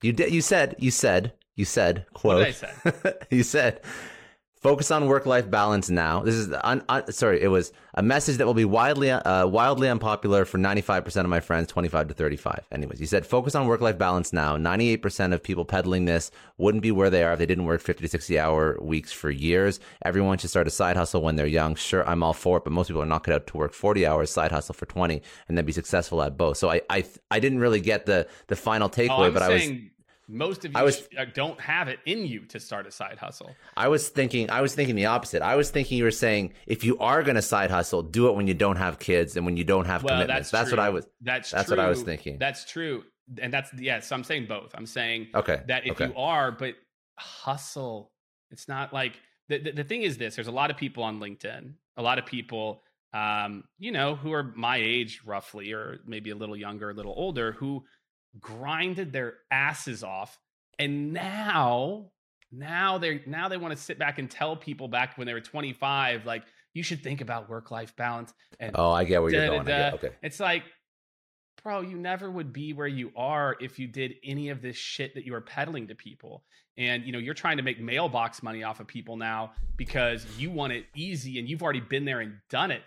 You 0.00 0.12
did. 0.12 0.32
You 0.32 0.40
said. 0.40 0.76
You 0.78 0.90
said. 0.90 1.34
You 1.56 1.66
said. 1.66 2.06
Quote. 2.14 2.46
I 2.46 2.50
say? 2.52 2.72
you 3.30 3.42
said 3.42 3.82
Focus 4.62 4.92
on 4.92 5.06
work-life 5.06 5.50
balance 5.50 5.90
now. 5.90 6.20
This 6.22 6.36
is 6.36 6.54
un, 6.62 6.84
un, 6.88 7.10
sorry, 7.12 7.42
it 7.42 7.48
was 7.48 7.72
a 7.94 8.02
message 8.02 8.36
that 8.36 8.46
will 8.46 8.54
be 8.54 8.64
widely 8.64 9.10
uh, 9.10 9.44
wildly 9.44 9.88
unpopular 9.88 10.44
for 10.44 10.56
95% 10.56 11.16
of 11.16 11.26
my 11.26 11.40
friends, 11.40 11.66
25 11.66 12.06
to 12.06 12.14
35. 12.14 12.68
Anyways, 12.70 13.00
you 13.00 13.08
said 13.08 13.26
focus 13.26 13.56
on 13.56 13.66
work-life 13.66 13.98
balance 13.98 14.32
now. 14.32 14.56
98% 14.56 15.32
of 15.32 15.42
people 15.42 15.64
peddling 15.64 16.04
this 16.04 16.30
wouldn't 16.58 16.80
be 16.82 16.92
where 16.92 17.10
they 17.10 17.24
are 17.24 17.32
if 17.32 17.40
they 17.40 17.46
didn't 17.46 17.64
work 17.64 17.80
50 17.80 18.02
to 18.02 18.08
60 18.08 18.38
hour 18.38 18.78
weeks 18.80 19.10
for 19.10 19.30
years. 19.32 19.80
Everyone 20.04 20.38
should 20.38 20.50
start 20.50 20.68
a 20.68 20.70
side 20.70 20.96
hustle 20.96 21.22
when 21.22 21.34
they're 21.34 21.44
young. 21.48 21.74
Sure, 21.74 22.08
I'm 22.08 22.22
all 22.22 22.32
for 22.32 22.58
it, 22.58 22.62
but 22.64 22.72
most 22.72 22.86
people 22.86 23.02
are 23.02 23.06
not 23.06 23.24
cut 23.24 23.34
out 23.34 23.48
to 23.48 23.56
work 23.56 23.72
40 23.72 24.06
hours 24.06 24.30
side 24.30 24.52
hustle 24.52 24.74
for 24.74 24.86
20 24.86 25.20
and 25.48 25.58
then 25.58 25.64
be 25.64 25.72
successful 25.72 26.22
at 26.22 26.36
both. 26.36 26.56
So 26.56 26.70
I 26.70 26.82
I 26.88 27.04
I 27.32 27.40
didn't 27.40 27.58
really 27.58 27.80
get 27.80 28.06
the 28.06 28.28
the 28.46 28.54
final 28.54 28.88
takeaway, 28.88 29.26
oh, 29.26 29.32
but 29.32 29.42
saying- 29.42 29.70
I 29.70 29.74
was 29.74 29.91
most 30.28 30.64
of 30.64 30.72
you 30.74 30.82
was, 30.82 31.08
uh, 31.18 31.24
don't 31.34 31.60
have 31.60 31.88
it 31.88 31.98
in 32.06 32.26
you 32.26 32.40
to 32.46 32.60
start 32.60 32.86
a 32.86 32.90
side 32.90 33.18
hustle. 33.18 33.54
I 33.76 33.88
was 33.88 34.08
thinking 34.08 34.50
I 34.50 34.60
was 34.60 34.74
thinking 34.74 34.94
the 34.94 35.06
opposite. 35.06 35.42
I 35.42 35.56
was 35.56 35.70
thinking 35.70 35.98
you 35.98 36.04
were 36.04 36.10
saying 36.10 36.54
if 36.66 36.84
you 36.84 36.98
are 36.98 37.22
going 37.22 37.34
to 37.36 37.42
side 37.42 37.70
hustle, 37.70 38.02
do 38.02 38.28
it 38.28 38.34
when 38.34 38.46
you 38.46 38.54
don't 38.54 38.76
have 38.76 38.98
kids 38.98 39.36
and 39.36 39.44
when 39.44 39.56
you 39.56 39.64
don't 39.64 39.86
have 39.86 40.02
well, 40.02 40.14
commitments. 40.14 40.50
That's, 40.50 40.70
that's 40.70 40.70
what 40.70 40.80
I 40.80 40.90
was 40.90 41.06
That's 41.20 41.50
that's 41.50 41.68
true. 41.68 41.76
what 41.76 41.84
I 41.84 41.88
was 41.88 42.02
thinking. 42.02 42.38
That's 42.38 42.64
true. 42.64 43.04
And 43.40 43.52
that's 43.52 43.72
yeah, 43.74 44.00
so 44.00 44.14
I'm 44.14 44.24
saying 44.24 44.46
both. 44.46 44.72
I'm 44.74 44.86
saying 44.86 45.28
okay. 45.34 45.62
that 45.66 45.86
if 45.86 45.92
okay. 45.92 46.06
you 46.06 46.14
are 46.16 46.52
but 46.52 46.74
hustle, 47.18 48.12
it's 48.50 48.68
not 48.68 48.92
like 48.92 49.20
the, 49.48 49.58
the, 49.58 49.72
the 49.72 49.84
thing 49.84 50.02
is 50.02 50.18
this, 50.18 50.36
there's 50.36 50.48
a 50.48 50.52
lot 50.52 50.70
of 50.70 50.76
people 50.76 51.02
on 51.02 51.20
LinkedIn, 51.20 51.72
a 51.96 52.02
lot 52.02 52.18
of 52.18 52.26
people 52.26 52.82
um, 53.14 53.64
you 53.78 53.92
know, 53.92 54.14
who 54.14 54.32
are 54.32 54.52
my 54.56 54.78
age 54.78 55.20
roughly 55.24 55.72
or 55.72 55.98
maybe 56.06 56.30
a 56.30 56.34
little 56.34 56.56
younger, 56.56 56.90
a 56.90 56.94
little 56.94 57.14
older 57.16 57.52
who 57.52 57.84
grinded 58.40 59.12
their 59.12 59.34
asses 59.50 60.02
off 60.02 60.38
and 60.78 61.12
now 61.12 62.10
now 62.50 62.98
they 62.98 63.22
now 63.26 63.48
they 63.48 63.56
want 63.56 63.76
to 63.76 63.82
sit 63.82 63.98
back 63.98 64.18
and 64.18 64.30
tell 64.30 64.56
people 64.56 64.88
back 64.88 65.16
when 65.18 65.26
they 65.26 65.34
were 65.34 65.40
25 65.40 66.24
like 66.24 66.42
you 66.74 66.82
should 66.82 67.02
think 67.02 67.20
about 67.20 67.48
work 67.48 67.70
life 67.70 67.94
balance 67.96 68.32
and 68.58 68.72
oh 68.74 68.90
i 68.90 69.04
get 69.04 69.22
where 69.22 69.30
you're 69.30 69.46
going 69.46 69.64
get, 69.64 69.94
okay. 69.94 70.10
It's 70.22 70.40
like 70.40 70.64
bro 71.62 71.80
you 71.80 71.96
never 71.96 72.30
would 72.30 72.52
be 72.52 72.72
where 72.72 72.86
you 72.86 73.12
are 73.16 73.56
if 73.60 73.78
you 73.78 73.86
did 73.86 74.14
any 74.24 74.48
of 74.48 74.62
this 74.62 74.76
shit 74.76 75.14
that 75.14 75.24
you 75.24 75.34
are 75.34 75.40
peddling 75.40 75.88
to 75.88 75.94
people. 75.94 76.44
And 76.78 77.04
you 77.04 77.12
know 77.12 77.18
you're 77.18 77.34
trying 77.34 77.58
to 77.58 77.62
make 77.62 77.80
mailbox 77.80 78.42
money 78.42 78.62
off 78.62 78.80
of 78.80 78.86
people 78.86 79.16
now 79.16 79.52
because 79.76 80.26
you 80.38 80.50
want 80.50 80.72
it 80.72 80.86
easy 80.94 81.38
and 81.38 81.48
you've 81.48 81.62
already 81.62 81.80
been 81.80 82.04
there 82.04 82.20
and 82.20 82.38
done 82.48 82.70
it. 82.70 82.82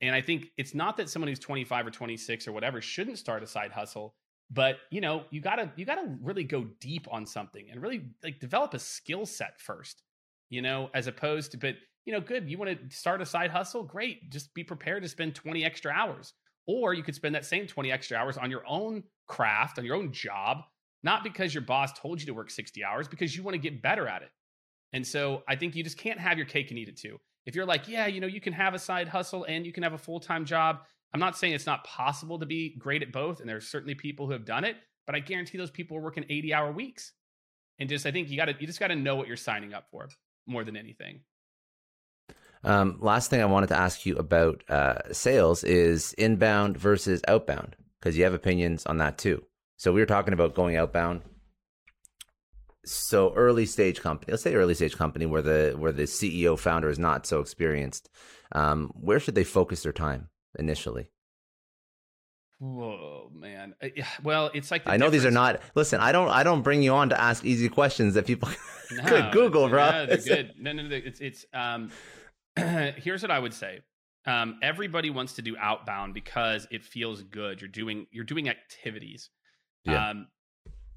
And 0.00 0.14
i 0.14 0.20
think 0.20 0.50
it's 0.58 0.74
not 0.74 0.96
that 0.98 1.08
someone 1.08 1.28
who's 1.28 1.38
25 1.38 1.86
or 1.86 1.90
26 1.90 2.46
or 2.46 2.52
whatever 2.52 2.80
shouldn't 2.80 3.18
start 3.18 3.42
a 3.42 3.46
side 3.46 3.72
hustle 3.72 4.14
but 4.52 4.78
you 4.90 5.00
know 5.00 5.24
you 5.30 5.40
gotta 5.40 5.70
you 5.76 5.84
gotta 5.84 6.16
really 6.20 6.44
go 6.44 6.66
deep 6.80 7.06
on 7.10 7.26
something 7.26 7.70
and 7.70 7.80
really 7.80 8.02
like 8.22 8.38
develop 8.40 8.74
a 8.74 8.78
skill 8.78 9.24
set 9.24 9.60
first 9.60 10.02
you 10.50 10.60
know 10.60 10.90
as 10.94 11.06
opposed 11.06 11.50
to 11.52 11.56
but 11.56 11.76
you 12.04 12.12
know 12.12 12.20
good 12.20 12.48
you 12.48 12.58
want 12.58 12.70
to 12.70 12.96
start 12.96 13.20
a 13.20 13.26
side 13.26 13.50
hustle? 13.50 13.82
Great 13.82 14.30
just 14.30 14.52
be 14.54 14.64
prepared 14.64 15.02
to 15.02 15.08
spend 15.08 15.34
20 15.34 15.64
extra 15.64 15.92
hours. 15.92 16.34
Or 16.66 16.94
you 16.94 17.02
could 17.02 17.16
spend 17.16 17.34
that 17.34 17.44
same 17.44 17.66
20 17.66 17.90
extra 17.90 18.16
hours 18.16 18.38
on 18.38 18.48
your 18.48 18.62
own 18.68 19.02
craft 19.26 19.78
on 19.78 19.84
your 19.84 19.96
own 19.96 20.12
job 20.12 20.62
not 21.04 21.24
because 21.24 21.52
your 21.52 21.62
boss 21.62 21.92
told 21.98 22.20
you 22.20 22.26
to 22.26 22.34
work 22.34 22.48
60 22.48 22.84
hours 22.84 23.08
because 23.08 23.36
you 23.36 23.42
want 23.42 23.54
to 23.54 23.58
get 23.58 23.82
better 23.82 24.06
at 24.06 24.22
it. 24.22 24.30
And 24.92 25.06
so 25.06 25.42
i 25.48 25.56
think 25.56 25.74
you 25.74 25.82
just 25.82 25.98
can't 25.98 26.18
have 26.18 26.36
your 26.36 26.46
cake 26.46 26.70
and 26.70 26.78
eat 26.78 26.88
it 26.88 26.96
too. 26.96 27.18
If 27.46 27.54
you're 27.54 27.66
like 27.66 27.88
yeah 27.88 28.06
you 28.06 28.20
know 28.20 28.26
you 28.26 28.40
can 28.40 28.52
have 28.52 28.74
a 28.74 28.78
side 28.78 29.08
hustle 29.08 29.44
and 29.44 29.64
you 29.64 29.72
can 29.72 29.82
have 29.82 29.94
a 29.94 29.98
full-time 29.98 30.44
job 30.44 30.80
I'm 31.14 31.20
not 31.20 31.36
saying 31.36 31.52
it's 31.52 31.66
not 31.66 31.84
possible 31.84 32.38
to 32.38 32.46
be 32.46 32.74
great 32.78 33.02
at 33.02 33.12
both, 33.12 33.40
and 33.40 33.48
there's 33.48 33.68
certainly 33.68 33.94
people 33.94 34.26
who 34.26 34.32
have 34.32 34.46
done 34.46 34.64
it, 34.64 34.76
but 35.06 35.14
I 35.14 35.20
guarantee 35.20 35.58
those 35.58 35.70
people 35.70 35.96
are 35.96 36.00
working 36.00 36.24
80 36.28 36.54
hour 36.54 36.72
weeks. 36.72 37.12
And 37.78 37.88
just 37.88 38.06
I 38.06 38.12
think 38.12 38.30
you 38.30 38.36
gotta 38.36 38.54
you 38.58 38.66
just 38.66 38.80
gotta 38.80 38.96
know 38.96 39.16
what 39.16 39.28
you're 39.28 39.36
signing 39.36 39.74
up 39.74 39.88
for 39.90 40.08
more 40.46 40.64
than 40.64 40.76
anything. 40.76 41.20
Um, 42.64 42.98
last 43.00 43.28
thing 43.28 43.42
I 43.42 43.46
wanted 43.46 43.68
to 43.68 43.76
ask 43.76 44.06
you 44.06 44.16
about 44.16 44.62
uh, 44.68 45.12
sales 45.12 45.64
is 45.64 46.12
inbound 46.14 46.76
versus 46.76 47.20
outbound 47.26 47.76
because 47.98 48.16
you 48.16 48.24
have 48.24 48.34
opinions 48.34 48.86
on 48.86 48.98
that 48.98 49.18
too. 49.18 49.42
So 49.76 49.92
we 49.92 50.00
were 50.00 50.06
talking 50.06 50.32
about 50.32 50.54
going 50.54 50.76
outbound. 50.76 51.22
So 52.84 53.32
early 53.34 53.66
stage 53.66 54.00
company, 54.00 54.32
let's 54.32 54.42
say 54.42 54.54
early 54.54 54.74
stage 54.74 54.96
company 54.96 55.26
where 55.26 55.42
the 55.42 55.74
where 55.76 55.92
the 55.92 56.04
CEO 56.04 56.58
founder 56.58 56.88
is 56.88 56.98
not 56.98 57.26
so 57.26 57.40
experienced. 57.40 58.08
Um, 58.52 58.92
where 58.94 59.18
should 59.18 59.34
they 59.34 59.44
focus 59.44 59.82
their 59.82 59.92
time 59.92 60.28
initially? 60.58 61.08
Whoa, 62.62 63.28
man. 63.34 63.74
Uh, 63.82 63.88
well, 64.22 64.50
it's 64.54 64.70
like 64.70 64.84
the 64.84 64.92
I 64.92 64.96
know 64.96 65.10
these 65.10 65.26
are 65.26 65.32
not. 65.32 65.60
Listen, 65.74 66.00
I 66.00 66.12
don't. 66.12 66.28
I 66.28 66.44
don't 66.44 66.62
bring 66.62 66.80
you 66.80 66.94
on 66.94 67.08
to 67.08 67.20
ask 67.20 67.44
easy 67.44 67.68
questions 67.68 68.14
that 68.14 68.24
people 68.24 68.48
no, 68.92 69.02
could 69.02 69.32
Google, 69.32 69.68
bro. 69.68 69.90
No, 69.90 70.06
they're 70.06 70.16
good. 70.18 70.54
No, 70.56 70.72
no, 70.72 70.84
no. 70.84 70.94
It's 70.94 71.20
it's. 71.20 71.44
Um, 71.52 71.90
here's 72.56 73.22
what 73.22 73.32
I 73.32 73.40
would 73.40 73.52
say. 73.52 73.80
Um, 74.26 74.60
everybody 74.62 75.10
wants 75.10 75.32
to 75.34 75.42
do 75.42 75.56
outbound 75.58 76.14
because 76.14 76.68
it 76.70 76.84
feels 76.84 77.24
good. 77.24 77.60
You're 77.60 77.66
doing 77.66 78.06
you're 78.12 78.24
doing 78.24 78.48
activities. 78.48 79.30
Yeah. 79.84 80.10
Um, 80.10 80.28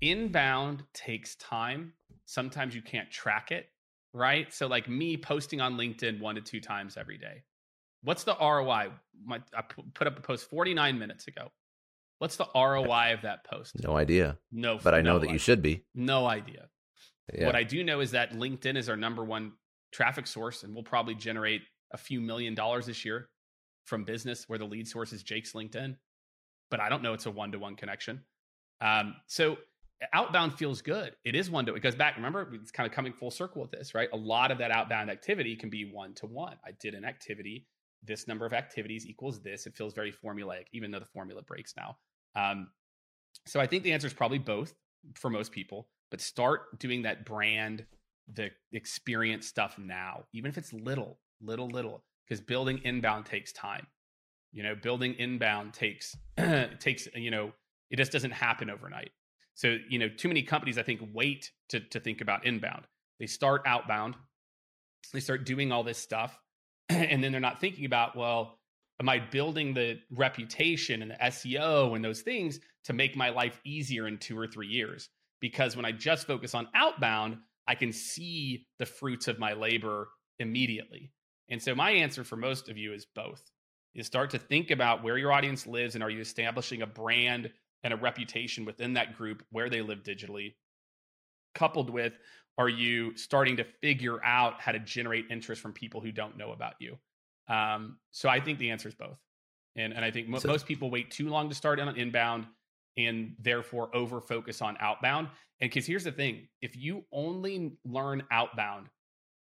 inbound 0.01 0.83
takes 0.93 1.35
time. 1.37 1.93
Sometimes 2.25 2.75
you 2.75 2.83
can't 2.83 3.09
track 3.09 3.51
it, 3.51 3.69
right? 4.13 4.53
So 4.53 4.67
like 4.67 4.87
me 4.87 5.17
posting 5.17 5.61
on 5.61 5.77
LinkedIn 5.77 6.19
one 6.19 6.35
to 6.35 6.41
two 6.41 6.61
times 6.61 6.95
every 6.95 7.17
day. 7.17 7.41
What's 8.05 8.23
the 8.23 8.35
ROI? 8.39 8.91
My, 9.25 9.41
I 9.53 9.61
put 9.93 10.07
up 10.07 10.17
a 10.17 10.21
post 10.21 10.49
49 10.49 10.97
minutes 10.99 11.27
ago. 11.27 11.51
What's 12.19 12.37
the 12.37 12.47
ROI 12.55 13.13
of 13.13 13.23
that 13.23 13.43
post? 13.43 13.83
No 13.83 13.97
idea. 13.97 14.37
No, 14.51 14.79
but 14.81 14.93
I 14.93 15.01
know 15.01 15.13
no 15.13 15.19
that 15.19 15.25
idea. 15.25 15.33
you 15.33 15.39
should 15.39 15.61
be. 15.61 15.83
No 15.93 16.25
idea. 16.25 16.69
Yeah. 17.33 17.47
What 17.47 17.55
I 17.55 17.63
do 17.63 17.83
know 17.83 17.99
is 17.99 18.11
that 18.11 18.33
LinkedIn 18.33 18.77
is 18.77 18.87
our 18.89 18.95
number 18.95 19.23
one 19.25 19.53
traffic 19.91 20.27
source, 20.27 20.63
and 20.63 20.73
we'll 20.73 20.83
probably 20.83 21.15
generate 21.15 21.63
a 21.91 21.97
few 21.97 22.21
million 22.21 22.53
dollars 22.53 22.85
this 22.85 23.03
year 23.03 23.29
from 23.85 24.03
business 24.03 24.47
where 24.47 24.59
the 24.59 24.65
lead 24.65 24.87
source 24.87 25.11
is 25.11 25.23
Jake's 25.23 25.53
LinkedIn. 25.53 25.97
But 26.69 26.79
I 26.79 26.89
don't 26.89 27.03
know 27.03 27.13
it's 27.13 27.25
a 27.25 27.31
one 27.31 27.51
to 27.51 27.59
one 27.59 27.75
connection. 27.75 28.21
Um, 28.81 29.15
so 29.27 29.57
outbound 30.13 30.53
feels 30.57 30.81
good. 30.81 31.15
It 31.23 31.35
is 31.35 31.49
one 31.49 31.65
to 31.65 31.73
it 31.73 31.81
goes 31.81 31.95
back. 31.95 32.15
Remember, 32.15 32.49
it's 32.53 32.71
kind 32.71 32.87
of 32.87 32.93
coming 32.93 33.13
full 33.13 33.31
circle 33.31 33.61
with 33.61 33.71
this, 33.71 33.95
right? 33.95 34.09
A 34.13 34.17
lot 34.17 34.51
of 34.51 34.59
that 34.59 34.71
outbound 34.71 35.09
activity 35.09 35.55
can 35.55 35.69
be 35.69 35.89
one 35.91 36.13
to 36.15 36.27
one. 36.27 36.57
I 36.65 36.71
did 36.79 36.93
an 36.93 37.03
activity. 37.03 37.67
This 38.05 38.27
number 38.27 38.45
of 38.45 38.53
activities 38.53 39.05
equals 39.05 39.41
this. 39.41 39.65
It 39.65 39.75
feels 39.75 39.93
very 39.93 40.11
formulaic, 40.11 40.65
even 40.73 40.91
though 40.91 40.99
the 40.99 41.05
formula 41.05 41.41
breaks 41.41 41.73
now. 41.75 41.97
Um, 42.35 42.69
so 43.45 43.59
I 43.59 43.67
think 43.67 43.83
the 43.83 43.93
answer 43.93 44.07
is 44.07 44.13
probably 44.13 44.39
both 44.39 44.73
for 45.15 45.29
most 45.29 45.51
people. 45.51 45.87
But 46.11 46.21
start 46.21 46.79
doing 46.79 47.03
that 47.03 47.25
brand, 47.25 47.85
the 48.33 48.51
experience 48.71 49.47
stuff 49.47 49.77
now, 49.77 50.23
even 50.33 50.49
if 50.49 50.57
it's 50.57 50.71
little, 50.71 51.19
little, 51.41 51.67
little, 51.67 52.03
because 52.27 52.41
building 52.41 52.79
inbound 52.83 53.25
takes 53.25 53.51
time. 53.51 53.87
You 54.51 54.63
know, 54.63 54.75
building 54.75 55.15
inbound 55.15 55.73
takes 55.73 56.15
takes 56.79 57.07
you 57.13 57.31
know 57.31 57.51
it 57.89 57.97
just 57.97 58.11
doesn't 58.11 58.31
happen 58.31 58.69
overnight. 58.69 59.11
So, 59.55 59.77
you 59.89 59.99
know, 59.99 60.09
too 60.09 60.27
many 60.27 60.43
companies, 60.43 60.77
I 60.77 60.83
think, 60.83 61.01
wait 61.13 61.51
to, 61.69 61.79
to 61.79 61.99
think 61.99 62.21
about 62.21 62.45
inbound. 62.45 62.83
They 63.19 63.27
start 63.27 63.61
outbound, 63.65 64.15
they 65.13 65.21
start 65.21 65.45
doing 65.45 65.71
all 65.71 65.83
this 65.83 65.97
stuff, 65.97 66.37
and 66.89 67.23
then 67.23 67.31
they're 67.31 67.41
not 67.41 67.59
thinking 67.59 67.85
about, 67.85 68.15
well, 68.15 68.59
am 68.99 69.09
I 69.09 69.19
building 69.19 69.73
the 69.73 69.99
reputation 70.11 71.01
and 71.01 71.11
the 71.11 71.15
SEO 71.15 71.95
and 71.95 72.03
those 72.03 72.21
things 72.21 72.59
to 72.85 72.93
make 72.93 73.15
my 73.15 73.29
life 73.29 73.59
easier 73.65 74.07
in 74.07 74.17
two 74.17 74.37
or 74.37 74.47
three 74.47 74.67
years? 74.67 75.09
Because 75.41 75.75
when 75.75 75.85
I 75.85 75.91
just 75.91 76.27
focus 76.27 76.55
on 76.55 76.67
outbound, 76.73 77.37
I 77.67 77.75
can 77.75 77.91
see 77.91 78.67
the 78.79 78.85
fruits 78.85 79.27
of 79.27 79.39
my 79.39 79.53
labor 79.53 80.09
immediately. 80.39 81.11
And 81.49 81.61
so 81.61 81.75
my 81.75 81.91
answer 81.91 82.23
for 82.23 82.35
most 82.35 82.69
of 82.69 82.77
you 82.77 82.93
is 82.93 83.05
both. 83.05 83.41
You 83.93 84.03
start 84.03 84.31
to 84.31 84.39
think 84.39 84.71
about 84.71 85.03
where 85.03 85.17
your 85.17 85.31
audience 85.31 85.65
lives 85.65 85.95
and 85.95 86.03
are 86.03 86.09
you 86.09 86.19
establishing 86.19 86.81
a 86.81 86.87
brand 86.87 87.49
and 87.83 87.93
a 87.93 87.97
reputation 87.97 88.65
within 88.65 88.93
that 88.93 89.15
group 89.15 89.43
where 89.51 89.69
they 89.69 89.81
live 89.81 90.03
digitally, 90.03 90.55
coupled 91.53 91.89
with 91.89 92.13
are 92.57 92.69
you 92.69 93.15
starting 93.17 93.57
to 93.57 93.65
figure 93.81 94.23
out 94.23 94.61
how 94.61 94.71
to 94.71 94.79
generate 94.79 95.25
interest 95.29 95.61
from 95.61 95.73
people 95.73 96.01
who 96.01 96.11
don't 96.11 96.37
know 96.37 96.51
about 96.51 96.75
you? 96.79 96.97
Um, 97.47 97.97
so 98.11 98.29
I 98.29 98.39
think 98.39 98.59
the 98.59 98.71
answer 98.71 98.87
is 98.87 98.95
both. 98.95 99.19
And, 99.75 99.93
and 99.93 100.05
I 100.05 100.11
think 100.11 100.27
mo- 100.27 100.39
so, 100.39 100.47
most 100.47 100.65
people 100.65 100.89
wait 100.89 101.11
too 101.11 101.29
long 101.29 101.49
to 101.49 101.55
start 101.55 101.79
on 101.79 101.95
inbound 101.97 102.47
and 102.97 103.35
therefore 103.39 103.93
over 103.93 104.21
focus 104.21 104.61
on 104.61 104.77
outbound. 104.79 105.27
And 105.59 105.69
because 105.69 105.85
here's 105.85 106.05
the 106.05 106.11
thing 106.11 106.47
if 106.61 106.77
you 106.77 107.03
only 107.11 107.73
learn 107.83 108.23
outbound, 108.31 108.87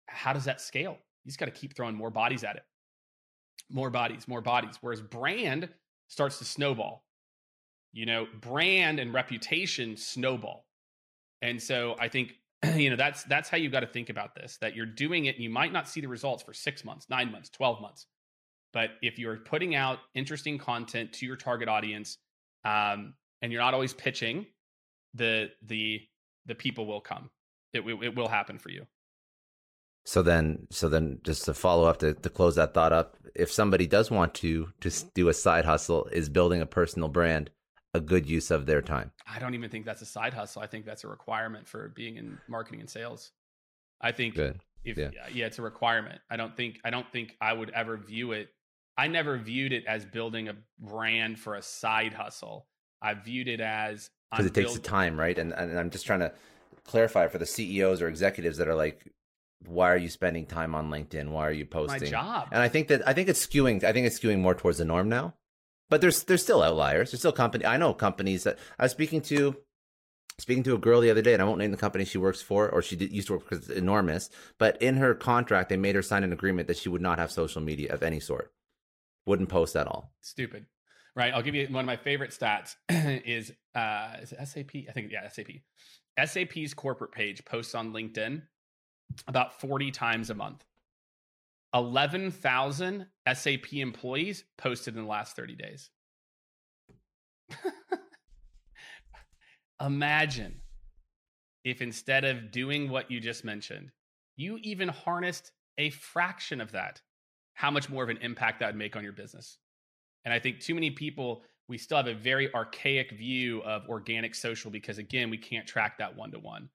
how 0.09 0.33
does 0.33 0.45
that 0.45 0.61
scale? 0.61 0.99
You 1.25 1.29
just 1.29 1.39
got 1.39 1.47
to 1.47 1.53
keep 1.53 1.75
throwing 1.75 1.95
more 1.95 2.11
bodies 2.11 2.45
at 2.45 2.57
it. 2.57 2.63
More 3.71 3.91
bodies, 3.91 4.27
more 4.29 4.41
bodies. 4.41 4.79
Whereas 4.81 5.01
brand 5.01 5.69
starts 6.09 6.39
to 6.39 6.45
snowball 6.45 7.07
you 7.97 8.05
know 8.05 8.27
brand 8.41 9.01
and 9.01 9.13
reputation 9.15 9.97
snowball 9.97 10.67
and 11.41 11.61
so 11.61 11.97
i 11.99 12.07
think 12.07 12.35
you 12.77 12.91
know 12.91 12.97
that's 12.97 13.25
that's 13.25 13.49
how 13.49 13.57
you 13.57 13.71
got 13.71 13.81
to 13.81 13.87
think 13.87 14.09
about 14.09 14.35
this 14.35 14.59
that 14.61 14.75
you're 14.75 14.87
doing 14.87 15.27
it 15.27 15.35
and 15.35 15.45
you 15.45 15.51
might 15.51 15.73
not 15.73 15.89
see 15.89 16.01
the 16.01 16.09
results 16.09 16.43
for 16.43 16.53
6 16.53 16.85
months 16.85 17.07
9 17.09 17.33
months 17.33 17.51
12 17.51 17.81
months. 17.81 18.07
But 18.73 18.91
if 19.01 19.19
you're 19.19 19.37
putting 19.37 19.75
out 19.75 19.99
interesting 20.15 20.59
content 20.59 21.13
to 21.15 21.27
your 21.27 21.37
target 21.37 21.69
audience 21.69 22.19
um, 22.65 23.15
and 23.41 23.53
you're 23.53 23.63
not 23.63 23.75
always 23.75 23.95
pitching 23.95 24.47
the 25.15 25.51
the 25.63 26.01
the 26.47 26.55
people 26.55 26.87
will 26.87 27.01
come. 27.01 27.31
It, 27.73 27.81
it, 27.81 28.03
it 28.03 28.17
will 28.17 28.29
happen 28.29 28.59
for 28.59 28.71
you. 28.71 28.87
So 30.05 30.23
then 30.23 30.69
so 30.71 30.89
then 30.89 31.19
just 31.25 31.45
to 31.47 31.55
follow 31.55 31.89
up 31.89 31.99
to, 31.99 32.15
to 32.15 32.31
close 32.31 32.55
that 32.55 32.75
thought 32.75 32.93
up 32.93 33.17
if 33.35 33.51
somebody 33.51 33.87
does 33.87 34.11
want 34.11 34.35
to 34.35 34.69
to 34.81 34.91
do 35.15 35.29
a 35.29 35.35
side 35.35 35.65
hustle 35.65 36.07
is 36.13 36.29
building 36.29 36.61
a 36.61 36.67
personal 36.67 37.09
brand 37.09 37.51
a 37.97 38.01
good 38.01 38.29
use 38.29 38.51
of 38.51 38.67
their 38.67 38.83
time. 38.83 39.11
I 39.27 39.39
don't 39.39 39.55
even 39.55 39.71
think 39.71 39.87
that's 39.87 40.03
a 40.03 40.07
side 40.07 40.35
hustle. 40.35 40.63
I 40.63 40.67
think 40.67 40.85
that's 40.85 41.03
a 41.03 41.09
requirement 41.09 41.67
for 41.67 41.89
being 41.89 42.17
in 42.17 42.39
marketing 42.47 42.81
and 42.81 42.91
sales. 42.91 43.33
I 44.01 44.13
think 44.13 44.35
good. 44.35 44.61
if 44.85 44.99
yeah. 44.99 45.11
yeah, 45.33 45.47
it's 45.47 45.59
a 45.59 45.63
requirement. 45.63 46.21
I 46.31 46.37
don't 46.37 46.57
think 46.57 46.79
I 46.85 46.91
don't 46.91 47.11
think 47.11 47.37
I 47.41 47.53
would 47.53 47.71
ever 47.71 47.97
view 47.97 48.33
it. 48.33 48.49
I 48.99 49.09
never 49.09 49.39
viewed 49.39 49.73
it 49.73 49.85
as 49.87 50.05
building 50.05 50.49
a 50.49 50.57
brand 50.79 51.39
for 51.39 51.55
a 51.55 51.63
side 51.63 52.13
hustle. 52.13 52.67
I 53.03 53.15
viewed 53.15 53.49
it 53.49 53.61
as 53.61 54.11
because 54.31 54.47
it 54.47 54.55
takes 54.55 54.73
build- 54.73 54.85
the 54.85 54.89
time, 54.89 55.19
right? 55.19 55.39
And 55.39 55.53
and 55.53 55.79
I'm 55.79 55.91
just 55.91 56.07
trying 56.07 56.21
to 56.21 56.33
clarify 56.85 57.29
for 57.29 57.39
the 57.39 57.47
CEOs 57.47 58.03
or 58.03 58.09
executives 58.09 58.59
that 58.59 58.69
are 58.69 58.75
like, 58.75 59.11
why 59.65 59.91
are 59.91 59.97
you 59.97 60.09
spending 60.09 60.45
time 60.45 60.75
on 60.75 60.91
LinkedIn? 60.91 61.31
Why 61.31 61.49
are 61.49 61.53
you 61.53 61.65
posting? 61.65 62.03
My 62.03 62.11
job. 62.11 62.49
And 62.53 62.63
I 62.63 62.69
think 62.69 62.89
that 62.89 63.09
I 63.09 63.15
think 63.15 63.29
it's 63.29 63.45
skewing. 63.45 63.83
I 63.83 63.93
think 63.93 64.07
it's 64.07 64.21
skewing 64.21 64.41
more 64.41 64.55
towards 64.55 64.79
the 64.79 64.85
norm 64.85 65.09
now 65.09 65.35
but 65.89 66.01
there's 66.01 66.25
there's 66.25 66.43
still 66.43 66.63
outliers. 66.63 67.11
There's 67.11 67.21
still 67.21 67.33
company. 67.33 67.65
I 67.65 67.77
know 67.77 67.95
companies 67.95 68.45
that 68.45 68.59
I 68.79 68.85
was 68.85 68.93
speaking 68.93 69.21
to 69.23 69.57
speaking 70.39 70.63
to 70.65 70.75
a 70.75 70.79
girl 70.79 71.01
the 71.01 71.11
other 71.11 71.23
day, 71.23 71.33
and 71.33 71.43
I 71.43 71.45
won't 71.45 71.59
name 71.59 71.71
the 71.71 71.77
company 71.77 72.05
she 72.05 72.19
works 72.19 72.43
for, 72.43 72.69
or 72.69 72.83
she 72.83 72.97
did, 72.97 73.13
used 73.13 73.29
to 73.29 73.35
work 73.35 73.49
because 73.49 73.69
it's 73.69 73.79
enormous. 73.79 74.31
But 74.59 74.81
in 74.83 74.97
her 74.97 75.15
contract, 75.15 75.69
they 75.69 75.77
made 75.77 75.95
her 75.95 76.03
sign 76.03 76.25
an 76.25 76.33
agreement 76.33 76.69
that 76.69 76.77
she 76.77 76.89
would 76.89 77.01
not 77.01 77.19
have 77.19 77.31
social 77.31 77.63
media 77.63 77.93
of 77.93 78.03
any 78.03 78.21
sort, 78.21 78.53
wouldn't 79.25 79.49
post 79.49 79.77
at 79.77 79.87
all. 79.87 80.13
Stupid, 80.21 80.67
right? 81.15 81.33
I'll 81.33 81.43
give 81.43 81.55
you 81.55 81.67
one 81.69 81.81
of 81.81 81.87
my 81.87 81.97
favorite 81.97 82.31
stats 82.31 82.77
is 82.89 83.53
uh, 83.75 84.17
is 84.21 84.31
SAP? 84.31 84.71
I 84.89 84.93
think 84.93 85.13
yeah, 85.13 85.29
SAP. 85.29 85.51
SAP's 86.25 86.73
corporate 86.73 87.13
page 87.13 87.45
posts 87.45 87.75
on 87.75 87.93
LinkedIn 87.93 88.43
about 89.29 89.61
forty 89.61 89.91
times 89.91 90.31
a 90.31 90.35
month. 90.35 90.65
11,000 91.75 93.07
SAP 93.33 93.73
employees 93.75 94.45
posted 94.57 94.97
in 94.97 95.03
the 95.03 95.09
last 95.09 95.37
30 95.37 95.57
days. 95.57 95.91
Imagine 99.81 100.63
if 101.65 101.83
instead 101.83 102.25
of 102.25 102.51
doing 102.51 102.89
what 102.89 103.11
you 103.11 103.21
just 103.21 103.45
mentioned, 103.45 103.91
you 104.37 104.59
even 104.63 104.89
harnessed 104.89 105.53
a 105.79 105.91
fraction 105.91 106.61
of 106.61 106.73
that, 106.73 107.01
how 107.55 107.71
much 107.71 107.91
more 107.91 108.03
of 108.03 108.09
an 108.09 108.19
impact 108.19 108.61
that 108.61 108.67
would 108.67 108.77
make 108.77 108.97
on 108.97 109.03
your 109.05 109.13
business. 109.13 109.59
And 110.25 110.33
I 110.33 110.39
think 110.39 110.61
too 110.61 110.75
many 110.75 110.91
people, 110.91 111.43
we 111.69 111.79
still 111.79 111.97
have 111.97 112.07
a 112.07 112.15
very 112.15 112.53
archaic 112.55 113.11
view 113.13 113.63
of 113.63 113.83
organic 113.89 114.35
social 114.35 114.71
because, 114.71 114.99
again, 114.99 115.31
we 115.31 115.39
can't 115.39 115.67
track 115.67 115.99
that 115.99 116.17
one 116.17 116.31
to 116.33 116.39
one. 116.39 116.69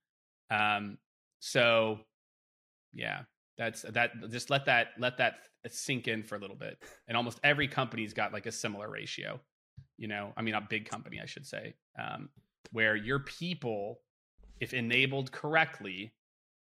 So, 1.39 1.99
yeah, 2.93 3.21
that's 3.57 3.83
that. 3.83 4.11
Just 4.29 4.49
let 4.49 4.65
that 4.65 4.89
let 4.97 5.17
that 5.17 5.35
sink 5.67 6.07
in 6.07 6.23
for 6.23 6.35
a 6.35 6.39
little 6.39 6.55
bit. 6.55 6.81
And 7.07 7.15
almost 7.15 7.39
every 7.43 7.67
company's 7.67 8.13
got 8.13 8.33
like 8.33 8.45
a 8.45 8.51
similar 8.51 8.89
ratio. 8.89 9.39
You 9.97 10.07
know, 10.07 10.33
I 10.35 10.41
mean, 10.41 10.55
a 10.55 10.61
big 10.61 10.89
company, 10.89 11.19
I 11.21 11.25
should 11.25 11.45
say, 11.45 11.75
um, 11.99 12.29
where 12.71 12.95
your 12.95 13.19
people, 13.19 13.99
if 14.59 14.73
enabled 14.73 15.31
correctly, 15.31 16.13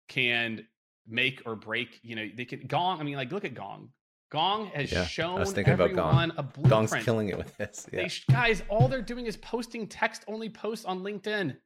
can 0.07 0.65
make 1.07 1.41
or 1.45 1.55
break. 1.55 1.99
You 2.01 2.15
know, 2.15 2.27
they 2.35 2.45
can 2.45 2.65
Gong. 2.67 2.99
I 2.99 3.03
mean, 3.03 3.15
like 3.15 3.31
look 3.31 3.45
at 3.45 3.53
Gong. 3.53 3.89
Gong 4.31 4.67
has 4.75 4.91
yeah, 4.91 5.05
shown 5.05 5.41
everyone 5.41 5.95
Gong. 5.95 6.31
a 6.37 6.43
blueprint. 6.43 6.69
Gong's 6.69 6.93
killing 7.03 7.29
it 7.29 7.37
with 7.37 7.55
this. 7.57 7.87
Yeah. 7.91 8.03
They, 8.03 8.11
guys, 8.31 8.61
all 8.69 8.87
they're 8.87 9.01
doing 9.01 9.25
is 9.25 9.37
posting 9.37 9.87
text 9.87 10.23
only 10.27 10.49
posts 10.49 10.85
on 10.85 11.01
LinkedIn. 11.01 11.57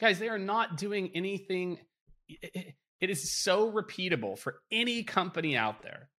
Guys, 0.00 0.18
they 0.18 0.30
are 0.30 0.38
not 0.38 0.78
doing 0.78 1.10
anything. 1.14 1.78
It, 3.00 3.10
is 3.10 3.32
so 3.42 3.70
repeatable 3.72 4.38
for 4.38 4.60
any 4.70 5.02
company 5.04 5.56
out 5.56 5.82
there. 5.82 6.10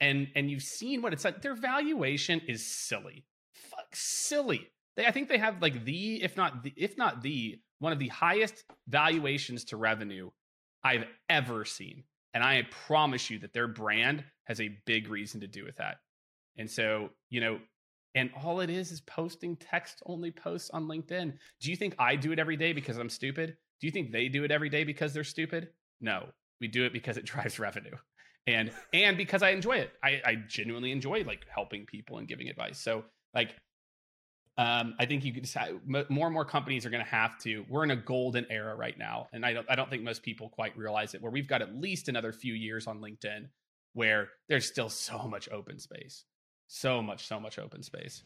and 0.00 0.28
and 0.34 0.50
you've 0.50 0.62
seen 0.62 1.02
what 1.02 1.12
it's 1.12 1.24
like. 1.24 1.42
Their 1.42 1.54
valuation 1.54 2.40
is 2.48 2.66
silly, 2.66 3.24
fuck 3.54 3.88
silly. 3.94 4.68
They, 4.96 5.06
I 5.06 5.10
think 5.10 5.28
they 5.28 5.38
have 5.38 5.62
like 5.62 5.84
the, 5.84 6.22
if 6.22 6.36
not 6.36 6.62
the, 6.62 6.72
if 6.76 6.96
not 6.98 7.22
the, 7.22 7.60
one 7.80 7.92
of 7.92 7.98
the 7.98 8.08
highest 8.08 8.64
valuations 8.88 9.64
to 9.66 9.76
revenue 9.76 10.30
I've 10.84 11.04
ever 11.28 11.64
seen. 11.64 12.04
And 12.34 12.44
I 12.44 12.62
promise 12.70 13.30
you 13.30 13.38
that 13.40 13.52
their 13.52 13.68
brand 13.68 14.24
has 14.44 14.60
a 14.60 14.76
big 14.86 15.08
reason 15.08 15.40
to 15.40 15.46
do 15.46 15.64
with 15.64 15.76
that. 15.76 15.96
And 16.58 16.70
so, 16.70 17.10
you 17.30 17.40
know, 17.40 17.58
and 18.14 18.30
all 18.42 18.60
it 18.60 18.70
is 18.70 18.92
is 18.92 19.00
posting 19.02 19.56
text 19.56 20.02
only 20.06 20.30
posts 20.30 20.70
on 20.70 20.86
LinkedIn. 20.86 21.34
Do 21.60 21.70
you 21.70 21.76
think 21.76 21.94
I 21.98 22.16
do 22.16 22.32
it 22.32 22.38
every 22.38 22.56
day 22.56 22.72
because 22.72 22.98
I'm 22.98 23.10
stupid? 23.10 23.56
Do 23.80 23.86
you 23.86 23.90
think 23.90 24.12
they 24.12 24.28
do 24.28 24.44
it 24.44 24.50
every 24.50 24.70
day 24.70 24.84
because 24.84 25.12
they're 25.12 25.24
stupid? 25.24 25.68
No, 26.00 26.28
we 26.60 26.68
do 26.68 26.84
it 26.84 26.92
because 26.92 27.16
it 27.16 27.24
drives 27.32 27.58
revenue 27.58 27.96
and 28.46 28.70
and 28.92 29.16
because 29.16 29.42
I 29.42 29.50
enjoy 29.50 29.78
it. 29.78 29.92
I, 30.02 30.20
I 30.24 30.34
genuinely 30.48 30.92
enjoy 30.92 31.24
like 31.24 31.46
helping 31.52 31.84
people 31.86 32.18
and 32.18 32.28
giving 32.28 32.48
advice. 32.48 32.78
So 32.78 33.04
like 33.34 33.54
um, 34.58 34.94
I 34.98 35.04
think 35.04 35.24
you 35.24 35.34
could 35.34 35.42
decide 35.42 35.74
more 35.86 36.26
and 36.26 36.32
more 36.32 36.44
companies 36.44 36.86
are 36.86 36.90
going 36.90 37.04
to 37.04 37.10
have 37.10 37.38
to. 37.40 37.66
We're 37.68 37.84
in 37.84 37.90
a 37.90 37.96
golden 37.96 38.46
era 38.48 38.74
right 38.74 38.96
now, 38.96 39.28
and 39.32 39.44
I 39.44 39.52
don't 39.52 39.66
I 39.68 39.74
don't 39.74 39.90
think 39.90 40.02
most 40.02 40.22
people 40.22 40.48
quite 40.48 40.76
realize 40.78 41.14
it. 41.14 41.20
Where 41.20 41.32
we've 41.32 41.48
got 41.48 41.60
at 41.60 41.74
least 41.74 42.08
another 42.08 42.32
few 42.32 42.54
years 42.54 42.86
on 42.86 43.00
LinkedIn, 43.00 43.48
where 43.92 44.28
there's 44.48 44.66
still 44.66 44.88
so 44.88 45.28
much 45.28 45.48
open 45.50 45.78
space, 45.78 46.24
so 46.68 47.02
much, 47.02 47.26
so 47.26 47.38
much 47.38 47.58
open 47.58 47.82
space. 47.82 48.22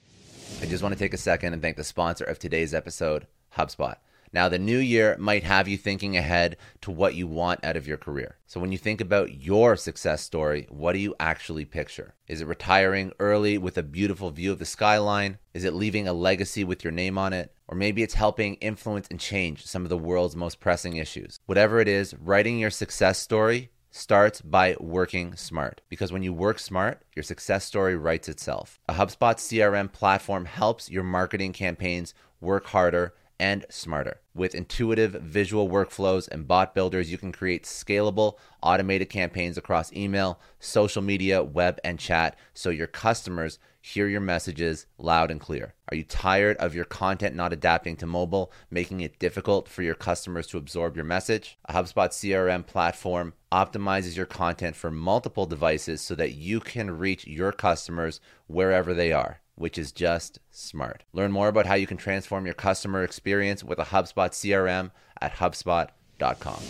I 0.61 0.67
just 0.67 0.83
want 0.83 0.93
to 0.93 0.99
take 0.99 1.15
a 1.15 1.19
second 1.19 1.53
and 1.53 1.63
thank 1.63 1.77
the 1.77 1.85
sponsor 1.85 2.25
of 2.25 2.39
today's 2.39 2.75
episode, 2.75 3.27
HubSpot. 3.57 3.97
Now, 4.33 4.49
the 4.49 4.59
new 4.59 4.79
year 4.79 5.17
might 5.19 5.43
have 5.43 5.67
you 5.67 5.77
thinking 5.77 6.17
ahead 6.17 6.57
to 6.83 6.93
what 6.93 7.15
you 7.15 7.27
want 7.27 7.65
out 7.65 7.77
of 7.77 7.89
your 7.89 7.97
career. 7.97 8.37
So, 8.47 8.61
when 8.61 8.71
you 8.71 8.79
think 8.79 9.01
about 9.01 9.43
your 9.43 9.75
success 9.77 10.23
story, 10.23 10.67
what 10.71 10.93
do 10.93 11.01
you 11.01 11.17
actually 11.19 11.65
picture? 11.65 12.15
Is 12.29 12.41
it 12.41 12.47
retiring 12.47 13.13
early 13.19 13.59
with 13.59 13.77
a 13.77 13.83
beautiful 13.83 14.31
view 14.31 14.53
of 14.53 14.61
the 14.61 14.65
skyline? 14.65 15.39
Is 15.53 15.65
it 15.65 15.75
leaving 15.75 16.07
a 16.07 16.13
legacy 16.13 16.63
with 16.63 16.85
your 16.85 16.93
name 16.93 17.19
on 17.19 17.33
it? 17.33 17.53
Or 17.67 17.77
maybe 17.77 18.03
it's 18.03 18.15
helping 18.15 18.55
influence 18.57 19.09
and 19.11 19.19
change 19.19 19.67
some 19.67 19.83
of 19.83 19.89
the 19.89 19.99
world's 19.99 20.37
most 20.37 20.61
pressing 20.61 20.97
issues. 20.97 21.41
Whatever 21.47 21.81
it 21.81 21.89
is, 21.89 22.15
writing 22.15 22.59
your 22.59 22.71
success 22.71 23.19
story 23.19 23.71
starts 23.91 24.41
by 24.41 24.77
working 24.79 25.35
smart. 25.35 25.81
Because 25.89 26.13
when 26.13 26.23
you 26.23 26.33
work 26.33 26.61
smart, 26.61 27.03
your 27.17 27.25
success 27.25 27.65
story 27.65 27.97
writes 27.97 28.29
itself. 28.29 28.79
A 28.89 28.95
HubSpot 28.95 29.35
CRM 29.35 29.93
platform 29.93 30.45
helps 30.45 30.89
your 30.89 31.03
marketing 31.03 31.53
campaigns 31.53 32.15
work 32.41 32.67
harder 32.67 33.15
and 33.41 33.65
smarter. 33.71 34.21
With 34.35 34.55
intuitive 34.55 35.13
visual 35.13 35.69
workflows 35.69 36.29
and 36.29 36.47
bot 36.47 36.75
builders, 36.75 37.11
you 37.11 37.17
can 37.17 37.33
create 37.33 37.65
scalable, 37.65 38.35
automated 38.63 39.09
campaigns 39.09 39.57
across 39.57 39.93
email, 39.95 40.39
social 40.61 41.01
media, 41.01 41.43
web, 41.43 41.81
and 41.83 41.99
chat 41.99 42.37
so 42.53 42.69
your 42.69 42.87
customers 42.87 43.59
hear 43.81 44.07
your 44.07 44.21
messages 44.21 44.85
loud 44.99 45.31
and 45.31 45.41
clear. 45.41 45.73
Are 45.89 45.97
you 45.97 46.05
tired 46.05 46.59
of 46.59 46.75
your 46.75 46.85
content 46.85 47.35
not 47.35 47.55
adapting 47.55 47.97
to 47.97 48.07
mobile, 48.07 48.53
making 48.71 49.01
it 49.01 49.19
difficult 49.19 49.69
for 49.69 49.83
your 49.83 49.95
customers 49.95 50.47
to 50.49 50.59
absorb 50.59 50.95
your 50.95 51.07
message? 51.07 51.59
A 51.65 51.73
HubSpot 51.73 52.11
CRM 52.11 52.67
platform 52.67 53.33
optimizes 53.51 54.19
your 54.19 54.27
content 54.27 54.77
for 54.77 54.91
multiple 54.91 55.47
devices 55.47 56.03
so 56.03 56.15
that 56.15 56.33
you 56.33 56.61
can 56.61 56.99
reach 56.99 57.27
your 57.27 57.53
customers 57.53 58.21
wherever 58.47 58.93
they 58.93 59.13
are 59.13 59.40
which 59.61 59.77
is 59.77 59.93
just 59.93 60.39
smart. 60.51 61.05
Learn 61.13 61.31
more 61.31 61.49
about 61.49 61.67
how 61.67 61.75
you 61.75 61.87
can 61.87 61.99
transform 61.99 62.47
your 62.47 62.55
customer 62.55 63.05
experience 63.05 63.63
with 63.63 63.79
a 63.79 63.85
HubSpot 63.85 64.31
CRM 64.31 64.91
at 65.21 65.35
HubSpot.com. 65.35 66.63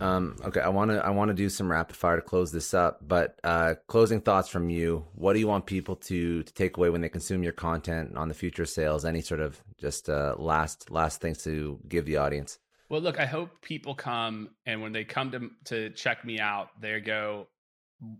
Um, 0.00 0.36
okay, 0.46 0.60
I 0.60 0.70
want 0.70 0.90
to 0.90 1.04
I 1.04 1.10
want 1.10 1.28
to 1.28 1.34
do 1.34 1.50
some 1.50 1.70
rapid 1.70 1.94
fire 1.94 2.16
to 2.16 2.22
close 2.22 2.50
this 2.50 2.72
up, 2.72 3.06
but 3.06 3.38
uh, 3.44 3.74
closing 3.86 4.22
thoughts 4.22 4.48
from 4.48 4.70
you. 4.70 5.04
What 5.14 5.34
do 5.34 5.38
you 5.38 5.48
want 5.48 5.66
people 5.66 5.96
to 5.96 6.42
to 6.42 6.52
take 6.54 6.78
away 6.78 6.88
when 6.88 7.02
they 7.02 7.10
consume 7.10 7.42
your 7.42 7.52
content 7.52 8.16
on 8.16 8.28
the 8.28 8.34
future 8.34 8.64
sales? 8.64 9.04
Any 9.04 9.20
sort 9.20 9.40
of 9.40 9.62
just 9.78 10.08
uh, 10.08 10.36
last 10.38 10.90
last 10.90 11.20
things 11.20 11.44
to 11.44 11.78
give 11.86 12.06
the 12.06 12.16
audience? 12.16 12.58
Well, 12.88 13.02
look, 13.02 13.20
I 13.20 13.26
hope 13.26 13.50
people 13.60 13.94
come 13.94 14.48
and 14.64 14.80
when 14.80 14.92
they 14.92 15.04
come 15.04 15.30
to 15.32 15.50
to 15.66 15.90
check 15.90 16.24
me 16.24 16.40
out, 16.40 16.68
they 16.80 16.98
go, 17.00 17.48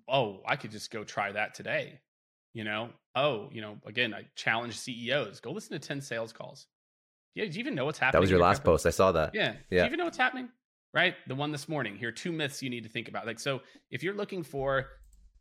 "Oh, 0.07 0.43
I 0.47 0.57
could 0.57 0.73
just 0.73 0.91
go 0.91 1.05
try 1.05 1.33
that 1.33 1.55
today." 1.55 2.01
You 2.53 2.65
know, 2.65 2.91
oh, 3.15 3.49
you 3.53 3.61
know, 3.61 3.79
again, 3.87 4.13
I 4.13 4.27
challenge 4.35 4.79
CEOs 4.79 5.41
go 5.41 5.53
listen 5.53 5.73
to 5.73 5.79
10 5.79 6.01
sales 6.01 6.33
calls. 6.33 6.67
Yeah, 7.35 7.45
do 7.45 7.53
you 7.53 7.61
even 7.61 7.75
know 7.75 7.85
what's 7.85 7.99
happening? 7.99 8.19
That 8.19 8.21
was 8.23 8.31
your, 8.31 8.39
your 8.39 8.47
last 8.47 8.59
company? 8.59 8.73
post. 8.73 8.87
I 8.87 8.91
saw 8.91 9.13
that. 9.13 9.35
Yeah. 9.35 9.53
Yeah. 9.53 9.55
Do 9.71 9.77
you 9.77 9.85
even 9.85 9.99
know 9.99 10.05
what's 10.05 10.19
happening? 10.19 10.49
Right? 10.93 11.15
The 11.29 11.37
one 11.37 11.53
this 11.53 11.69
morning. 11.69 11.97
Here 11.97 12.09
are 12.09 12.13
two 12.13 12.33
myths 12.33 12.63
you 12.63 12.71
need 12.71 12.83
to 12.83 12.89
think 12.89 13.09
about. 13.09 13.27
Like, 13.27 13.39
so 13.39 13.61
if 13.93 14.03
you're 14.03 14.15
looking 14.15 14.43
for, 14.43 14.87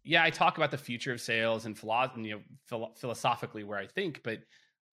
yeah, 0.03 0.24
I 0.24 0.30
talk 0.30 0.57
about 0.57 0.70
the 0.70 0.78
future 0.78 1.12
of 1.12 1.20
sales 1.20 1.66
and, 1.66 1.78
philo- 1.78 2.12
you 2.16 2.36
know, 2.36 2.41
philo- 2.68 2.93
philosophically 2.95 3.64
where 3.64 3.80
I 3.80 3.88
think, 3.88 4.22
but 4.24 4.39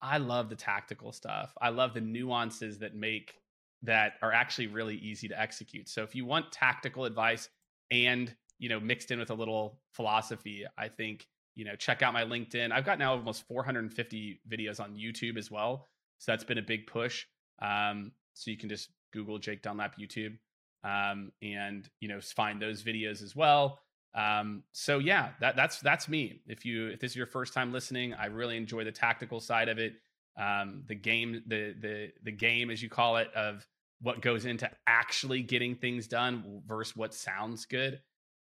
I 0.01 0.17
love 0.17 0.49
the 0.49 0.55
tactical 0.55 1.11
stuff. 1.11 1.53
I 1.61 1.69
love 1.69 1.93
the 1.93 2.01
nuances 2.01 2.79
that 2.79 2.95
make 2.95 3.35
that 3.83 4.13
are 4.23 4.33
actually 4.33 4.67
really 4.67 4.95
easy 4.95 5.27
to 5.27 5.39
execute. 5.39 5.87
So 5.87 6.01
if 6.01 6.15
you 6.15 6.25
want 6.25 6.51
tactical 6.51 7.05
advice 7.05 7.49
and, 7.91 8.33
you 8.57 8.69
know, 8.69 8.79
mixed 8.79 9.11
in 9.11 9.19
with 9.19 9.29
a 9.29 9.35
little 9.35 9.79
philosophy, 9.93 10.65
I 10.77 10.87
think 10.87 11.27
you 11.57 11.65
know, 11.65 11.75
check 11.75 12.03
out 12.03 12.13
my 12.13 12.23
LinkedIn. 12.23 12.71
I've 12.71 12.85
got 12.85 12.99
now 12.99 13.13
almost 13.13 13.47
450 13.47 14.41
videos 14.47 14.79
on 14.79 14.95
YouTube 14.95 15.37
as 15.37 15.49
well. 15.49 15.87
So 16.19 16.31
that's 16.31 16.43
been 16.43 16.59
a 16.59 16.63
big 16.63 16.85
push. 16.85 17.25
Um, 17.61 18.11
so 18.33 18.51
you 18.51 18.57
can 18.57 18.69
just 18.69 18.91
Google 19.11 19.39
Jake 19.39 19.63
Dunlap 19.63 19.95
YouTube 19.99 20.37
um, 20.83 21.31
and 21.41 21.89
you 21.99 22.07
know 22.07 22.21
find 22.21 22.61
those 22.61 22.83
videos 22.83 23.23
as 23.23 23.35
well. 23.35 23.79
Um, 24.13 24.63
so 24.71 24.99
yeah, 24.99 25.29
that, 25.41 25.55
that's 25.55 25.79
that's 25.79 26.07
me. 26.07 26.41
If 26.47 26.63
you 26.63 26.87
if 26.89 26.99
this 26.99 27.11
is 27.11 27.15
your 27.17 27.25
first 27.25 27.53
time 27.53 27.73
listening, 27.73 28.13
I 28.13 28.27
really 28.27 28.55
enjoy 28.55 28.83
the 28.83 28.91
tactical 28.91 29.39
side 29.39 29.67
of 29.67 29.79
it. 29.79 29.93
Um, 30.39 30.83
the 30.87 30.95
game, 30.95 31.41
the 31.47 31.73
the 31.79 32.11
the 32.23 32.31
game 32.31 32.69
as 32.69 32.83
you 32.83 32.89
call 32.89 33.17
it, 33.17 33.33
of 33.35 33.67
what 34.01 34.21
goes 34.21 34.45
into 34.45 34.69
actually 34.85 35.41
getting 35.41 35.75
things 35.75 36.07
done 36.07 36.61
versus 36.67 36.95
what 36.95 37.15
sounds 37.15 37.65
good. 37.65 37.99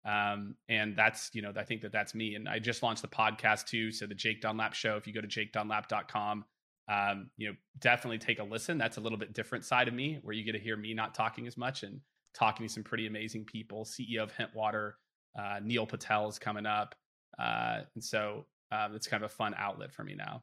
Um, 0.05 0.55
and 0.69 0.97
that's, 0.97 1.31
you 1.35 1.43
know, 1.43 1.53
I 1.57 1.65
think 1.65 1.83
that 1.83 1.93
that's 1.93 2.15
me. 2.15 2.35
And 2.35 2.49
I 2.49 2.59
just 2.59 2.83
launched 2.83 3.03
the 3.03 3.09
podcast 3.09 3.67
too. 3.67 3.91
So 3.91 4.07
the 4.07 4.15
Jake 4.15 4.41
Dunlap 4.41 4.75
show, 4.75 4.97
if 4.97 5.07
you 5.07 5.13
go 5.13 5.21
to 5.21 5.29
jakedunlap.com, 5.29 6.45
um, 6.89 7.31
you 7.37 7.49
know, 7.49 7.55
definitely 7.81 8.19
take 8.19 8.39
a 8.39 8.45
listen. 8.45 8.79
That's 8.79 8.97
a 8.97 9.01
little 9.01 9.19
bit 9.19 9.35
different 9.35 9.65
side 9.65 9.89
of 9.89 9.95
me 9.95 10.19
where 10.23 10.35
you 10.35 10.45
get 10.45 10.53
to 10.53 10.59
hear 10.59 10.77
me 10.77 10.95
not 10.95 11.15
talking 11.15 11.47
as 11.47 11.57
much 11.57 11.83
and 11.83 12.01
talking 12.35 12.67
to 12.67 12.73
some 12.73 12.83
pretty 12.83 13.07
amazing 13.07 13.45
people. 13.45 13.85
CEO 13.85 14.23
of 14.23 14.33
Hintwater, 14.33 14.93
uh, 15.39 15.61
Neil 15.63 15.87
Patel 15.87 16.29
is 16.29 16.39
coming 16.39 16.65
up. 16.65 16.95
Uh, 17.39 17.81
and 17.95 18.03
so 18.03 18.47
um, 18.73 18.95
it's 18.95 19.07
kind 19.07 19.23
of 19.23 19.31
a 19.31 19.35
fun 19.35 19.55
outlet 19.59 19.93
for 19.93 20.03
me 20.05 20.15
now. 20.15 20.43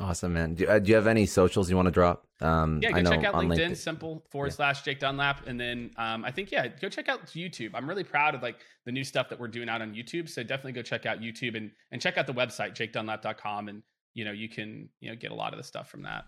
Awesome, 0.00 0.32
man. 0.32 0.54
Do, 0.54 0.66
uh, 0.66 0.78
do 0.78 0.88
you 0.88 0.94
have 0.94 1.06
any 1.06 1.26
socials 1.26 1.68
you 1.68 1.76
want 1.76 1.86
to 1.86 1.92
drop? 1.92 2.26
Um, 2.40 2.80
yeah, 2.82 2.92
go 2.92 3.02
check 3.02 3.24
out 3.24 3.34
LinkedIn, 3.34 3.58
LinkedIn, 3.58 3.76
simple 3.76 4.24
forward 4.30 4.48
yeah. 4.48 4.54
slash 4.54 4.82
Jake 4.82 4.98
Dunlap. 4.98 5.46
And 5.46 5.60
then 5.60 5.90
um, 5.96 6.24
I 6.24 6.30
think, 6.30 6.50
yeah, 6.50 6.66
go 6.66 6.88
check 6.88 7.08
out 7.08 7.26
YouTube. 7.26 7.72
I'm 7.74 7.88
really 7.88 8.02
proud 8.02 8.34
of 8.34 8.42
like 8.42 8.56
the 8.86 8.92
new 8.92 9.04
stuff 9.04 9.28
that 9.28 9.38
we're 9.38 9.48
doing 9.48 9.68
out 9.68 9.82
on 9.82 9.94
YouTube. 9.94 10.28
So 10.28 10.42
definitely 10.42 10.72
go 10.72 10.82
check 10.82 11.04
out 11.04 11.20
YouTube 11.20 11.56
and, 11.56 11.70
and 11.90 12.00
check 12.00 12.16
out 12.16 12.26
the 12.26 12.34
website, 12.34 12.74
jakedunlap.com. 12.74 13.68
And, 13.68 13.82
you 14.14 14.24
know, 14.24 14.32
you 14.32 14.48
can, 14.48 14.88
you 15.00 15.10
know, 15.10 15.16
get 15.16 15.30
a 15.30 15.34
lot 15.34 15.52
of 15.52 15.58
the 15.58 15.64
stuff 15.64 15.90
from 15.90 16.02
that. 16.02 16.24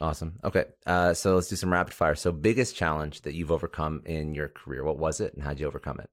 Awesome. 0.00 0.38
Okay. 0.42 0.64
Uh, 0.84 1.14
so 1.14 1.36
let's 1.36 1.48
do 1.48 1.56
some 1.56 1.72
rapid 1.72 1.94
fire. 1.94 2.16
So 2.16 2.32
biggest 2.32 2.74
challenge 2.74 3.22
that 3.22 3.34
you've 3.34 3.52
overcome 3.52 4.02
in 4.06 4.34
your 4.34 4.48
career, 4.48 4.82
what 4.82 4.98
was 4.98 5.20
it 5.20 5.34
and 5.34 5.42
how'd 5.42 5.60
you 5.60 5.66
overcome 5.66 6.00
it? 6.00 6.10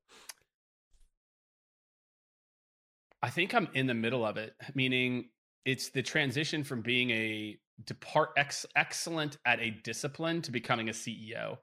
I 3.21 3.29
think 3.29 3.53
I'm 3.53 3.67
in 3.73 3.87
the 3.87 3.93
middle 3.93 4.25
of 4.25 4.37
it, 4.37 4.53
meaning 4.75 5.29
it's 5.69 5.89
the 5.89 6.01
transition 6.01 6.63
from 6.63 6.81
being 6.81 7.11
a 7.11 7.55
depart 7.85 8.29
ex- 8.37 8.65
excellent 8.75 9.37
at 9.45 9.59
a 9.59 9.69
discipline 9.69 10.41
to 10.41 10.51
becoming 10.51 10.89
a 10.89 10.91
CEO 10.91 11.59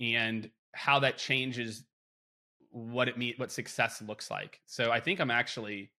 and 0.00 0.50
how 0.72 0.98
that 0.98 1.18
changes 1.18 1.84
what 2.70 3.06
it 3.06 3.18
mean 3.18 3.34
what 3.36 3.52
success 3.52 4.00
looks 4.00 4.30
like. 4.30 4.60
So 4.64 4.90
I 4.90 4.98
think 4.98 5.20
I'm 5.20 5.30
actually 5.30 5.90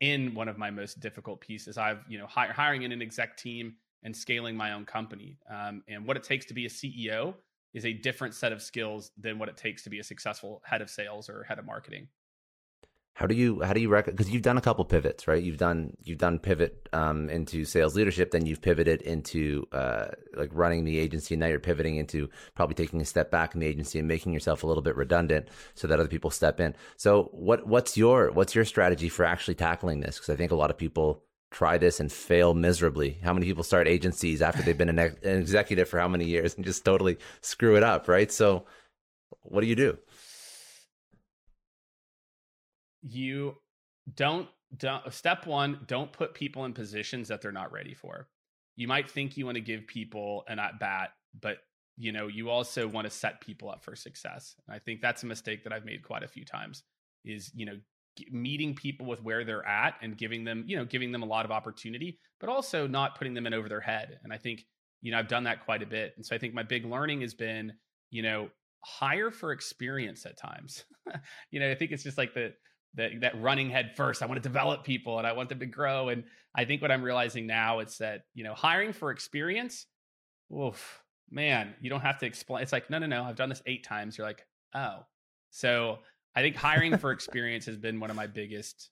in 0.00 0.34
one 0.34 0.46
of 0.46 0.58
my 0.58 0.70
most 0.70 1.00
difficult 1.00 1.40
pieces. 1.40 1.78
I've 1.78 2.04
you 2.06 2.18
know 2.18 2.26
hi- 2.26 2.48
hiring 2.48 2.82
in 2.82 2.92
an 2.92 3.00
exec 3.00 3.38
team 3.38 3.76
and 4.02 4.14
scaling 4.14 4.54
my 4.54 4.72
own 4.72 4.84
company. 4.84 5.38
Um, 5.48 5.82
and 5.88 6.06
what 6.06 6.18
it 6.18 6.22
takes 6.22 6.44
to 6.46 6.54
be 6.54 6.66
a 6.66 6.68
CEO 6.68 7.34
is 7.72 7.86
a 7.86 7.94
different 7.94 8.34
set 8.34 8.52
of 8.52 8.60
skills 8.60 9.10
than 9.16 9.38
what 9.38 9.48
it 9.48 9.56
takes 9.56 9.82
to 9.84 9.90
be 9.90 10.00
a 10.00 10.04
successful 10.04 10.60
head 10.66 10.82
of 10.82 10.90
sales 10.90 11.30
or 11.30 11.44
head 11.44 11.58
of 11.58 11.64
marketing. 11.64 12.08
How 13.20 13.26
do 13.26 13.34
you 13.34 13.60
how 13.60 13.74
do 13.74 13.80
you 13.82 13.90
reckon? 13.90 14.14
Because 14.14 14.30
you've 14.30 14.40
done 14.40 14.56
a 14.56 14.62
couple 14.62 14.82
pivots, 14.86 15.28
right? 15.28 15.42
You've 15.42 15.58
done 15.58 15.94
you've 16.02 16.16
done 16.16 16.38
pivot 16.38 16.88
um, 16.94 17.28
into 17.28 17.66
sales 17.66 17.94
leadership, 17.94 18.30
then 18.30 18.46
you've 18.46 18.62
pivoted 18.62 19.02
into 19.02 19.66
uh, 19.72 20.06
like 20.34 20.48
running 20.54 20.86
the 20.86 20.98
agency, 20.98 21.34
and 21.34 21.40
now 21.40 21.48
you're 21.48 21.60
pivoting 21.60 21.96
into 21.96 22.30
probably 22.54 22.74
taking 22.74 22.98
a 23.02 23.04
step 23.04 23.30
back 23.30 23.52
in 23.52 23.60
the 23.60 23.66
agency 23.66 23.98
and 23.98 24.08
making 24.08 24.32
yourself 24.32 24.62
a 24.62 24.66
little 24.66 24.82
bit 24.82 24.96
redundant 24.96 25.48
so 25.74 25.86
that 25.86 26.00
other 26.00 26.08
people 26.08 26.30
step 26.30 26.60
in. 26.60 26.74
So 26.96 27.24
what 27.32 27.66
what's 27.66 27.94
your 27.94 28.30
what's 28.30 28.54
your 28.54 28.64
strategy 28.64 29.10
for 29.10 29.26
actually 29.26 29.56
tackling 29.56 30.00
this? 30.00 30.16
Because 30.16 30.30
I 30.30 30.36
think 30.36 30.50
a 30.50 30.56
lot 30.56 30.70
of 30.70 30.78
people 30.78 31.22
try 31.50 31.76
this 31.76 32.00
and 32.00 32.10
fail 32.10 32.54
miserably. 32.54 33.18
How 33.22 33.34
many 33.34 33.44
people 33.44 33.64
start 33.64 33.86
agencies 33.86 34.40
after 34.40 34.62
they've 34.62 34.78
been 34.78 34.88
an, 34.88 34.98
an 34.98 35.18
executive 35.22 35.90
for 35.90 36.00
how 36.00 36.08
many 36.08 36.24
years 36.24 36.54
and 36.54 36.64
just 36.64 36.86
totally 36.86 37.18
screw 37.42 37.76
it 37.76 37.82
up, 37.82 38.08
right? 38.08 38.32
So 38.32 38.64
what 39.42 39.60
do 39.60 39.66
you 39.66 39.76
do? 39.76 39.98
You 43.02 43.56
don't 44.14 44.48
don't 44.76 45.12
step 45.12 45.46
one 45.46 45.80
don't 45.86 46.12
put 46.12 46.34
people 46.34 46.64
in 46.64 46.72
positions 46.72 47.28
that 47.28 47.40
they're 47.40 47.52
not 47.52 47.72
ready 47.72 47.94
for. 47.94 48.28
You 48.76 48.88
might 48.88 49.10
think 49.10 49.36
you 49.36 49.44
want 49.44 49.56
to 49.56 49.60
give 49.60 49.86
people 49.86 50.44
an 50.48 50.58
at 50.58 50.78
bat 50.78 51.10
but 51.38 51.58
you 51.96 52.12
know 52.12 52.26
you 52.26 52.48
also 52.48 52.88
want 52.88 53.04
to 53.04 53.10
set 53.10 53.40
people 53.40 53.70
up 53.70 53.84
for 53.84 53.94
success 53.94 54.56
and 54.66 54.74
i 54.74 54.78
think 54.78 55.00
that's 55.00 55.22
a 55.22 55.26
mistake 55.26 55.62
that 55.62 55.72
i've 55.72 55.84
made 55.84 56.02
quite 56.02 56.22
a 56.22 56.28
few 56.28 56.44
times 56.44 56.82
is 57.24 57.50
you 57.54 57.66
know 57.66 57.76
meeting 58.30 58.74
people 58.74 59.06
with 59.06 59.22
where 59.22 59.44
they're 59.44 59.66
at 59.66 59.94
and 60.02 60.16
giving 60.16 60.44
them 60.44 60.64
you 60.66 60.76
know 60.76 60.84
giving 60.84 61.12
them 61.12 61.22
a 61.22 61.26
lot 61.26 61.44
of 61.44 61.50
opportunity 61.50 62.18
but 62.40 62.48
also 62.48 62.86
not 62.86 63.16
putting 63.16 63.34
them 63.34 63.46
in 63.46 63.54
over 63.54 63.68
their 63.68 63.80
head 63.80 64.18
and 64.24 64.32
i 64.32 64.36
think 64.36 64.64
you 65.02 65.12
know 65.12 65.18
i've 65.18 65.28
done 65.28 65.44
that 65.44 65.64
quite 65.64 65.82
a 65.82 65.86
bit 65.86 66.14
and 66.16 66.24
so 66.24 66.34
i 66.34 66.38
think 66.38 66.54
my 66.54 66.62
big 66.62 66.84
learning 66.84 67.20
has 67.20 67.34
been 67.34 67.72
you 68.10 68.22
know 68.22 68.48
hire 68.82 69.30
for 69.30 69.52
experience 69.52 70.24
at 70.24 70.38
times. 70.38 70.84
You 71.50 71.58
know 71.58 71.68
i 71.68 71.74
think 71.74 71.90
it's 71.90 72.04
just 72.04 72.16
like 72.16 72.34
the 72.34 72.52
that 72.94 73.20
that 73.20 73.40
running 73.40 73.70
head 73.70 73.92
first. 73.96 74.22
I 74.22 74.26
want 74.26 74.42
to 74.42 74.48
develop 74.48 74.84
people 74.84 75.18
and 75.18 75.26
I 75.26 75.32
want 75.32 75.48
them 75.48 75.60
to 75.60 75.66
grow. 75.66 76.08
And 76.08 76.24
I 76.54 76.64
think 76.64 76.82
what 76.82 76.90
I'm 76.90 77.02
realizing 77.02 77.46
now 77.46 77.80
is 77.80 77.98
that 77.98 78.22
you 78.34 78.44
know 78.44 78.54
hiring 78.54 78.92
for 78.92 79.10
experience. 79.10 79.86
Oof, 80.52 81.02
man, 81.30 81.74
you 81.80 81.90
don't 81.90 82.00
have 82.00 82.18
to 82.18 82.26
explain. 82.26 82.62
It's 82.62 82.72
like 82.72 82.90
no, 82.90 82.98
no, 82.98 83.06
no. 83.06 83.24
I've 83.24 83.36
done 83.36 83.48
this 83.48 83.62
eight 83.66 83.84
times. 83.84 84.18
You're 84.18 84.26
like, 84.26 84.46
oh, 84.74 85.04
so 85.50 85.98
I 86.34 86.42
think 86.42 86.56
hiring 86.56 86.96
for 86.98 87.12
experience 87.12 87.66
has 87.66 87.76
been 87.76 88.00
one 88.00 88.10
of 88.10 88.16
my 88.16 88.26
biggest 88.26 88.90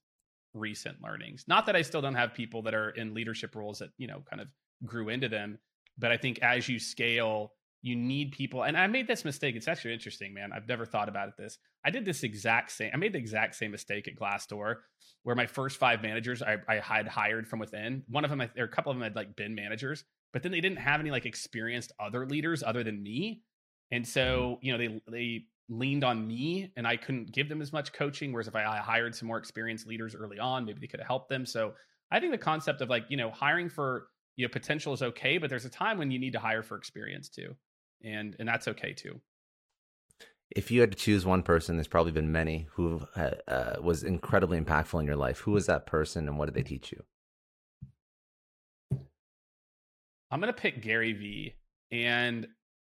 recent 0.55 1.03
learnings. 1.03 1.45
Not 1.49 1.67
that 1.67 1.77
I 1.77 1.83
still 1.83 2.01
don't 2.01 2.15
have 2.15 2.35
people 2.35 2.63
that 2.63 2.75
are 2.75 2.91
in 2.91 3.15
leadership 3.15 3.55
roles 3.55 3.81
that 3.81 3.91
you 3.99 4.07
know 4.07 4.23
kind 4.29 4.41
of 4.41 4.49
grew 4.85 5.09
into 5.09 5.29
them, 5.29 5.59
but 5.99 6.13
I 6.13 6.17
think 6.17 6.39
as 6.41 6.69
you 6.69 6.79
scale 6.79 7.53
you 7.83 7.95
need 7.95 8.33
people 8.33 8.65
and 8.65 8.77
i 8.77 8.87
made 8.87 9.07
this 9.07 9.25
mistake 9.25 9.55
it's 9.55 9.69
actually 9.69 9.95
interesting 9.95 10.35
man 10.35 10.51
i've 10.53 10.69
never 10.69 10.85
thought 10.85 11.09
about 11.09 11.29
it 11.29 11.35
this. 11.39 11.59
I 11.85 11.91
did 11.91 12.05
this 12.05 12.23
exact 12.23 12.73
same 12.73 12.91
i 12.93 12.97
made 12.97 13.13
the 13.13 13.19
exact 13.19 13.55
same 13.55 13.71
mistake 13.71 14.09
at 14.09 14.17
glassdoor 14.17 14.77
where 15.23 15.37
my 15.37 15.47
first 15.47 15.79
five 15.79 16.03
managers 16.03 16.43
i, 16.43 16.57
I 16.69 16.77
had 16.77 17.07
hired 17.07 17.47
from 17.47 17.59
within. 17.59 18.03
One 18.09 18.25
of 18.25 18.31
them 18.31 18.41
or 18.41 18.65
a 18.65 18.69
couple 18.69 18.91
of 18.91 18.97
them 18.97 19.03
had 19.03 19.17
like 19.17 19.37
been 19.37 19.55
managers 19.55 20.05
but 20.33 20.43
then 20.43 20.53
they 20.53 20.61
didn't 20.61 20.79
have 20.79 21.01
any 21.01 21.11
like 21.11 21.27
experienced 21.27 21.93
other 21.99 22.27
leaders 22.27 22.63
other 22.63 22.85
than 22.85 23.03
me. 23.03 23.43
And 23.91 24.05
mm-hmm. 24.05 24.11
so 24.11 24.59
you 24.63 24.73
know 24.73 24.79
they 24.79 25.01
they 25.11 25.45
leaned 25.71 26.03
on 26.03 26.27
me 26.27 26.73
and 26.79 26.87
i 26.87 26.97
couldn't 26.97 27.31
give 27.31 27.47
them 27.51 27.61
as 27.61 27.75
much 27.75 27.93
coaching 27.93 28.33
whereas 28.33 28.49
if 28.49 28.57
i, 28.57 28.65
I 28.65 28.79
hired 28.79 29.15
some 29.15 29.29
more 29.29 29.37
experienced 29.37 29.87
leaders 29.87 30.15
early 30.15 30.39
on 30.39 30.65
maybe 30.65 30.81
they 30.81 30.87
could 30.87 31.01
have 31.01 31.07
helped 31.07 31.29
them. 31.29 31.45
So 31.45 31.75
i 32.11 32.19
think 32.19 32.33
the 32.33 32.39
concept 32.39 32.81
of 32.81 32.89
like 32.89 33.05
you 33.09 33.17
know 33.17 33.31
hiring 33.31 33.69
for 33.69 34.09
you 34.37 34.47
know 34.47 34.51
potential 34.51 34.93
is 34.93 35.03
okay 35.03 35.39
but 35.39 35.51
there's 35.51 35.65
a 35.65 35.71
time 35.71 35.99
when 35.99 36.11
you 36.11 36.19
need 36.19 36.33
to 36.33 36.39
hire 36.39 36.63
for 36.63 36.77
experience 36.77 37.29
too 37.29 37.55
and 38.03 38.37
and 38.39 38.49
that's 38.49 38.69
okay 38.69 38.93
too. 38.93 39.21
If 40.51 40.71
you 40.71 40.81
had 40.81 40.91
to 40.93 40.99
choose 40.99 41.27
one 41.27 41.43
person 41.43 41.77
there's 41.77 41.89
probably 41.89 42.13
been 42.13 42.33
many 42.33 42.69
who 42.73 43.03
uh, 43.15 43.77
was 43.83 44.03
incredibly 44.03 44.59
impactful 44.59 44.99
in 44.99 45.07
your 45.07 45.17
life. 45.17 45.41
Who 45.41 45.53
was 45.53 45.67
that 45.67 45.87
person 45.87 46.27
and 46.27 46.39
what 46.39 46.47
did 46.47 46.55
they 46.55 46.63
teach 46.63 46.91
you? 46.91 47.03
I'm 50.31 50.41
going 50.41 50.53
to 50.53 50.61
pick 50.61 50.83
gary 50.83 51.13
vee 51.13 51.55
and 51.91 52.47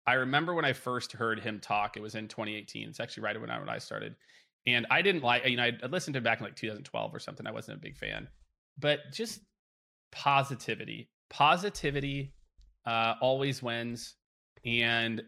i 0.06 0.14
remember 0.14 0.54
when 0.54 0.66
i 0.66 0.74
first 0.74 1.14
heard 1.14 1.39
him 1.39 1.60
talk 1.60 1.97
it 1.97 2.01
was 2.01 2.16
in 2.16 2.28
2018 2.28 2.89
it's 2.89 2.99
actually 2.99 3.24
right 3.24 3.39
when 3.39 3.49
i 3.49 3.60
when 3.60 3.70
i 3.70 3.78
started 3.78 4.16
and 4.68 4.86
i 4.91 5.01
didn't 5.01 5.24
like 5.24 5.47
you 5.47 5.58
know 5.58 5.64
i 5.64 5.86
listened 5.88 6.14
to 6.14 6.20
him 6.20 6.24
back 6.24 6.39
in 6.39 6.45
like 6.45 6.56
2012 6.56 7.14
or 7.14 7.20
something 7.20 7.47
i 7.47 7.51
wasn't 7.51 7.76
a 7.76 7.82
big 7.82 7.97
fan 7.97 8.28
but 8.78 8.99
just 9.12 9.41
positivity 10.12 11.10
positivity 11.30 12.34
uh, 12.86 13.16
always 13.22 13.64
wins 13.64 14.16
and 14.66 15.24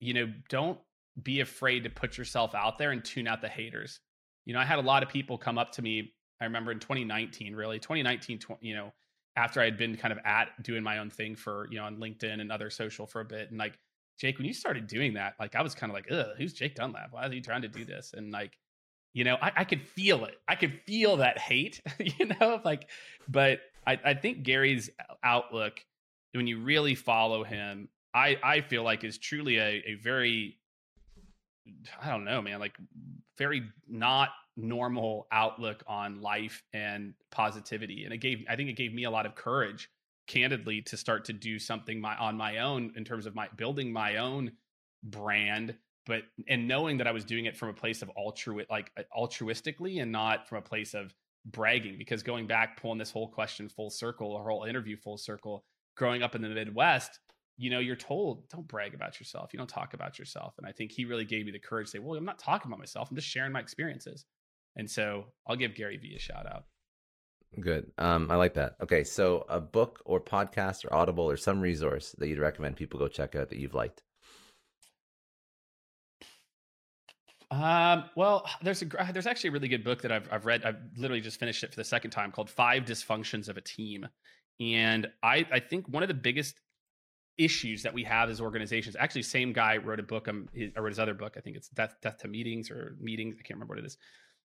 you 0.00 0.14
know 0.14 0.32
don't 0.48 0.78
be 1.22 1.40
afraid 1.40 1.84
to 1.84 1.90
put 1.90 2.18
yourself 2.18 2.54
out 2.54 2.78
there 2.78 2.90
and 2.90 3.04
tune 3.04 3.26
out 3.26 3.40
the 3.40 3.48
haters. 3.48 4.00
You 4.44 4.54
know 4.54 4.60
i 4.60 4.64
had 4.64 4.78
a 4.78 4.82
lot 4.82 5.02
of 5.02 5.08
people 5.08 5.38
come 5.38 5.58
up 5.58 5.72
to 5.72 5.82
me 5.82 6.14
i 6.40 6.44
remember 6.44 6.70
in 6.70 6.78
2019 6.78 7.56
really 7.56 7.80
2019 7.80 8.38
you 8.60 8.76
know 8.76 8.92
after 9.34 9.60
i 9.60 9.64
had 9.64 9.76
been 9.76 9.96
kind 9.96 10.12
of 10.12 10.20
at 10.24 10.62
doing 10.62 10.84
my 10.84 10.98
own 10.98 11.10
thing 11.10 11.34
for 11.34 11.66
you 11.68 11.78
know 11.78 11.84
on 11.84 11.96
linkedin 11.96 12.40
and 12.40 12.52
other 12.52 12.70
social 12.70 13.06
for 13.06 13.20
a 13.20 13.24
bit 13.24 13.50
and 13.50 13.58
like 13.58 13.76
jake 14.20 14.38
when 14.38 14.46
you 14.46 14.54
started 14.54 14.86
doing 14.86 15.14
that 15.14 15.34
like 15.40 15.56
i 15.56 15.62
was 15.62 15.74
kind 15.74 15.90
of 15.90 15.94
like 15.94 16.06
Ugh, 16.12 16.36
who's 16.38 16.52
jake 16.52 16.76
dunlap? 16.76 17.08
Why 17.10 17.26
is 17.26 17.32
he 17.32 17.40
trying 17.40 17.62
to 17.62 17.68
do 17.68 17.84
this? 17.84 18.14
And 18.16 18.30
like 18.30 18.56
you 19.14 19.24
know 19.24 19.36
I, 19.42 19.50
I 19.56 19.64
could 19.64 19.82
feel 19.82 20.26
it. 20.26 20.36
I 20.46 20.54
could 20.54 20.80
feel 20.86 21.16
that 21.16 21.38
hate 21.38 21.80
you 21.98 22.26
know 22.26 22.60
like 22.64 22.88
but 23.28 23.58
I, 23.84 23.98
I 24.04 24.14
think 24.14 24.44
gary's 24.44 24.90
outlook 25.24 25.84
when 26.34 26.46
you 26.46 26.60
really 26.60 26.94
follow 26.94 27.42
him 27.42 27.88
I 28.16 28.36
I 28.42 28.60
feel 28.62 28.82
like 28.82 29.04
is 29.04 29.18
truly 29.18 29.58
a, 29.58 29.82
a 29.86 29.94
very 30.02 30.58
I 32.02 32.10
don't 32.10 32.24
know, 32.24 32.40
man, 32.40 32.58
like 32.60 32.76
very 33.36 33.62
not 33.88 34.30
normal 34.56 35.26
outlook 35.30 35.84
on 35.86 36.22
life 36.22 36.62
and 36.72 37.12
positivity. 37.30 38.04
And 38.04 38.14
it 38.14 38.18
gave 38.18 38.44
I 38.48 38.56
think 38.56 38.70
it 38.70 38.76
gave 38.76 38.94
me 38.94 39.04
a 39.04 39.10
lot 39.10 39.26
of 39.26 39.34
courage, 39.34 39.90
candidly, 40.26 40.80
to 40.82 40.96
start 40.96 41.26
to 41.26 41.32
do 41.32 41.58
something 41.58 42.00
my 42.00 42.16
on 42.16 42.36
my 42.36 42.58
own 42.58 42.92
in 42.96 43.04
terms 43.04 43.26
of 43.26 43.34
my 43.34 43.48
building 43.56 43.92
my 43.92 44.16
own 44.16 44.52
brand, 45.04 45.74
but 46.06 46.22
and 46.48 46.66
knowing 46.66 46.96
that 46.98 47.06
I 47.06 47.12
was 47.12 47.24
doing 47.24 47.44
it 47.44 47.56
from 47.56 47.68
a 47.68 47.74
place 47.74 48.00
of 48.00 48.10
altru 48.16 48.64
like 48.70 48.90
altruistically 49.16 50.00
and 50.00 50.10
not 50.10 50.48
from 50.48 50.58
a 50.58 50.62
place 50.62 50.94
of 50.94 51.14
bragging. 51.44 51.98
Because 51.98 52.22
going 52.22 52.46
back, 52.46 52.80
pulling 52.80 52.98
this 52.98 53.10
whole 53.10 53.28
question 53.28 53.68
full 53.68 53.90
circle, 53.90 54.32
or 54.32 54.48
whole 54.48 54.64
interview 54.64 54.96
full 54.96 55.18
circle, 55.18 55.64
growing 55.96 56.22
up 56.22 56.34
in 56.34 56.42
the 56.42 56.48
Midwest, 56.48 57.20
you 57.56 57.70
know, 57.70 57.78
you're 57.78 57.96
told 57.96 58.48
don't 58.48 58.68
brag 58.68 58.94
about 58.94 59.18
yourself. 59.18 59.50
You 59.52 59.58
don't 59.58 59.68
talk 59.68 59.94
about 59.94 60.18
yourself. 60.18 60.54
And 60.58 60.66
I 60.66 60.72
think 60.72 60.92
he 60.92 61.04
really 61.04 61.24
gave 61.24 61.46
me 61.46 61.52
the 61.52 61.58
courage 61.58 61.86
to 61.86 61.90
say, 61.92 61.98
well, 61.98 62.18
I'm 62.18 62.24
not 62.24 62.38
talking 62.38 62.70
about 62.70 62.78
myself. 62.78 63.08
I'm 63.10 63.16
just 63.16 63.28
sharing 63.28 63.52
my 63.52 63.60
experiences. 63.60 64.24
And 64.76 64.90
so 64.90 65.26
I'll 65.46 65.56
give 65.56 65.74
Gary 65.74 65.96
Vee 65.96 66.14
a 66.16 66.18
shout 66.18 66.46
out. 66.46 66.64
Good. 67.58 67.90
Um, 67.96 68.30
I 68.30 68.36
like 68.36 68.54
that. 68.54 68.76
Okay. 68.82 69.04
So 69.04 69.46
a 69.48 69.60
book 69.60 70.02
or 70.04 70.20
podcast 70.20 70.84
or 70.84 70.92
Audible 70.92 71.24
or 71.24 71.38
some 71.38 71.60
resource 71.60 72.14
that 72.18 72.28
you'd 72.28 72.38
recommend 72.38 72.76
people 72.76 72.98
go 72.98 73.08
check 73.08 73.34
out 73.34 73.48
that 73.48 73.58
you've 73.58 73.74
liked. 73.74 74.02
Um, 77.50 78.04
well, 78.16 78.44
there's 78.62 78.82
a 78.82 78.86
there's 79.12 79.26
actually 79.26 79.48
a 79.48 79.52
really 79.52 79.68
good 79.68 79.84
book 79.84 80.02
that 80.02 80.10
I've 80.10 80.28
I've 80.32 80.46
read. 80.46 80.64
I've 80.64 80.78
literally 80.96 81.20
just 81.20 81.38
finished 81.38 81.62
it 81.62 81.70
for 81.70 81.76
the 81.76 81.84
second 81.84 82.10
time 82.10 82.32
called 82.32 82.50
Five 82.50 82.84
Dysfunctions 82.84 83.48
of 83.48 83.56
a 83.56 83.60
Team. 83.60 84.06
And 84.60 85.06
I, 85.22 85.46
I 85.52 85.60
think 85.60 85.86
one 85.88 86.02
of 86.02 86.08
the 86.08 86.14
biggest 86.14 86.58
issues 87.38 87.82
that 87.82 87.92
we 87.92 88.04
have 88.04 88.30
as 88.30 88.40
organizations. 88.40 88.96
Actually, 88.98 89.22
same 89.22 89.52
guy 89.52 89.76
wrote 89.76 90.00
a 90.00 90.02
book. 90.02 90.28
Um, 90.28 90.48
his, 90.52 90.70
or 90.76 90.82
wrote 90.82 90.90
his 90.90 90.98
other 90.98 91.14
book. 91.14 91.34
I 91.36 91.40
think 91.40 91.56
it's 91.56 91.68
Death 91.68 91.96
Death 92.02 92.18
to 92.18 92.28
Meetings 92.28 92.70
or 92.70 92.96
Meetings. 93.00 93.36
I 93.38 93.42
can't 93.42 93.56
remember 93.56 93.74
what 93.74 93.78
it 93.80 93.86
is. 93.86 93.98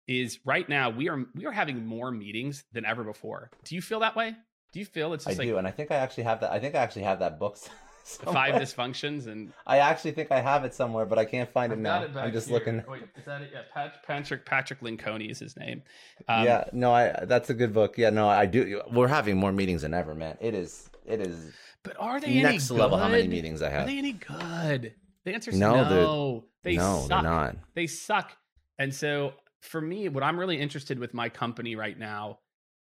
Is 0.08 0.40
right 0.46 0.68
now 0.68 0.90
we 0.90 1.10
are 1.10 1.26
we 1.36 1.46
are 1.46 1.52
having 1.52 1.86
more 1.86 2.12
meetings 2.12 2.64
than 2.72 2.86
ever 2.86 3.04
before. 3.04 3.52
Do 3.66 3.76
you 3.76 3.82
feel 3.82 4.00
that 4.02 4.16
way? 4.16 4.36
Do 4.72 4.80
you 4.80 4.86
feel 4.86 5.14
it's? 5.14 5.26
Just 5.26 5.38
I 5.38 5.40
like, 5.40 5.48
do, 5.48 5.58
and 5.58 5.68
I 5.68 5.72
think 5.72 5.92
I 5.92 5.96
actually 5.96 6.24
have 6.24 6.42
that. 6.42 6.52
I 6.52 6.60
think 6.60 6.76
I 6.76 6.80
actually 6.80 7.04
have 7.04 7.20
that 7.20 7.40
book. 7.40 7.58
Five 8.24 8.56
dysfunctions, 8.56 9.28
and 9.28 9.52
I 9.66 9.80
actually 9.80 10.12
think 10.12 10.32
I 10.32 10.40
have 10.40 10.64
it 10.64 10.74
somewhere, 10.74 11.06
but 11.06 11.20
I 11.20 11.26
can't 11.26 11.52
find 11.52 11.74
I've 11.74 11.80
it 11.80 11.82
now. 11.82 12.04
It 12.04 12.16
I'm 12.16 12.32
just 12.32 12.48
here. 12.48 12.58
looking. 12.58 12.82
Wait, 12.88 13.04
is 13.18 13.26
that 13.26 13.42
it? 13.42 13.52
Yeah, 13.54 13.64
Patrick 14.06 14.46
Patrick 14.46 14.80
Lencioni 14.80 15.30
is 15.30 15.40
his 15.40 15.58
name. 15.58 15.84
Um, 16.30 16.46
yeah, 16.46 16.64
no, 16.72 16.94
I 16.94 17.26
that's 17.26 17.50
a 17.50 17.54
good 17.54 17.74
book. 17.74 17.98
Yeah, 17.98 18.10
no, 18.12 18.30
I 18.30 18.46
do. 18.46 18.82
We're 18.90 19.10
having 19.10 19.36
more 19.36 19.52
meetings 19.52 19.82
than 19.82 19.94
ever, 19.94 20.16
man. 20.16 20.38
It 20.40 20.54
is. 20.56 20.90
It 21.06 21.20
is 21.20 21.52
but 21.88 21.98
are 22.00 22.20
they 22.20 22.42
next 22.42 22.70
level? 22.72 22.98
How 22.98 23.10
many 23.10 23.28
meetings 23.28 23.62
I 23.62 23.70
have? 23.70 23.84
Are 23.84 23.86
they 23.88 23.98
any 23.98 24.14
good? 24.14 24.94
The 25.26 25.34
answer 25.34 25.52
is 25.52 25.58
no. 25.58 25.76
no. 25.76 26.46
They 26.64 26.76
no, 26.76 27.00
suck. 27.00 27.10
They're 27.10 27.22
not. 27.22 27.56
They 27.76 27.88
suck. 27.88 28.32
And 28.78 28.94
so 28.94 29.34
for 29.62 29.82
me, 29.82 30.10
what 30.10 30.24
I'm 30.24 30.40
really 30.40 30.60
interested 30.60 31.00
with 31.00 31.14
my 31.14 31.30
company 31.30 31.76
right 31.76 31.98
now, 31.98 32.40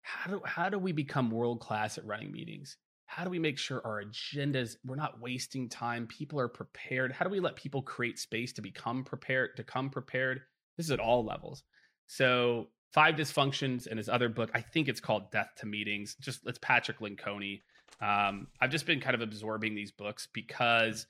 how 0.02 0.30
do 0.30 0.42
how 0.44 0.68
do 0.68 0.78
we 0.78 0.92
become 0.92 1.30
world 1.30 1.60
class 1.60 1.98
at 1.98 2.06
running 2.06 2.32
meetings? 2.32 2.76
How 3.06 3.24
do 3.24 3.30
we 3.30 3.38
make 3.38 3.58
sure 3.58 3.84
our 3.84 4.02
agendas 4.02 4.76
we're 4.84 4.96
not 4.96 5.20
wasting 5.20 5.68
time? 5.68 6.06
People 6.06 6.38
are 6.38 6.48
prepared. 6.48 7.12
How 7.12 7.24
do 7.24 7.30
we 7.30 7.40
let 7.40 7.56
people 7.56 7.82
create 7.82 8.18
space 8.18 8.52
to 8.54 8.62
become 8.62 9.04
prepared 9.04 9.56
to 9.56 9.64
come 9.64 9.90
prepared? 9.90 10.40
This 10.76 10.86
is 10.86 10.92
at 10.92 11.00
all 11.00 11.24
levels. 11.24 11.64
So 12.06 12.68
five 12.92 13.16
dysfunctions 13.16 13.86
and 13.86 13.98
his 13.98 14.08
other 14.08 14.28
book, 14.28 14.50
I 14.54 14.60
think 14.60 14.88
it's 14.88 15.00
called 15.00 15.30
Death 15.30 15.50
to 15.58 15.66
Meetings. 15.66 16.16
Just 16.20 16.40
it's 16.46 16.58
Patrick 16.58 17.00
Lencioni. 17.00 17.62
Um, 18.00 18.46
I've 18.60 18.70
just 18.70 18.86
been 18.86 19.00
kind 19.00 19.14
of 19.14 19.20
absorbing 19.20 19.74
these 19.74 19.92
books 19.92 20.28
because 20.32 21.06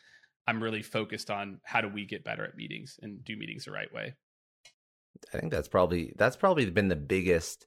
I'm 0.47 0.62
really 0.62 0.82
focused 0.82 1.30
on 1.30 1.61
how 1.64 1.80
do 1.80 1.88
we 1.88 2.05
get 2.05 2.24
better 2.24 2.45
at 2.45 2.57
meetings 2.57 2.99
and 3.03 3.24
do 3.24 3.36
meetings 3.36 3.64
the 3.64 3.70
right 3.70 3.93
way. 3.93 4.14
I 5.32 5.38
think 5.38 5.53
that's 5.53 5.68
probably 5.68 6.12
that's 6.16 6.36
probably 6.36 6.68
been 6.70 6.88
the 6.88 6.97
biggest 6.97 7.66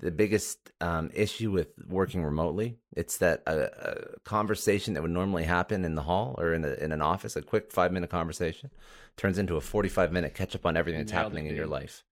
the 0.00 0.10
biggest 0.10 0.70
um, 0.80 1.10
issue 1.12 1.50
with 1.50 1.68
working 1.86 2.24
remotely. 2.24 2.78
It's 2.96 3.18
that 3.18 3.42
a, 3.46 3.64
a, 3.90 4.20
conversation 4.24 4.94
that 4.94 5.02
would 5.02 5.10
normally 5.10 5.44
happen 5.44 5.84
in 5.84 5.94
the 5.94 6.02
hall 6.02 6.34
or 6.38 6.54
in 6.54 6.62
the, 6.62 6.82
in 6.82 6.90
an 6.90 7.02
office, 7.02 7.36
a 7.36 7.42
quick 7.42 7.70
five 7.70 7.92
minute 7.92 8.10
conversation, 8.10 8.70
turns 9.16 9.38
into 9.38 9.56
a 9.56 9.60
forty 9.60 9.88
five 9.88 10.12
minute 10.12 10.34
catch 10.34 10.54
up 10.54 10.66
on 10.66 10.76
everything 10.76 11.00
that's 11.00 11.12
happening 11.12 11.46
in 11.46 11.56
your 11.56 11.66
life. 11.66 12.04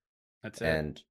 That's 0.43 0.61
it. 0.61 0.65
And 0.65 1.01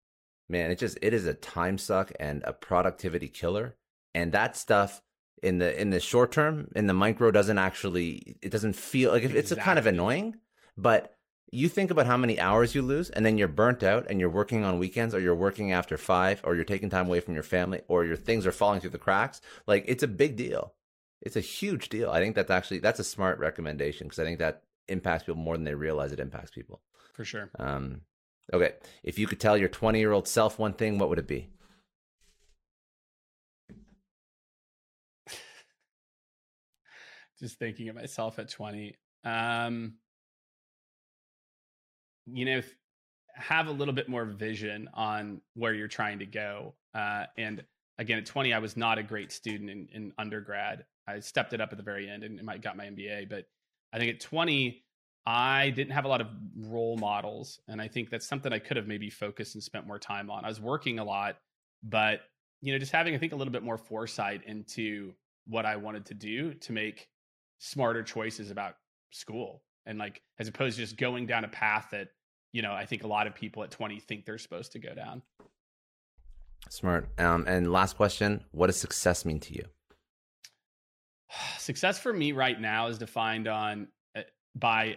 man, 0.48 0.70
it 0.70 0.78
just 0.78 0.98
it 1.02 1.12
is 1.12 1.26
a 1.26 1.34
time 1.34 1.78
suck 1.78 2.12
and 2.20 2.42
a 2.44 2.52
productivity 2.52 3.28
killer. 3.28 3.76
And 4.14 4.32
that 4.32 4.56
stuff 4.56 5.02
in 5.42 5.58
the 5.58 5.80
in 5.80 5.90
the 5.90 6.00
short 6.00 6.32
term 6.32 6.68
in 6.74 6.86
the 6.86 6.94
micro 6.94 7.30
doesn't 7.30 7.58
actually 7.58 8.36
it 8.42 8.50
doesn't 8.50 8.74
feel 8.74 9.12
like 9.12 9.22
exactly. 9.22 9.40
it's 9.40 9.52
a 9.52 9.56
kind 9.56 9.78
of 9.78 9.86
annoying 9.86 10.36
but 10.76 11.18
you 11.50 11.68
think 11.68 11.90
about 11.90 12.06
how 12.06 12.16
many 12.16 12.38
hours 12.38 12.74
you 12.74 12.82
lose 12.82 13.08
and 13.10 13.24
then 13.24 13.38
you're 13.38 13.48
burnt 13.48 13.82
out 13.82 14.06
and 14.08 14.20
you're 14.20 14.28
working 14.28 14.64
on 14.64 14.78
weekends 14.78 15.14
or 15.14 15.20
you're 15.20 15.34
working 15.34 15.72
after 15.72 15.96
five 15.96 16.40
or 16.44 16.54
you're 16.54 16.64
taking 16.64 16.90
time 16.90 17.06
away 17.06 17.20
from 17.20 17.34
your 17.34 17.42
family 17.42 17.80
or 17.88 18.04
your 18.04 18.16
things 18.16 18.46
are 18.46 18.52
falling 18.52 18.80
through 18.80 18.90
the 18.90 18.98
cracks 18.98 19.40
like 19.66 19.84
it's 19.86 20.02
a 20.02 20.08
big 20.08 20.36
deal. 20.36 20.74
It's 21.20 21.36
a 21.36 21.40
huge 21.40 21.88
deal. 21.88 22.10
I 22.10 22.20
think 22.20 22.36
that's 22.36 22.50
actually 22.50 22.80
that's 22.80 23.00
a 23.00 23.04
smart 23.04 23.38
recommendation 23.38 24.06
because 24.06 24.18
i 24.18 24.24
think 24.24 24.38
that 24.38 24.62
impacts 24.88 25.24
people 25.24 25.40
more 25.40 25.56
than 25.56 25.64
they 25.64 25.74
realize 25.74 26.12
it 26.12 26.20
impacts 26.20 26.50
people. 26.50 26.80
For 27.14 27.24
sure. 27.24 27.50
Um, 27.58 28.02
okay. 28.52 28.74
If 29.02 29.18
you 29.18 29.26
could 29.26 29.40
tell 29.40 29.56
your 29.56 29.68
20 29.68 29.98
year 29.98 30.12
old 30.12 30.28
self 30.28 30.58
one 30.58 30.74
thing 30.74 30.98
what 30.98 31.08
would 31.08 31.18
it 31.18 31.26
be 31.26 31.48
just 37.38 37.58
thinking 37.58 37.88
of 37.88 37.96
myself 37.96 38.38
at 38.38 38.48
20 38.48 38.96
um 39.24 39.94
you 42.26 42.44
know 42.44 42.62
have 43.34 43.68
a 43.68 43.72
little 43.72 43.94
bit 43.94 44.08
more 44.08 44.24
vision 44.24 44.88
on 44.94 45.40
where 45.54 45.72
you're 45.72 45.88
trying 45.88 46.18
to 46.18 46.26
go 46.26 46.74
uh, 46.94 47.24
and 47.36 47.64
again 47.98 48.18
at 48.18 48.26
20 48.26 48.52
i 48.52 48.58
was 48.58 48.76
not 48.76 48.98
a 48.98 49.02
great 49.02 49.32
student 49.32 49.70
in, 49.70 49.88
in 49.92 50.12
undergrad. 50.18 50.84
I 51.06 51.20
stepped 51.20 51.54
it 51.54 51.60
up 51.60 51.70
at 51.72 51.78
the 51.78 51.84
very 51.84 52.08
end 52.08 52.24
and 52.24 52.62
got 52.62 52.76
my 52.76 52.86
mba 52.86 53.28
but 53.28 53.44
i 53.92 53.98
think 53.98 54.14
at 54.14 54.20
20 54.20 54.84
i 55.26 55.70
didn't 55.70 55.92
have 55.92 56.04
a 56.04 56.08
lot 56.08 56.20
of 56.20 56.26
role 56.56 56.96
models 56.96 57.60
and 57.68 57.80
i 57.80 57.88
think 57.88 58.10
that's 58.10 58.26
something 58.26 58.52
i 58.52 58.58
could 58.58 58.76
have 58.76 58.86
maybe 58.86 59.10
focused 59.10 59.54
and 59.54 59.62
spent 59.62 59.86
more 59.86 59.98
time 59.98 60.30
on. 60.30 60.44
I 60.44 60.48
was 60.48 60.60
working 60.60 60.98
a 60.98 61.04
lot 61.04 61.36
but 61.82 62.20
you 62.60 62.72
know 62.72 62.78
just 62.78 62.92
having 62.92 63.14
i 63.14 63.18
think 63.18 63.32
a 63.32 63.36
little 63.36 63.52
bit 63.52 63.62
more 63.62 63.78
foresight 63.78 64.42
into 64.46 65.14
what 65.46 65.64
i 65.64 65.76
wanted 65.76 66.04
to 66.06 66.14
do 66.14 66.52
to 66.54 66.72
make 66.72 67.08
smarter 67.58 68.02
choices 68.02 68.50
about 68.50 68.74
school 69.10 69.62
and 69.86 69.98
like 69.98 70.22
as 70.38 70.48
opposed 70.48 70.76
to 70.76 70.82
just 70.82 70.96
going 70.96 71.26
down 71.26 71.44
a 71.44 71.48
path 71.48 71.88
that 71.90 72.08
you 72.52 72.62
know 72.62 72.72
i 72.72 72.84
think 72.84 73.04
a 73.04 73.06
lot 73.06 73.26
of 73.26 73.34
people 73.34 73.62
at 73.62 73.70
20 73.70 73.98
think 74.00 74.24
they're 74.24 74.38
supposed 74.38 74.72
to 74.72 74.78
go 74.78 74.94
down. 74.94 75.22
Smart. 76.70 77.08
Um, 77.18 77.44
and 77.46 77.72
last 77.72 77.96
question 77.96 78.44
what 78.52 78.66
does 78.66 78.76
success 78.76 79.24
mean 79.24 79.40
to 79.40 79.54
you? 79.54 79.64
Success 81.58 81.98
for 81.98 82.12
me 82.12 82.32
right 82.32 82.60
now 82.60 82.88
is 82.88 82.98
defined 82.98 83.48
on 83.48 83.88
uh, 84.16 84.22
by 84.54 84.96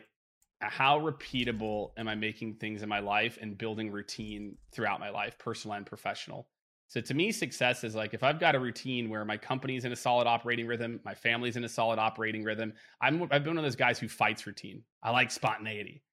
how 0.60 1.00
repeatable 1.00 1.92
am 1.98 2.08
i 2.08 2.14
making 2.14 2.54
things 2.54 2.84
in 2.84 2.90
my 2.90 3.00
life 3.00 3.38
and 3.42 3.58
building 3.58 3.92
routine 3.92 4.56
throughout 4.72 5.00
my 5.00 5.10
life 5.10 5.38
personal 5.40 5.76
and 5.76 5.88
professional 5.88 6.48
so 6.92 7.00
to 7.00 7.14
me, 7.14 7.32
success 7.32 7.86
is 7.86 7.96
like 7.96 8.14
if 8.14 8.22
I've 8.22 8.38
got 8.38 8.54
a 8.54 8.60
routine 8.60 9.10
where 9.10 9.24
my 9.24 9.38
company's 9.38 9.86
in 9.86 9.94
a 9.94 9.96
solid 9.96 10.28
operating 10.28 10.68
rhythm, 10.68 11.00
my 11.06 11.14
family's 11.14 11.56
in 11.56 11.64
a 11.64 11.70
solid 11.70 12.00
operating 12.00 12.44
rhythm. 12.44 12.74
I'm 13.00 13.24
I've 13.32 13.46
been 13.46 13.52
one 13.52 13.60
of 13.60 13.64
those 13.64 13.78
guys 13.78 13.98
who 13.98 14.10
fights 14.10 14.46
routine. 14.46 14.84
I 15.02 15.12
like 15.12 15.32
spontaneity, 15.32 16.04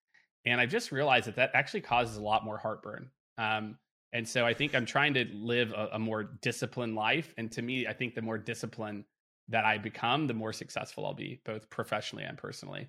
and 0.46 0.60
I've 0.60 0.70
just 0.70 0.92
realized 0.92 1.26
that 1.26 1.34
that 1.34 1.50
actually 1.52 1.80
causes 1.80 2.16
a 2.16 2.22
lot 2.22 2.44
more 2.44 2.58
heartburn. 2.58 3.10
Um, 3.38 3.76
and 4.12 4.26
so 4.26 4.46
I 4.46 4.54
think 4.54 4.76
I'm 4.76 4.86
trying 4.86 5.14
to 5.14 5.24
live 5.32 5.72
a, 5.72 5.88
a 5.94 5.98
more 5.98 6.22
disciplined 6.22 6.94
life. 6.94 7.34
And 7.36 7.50
to 7.50 7.60
me, 7.60 7.88
I 7.88 7.92
think 7.92 8.14
the 8.14 8.22
more 8.22 8.38
disciplined 8.38 9.02
that 9.48 9.64
I 9.64 9.78
become, 9.78 10.28
the 10.28 10.34
more 10.34 10.52
successful 10.52 11.04
I'll 11.04 11.12
be, 11.12 11.40
both 11.44 11.68
professionally 11.70 12.22
and 12.22 12.38
personally. 12.38 12.88